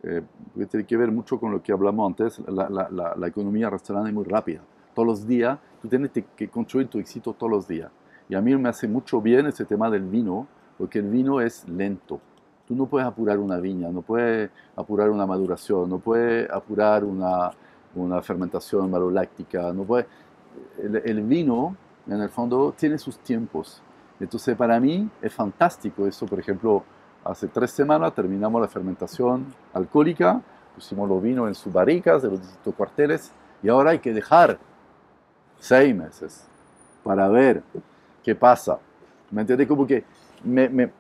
[0.06, 0.22] eh,
[0.54, 3.70] porque tiene que ver mucho con lo que hablamos antes, la, la, la, la economía
[3.70, 4.62] restaurante es muy rápida.
[4.94, 7.92] Todos los días, tú tienes que- que construir tu éxito todos los días.
[8.30, 11.68] Y a mí me hace mucho bien ese tema del vino, porque el vino es
[11.68, 12.20] lento.
[12.68, 17.52] Tú no puedes apurar una viña, no puedes apurar una maduración, no puedes apurar una,
[17.94, 20.08] una fermentación maloláctica, no puedes...
[20.82, 21.76] El, el vino,
[22.08, 23.82] en el fondo, tiene sus tiempos.
[24.20, 26.26] Entonces, para mí es fantástico eso.
[26.26, 26.84] Por ejemplo,
[27.26, 30.42] hace tres semanas terminamos la fermentación alcohólica,
[30.76, 33.32] pusimos los vinos en sus barricas de los distintos cuarteles
[33.64, 34.60] y ahora hay que dejar
[35.60, 36.46] seis meses
[37.04, 37.64] para ver
[38.24, 38.78] qué pasa.
[39.32, 39.68] ¿Me entiendes?
[39.68, 40.04] Como que
[40.44, 40.92] me, me,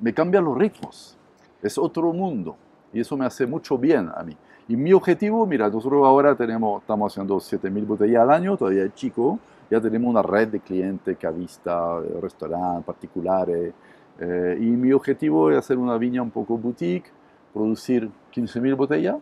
[0.00, 1.16] me cambian los ritmos.
[1.62, 2.56] Es otro mundo
[2.92, 4.36] y eso me hace mucho bien a mí.
[4.68, 8.94] Y mi objetivo, mira, nosotros ahora tenemos, estamos haciendo 7.000 botellas al año, todavía es
[8.94, 9.38] chico,
[9.70, 13.72] ya tenemos una red de clientes, cavistas, restaurantes particulares.
[14.20, 17.10] Eh, y mi objetivo es hacer una viña un poco boutique,
[17.52, 19.16] producir 15.000 botellas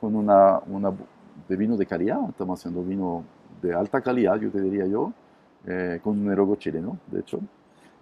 [0.00, 0.92] con una, una
[1.48, 2.20] de vino de calidad.
[2.28, 3.24] Estamos haciendo vino
[3.62, 5.12] de alta calidad, yo te diría yo,
[5.66, 7.40] eh, con un erogo chileno, de hecho.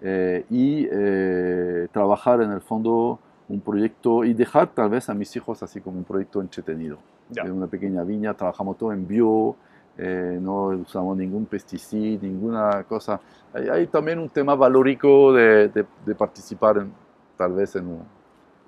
[0.01, 3.19] Eh, y eh, trabajar en el fondo
[3.49, 6.99] un proyecto y dejar tal vez a mis hijos así como un proyecto entretenido.
[7.31, 7.45] Ya.
[7.45, 9.57] De una pequeña viña, trabajamos todo en bio,
[9.99, 13.21] eh, no usamos ningún pesticida, ninguna cosa.
[13.55, 16.93] Hay, hay también un tema valórico de, de- de participar en,
[17.37, 18.03] tal vez en un,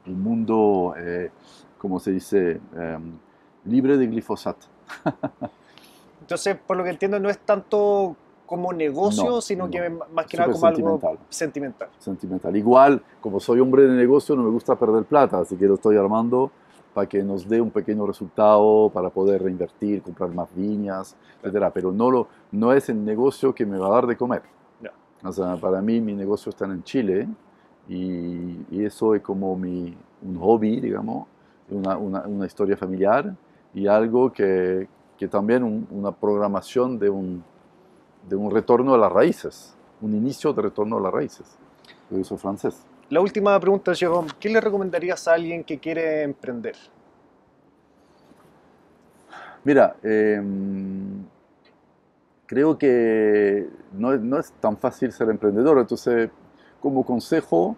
[0.06, 1.30] un mundo, eh,
[1.78, 3.12] como se dice, em,
[3.66, 4.66] libre de glifosato.
[6.20, 9.70] Entonces, por lo que entiendo, no es tanto como negocio, No, sino no.
[9.70, 11.18] que más que nada Súper como algo sentimental.
[11.28, 11.88] sentimental.
[11.98, 12.56] sentimental.
[12.56, 15.96] Igual, como soy hombre de negocio, no me gusta perder plata, así que lo estoy
[15.96, 16.50] armando
[16.98, 21.70] para que nos dé un pequeño resultado, para poder reinvertir, comprar más viñas, etcétera.
[21.72, 24.42] Pero no, lo, no es el negocio que me va a dar de comer.
[25.22, 27.28] O sea, para mí mi negocio está en Chile
[27.88, 31.28] y, y eso es como mi, un hobby, digamos,
[31.70, 33.32] una, una, una historia familiar
[33.72, 37.44] y algo que, que también un- una programación de un,
[38.28, 41.58] de un retorno a las raíces, un inicio de retorno a las raíces.
[42.10, 42.87] Yo soy francés.
[43.10, 46.76] La última pregunta, Jérôme, ¿qué le recomendarías a alguien que quiere emprender?
[49.64, 50.42] Mira, eh,
[52.44, 56.28] creo que no, no es tan fácil ser emprendedor, entonces
[56.80, 57.76] como consejo,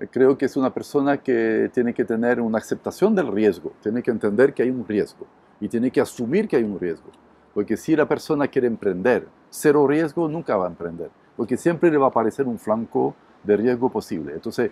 [0.00, 4.02] eh, creo que es una persona que tiene que tener una aceptación del riesgo, tiene
[4.02, 5.26] que entender que hay un riesgo
[5.60, 7.10] y tiene que asumir que hay un riesgo,
[7.54, 11.98] porque si la persona quiere emprender cero riesgo, nunca va a emprender, porque siempre le
[11.98, 14.32] va a aparecer un flanco de riesgo posible.
[14.34, 14.70] Entonces,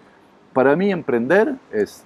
[0.53, 2.05] para mí emprender es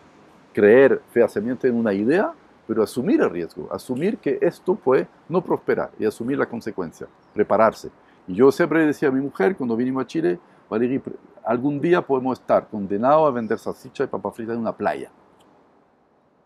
[0.53, 2.33] creer fehacientemente en una idea,
[2.67, 7.91] pero asumir el riesgo, asumir que esto puede no prosperar y asumir la consecuencia, prepararse.
[8.27, 10.39] Y yo siempre decía a mi mujer cuando vinimos a Chile,
[10.71, 11.03] Valerie,
[11.45, 15.11] algún día podemos estar condenados a vender salchicha y papa frita en una playa.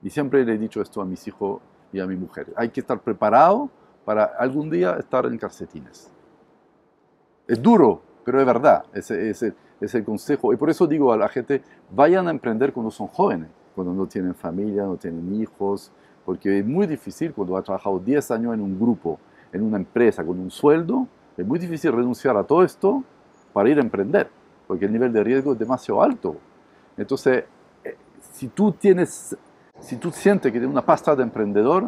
[0.02, 1.60] Y siempre le he dicho esto a mis hijos
[1.92, 2.52] y a mi mujer.
[2.56, 3.70] Hay que estar preparado
[4.04, 6.10] para algún día estar en calcetines.
[7.46, 10.52] Es duro, pero es verdad, ese es es el consejo.
[10.52, 14.06] Y por eso digo a la gente, vayan a emprender cuando son jóvenes, cuando no
[14.06, 15.90] tienen familia, no tienen hijos,
[16.24, 19.18] porque es muy difícil cuando has trabajado 10 años en un grupo,
[19.52, 21.06] en una empresa, con un sueldo,
[21.36, 23.02] es muy difícil renunciar a todo esto
[23.52, 24.28] para ir a emprender,
[24.66, 26.36] porque el nivel de riesgo es demasiado alto.
[26.96, 27.44] Entonces,
[27.84, 27.96] eh,
[28.32, 29.36] si tú tienes,
[29.78, 31.86] si tú sientes que tienes una pasta de emprendedor,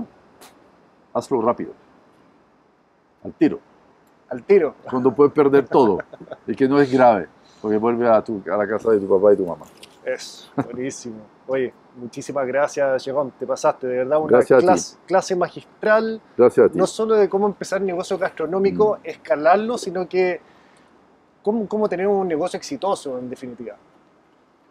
[1.13, 1.73] hazlo rápido,
[3.25, 3.59] al tiro.
[4.29, 4.77] Al tiro.
[4.89, 5.99] Cuando puedes perder todo
[6.47, 7.27] y que no es grave
[7.61, 9.67] porque vuelve a, tu, a la casa de tu papá y tu mamá.
[10.05, 11.17] Es buenísimo.
[11.47, 13.33] Oye, muchísimas gracias, Jerón.
[13.39, 16.21] Te pasaste, de verdad, una clase, clase, magistral.
[16.37, 16.79] Gracias a ti.
[16.79, 19.01] No solo de cómo empezar un negocio gastronómico, mm.
[19.05, 20.41] escalarlo, sino que
[21.43, 23.77] cómo, cómo tener un negocio exitoso, en definitiva.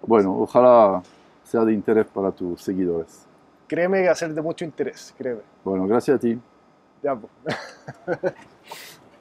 [0.02, 1.02] Bueno, ojalá
[1.44, 3.26] sea de interés para tus seguidores.
[3.68, 5.42] Créeme que va a ser de mucho interés, créeme.
[5.64, 6.40] Bueno, gracias a ti.
[7.04, 7.32] Ya, pues.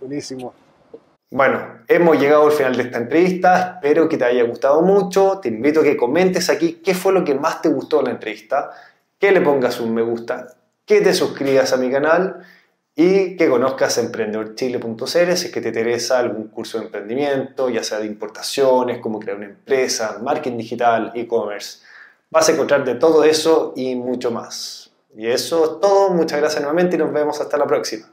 [0.01, 0.53] Buenísimo.
[1.31, 5.49] Bueno, hemos llegado al final de esta entrevista, espero que te haya gustado mucho, te
[5.49, 8.71] invito a que comentes aquí qué fue lo que más te gustó de la entrevista,
[9.19, 10.55] que le pongas un me gusta,
[10.87, 12.47] que te suscribas a mi canal
[12.97, 17.99] y que conozcas emprendedorchile.cl si es que te interesa algún curso de emprendimiento, ya sea
[18.01, 21.81] de importaciones, cómo crear una empresa, marketing digital, e-commerce.
[22.31, 24.91] Vas a encontrar de todo eso y mucho más.
[25.15, 28.09] Y eso es todo, muchas gracias nuevamente y nos vemos hasta la próxima.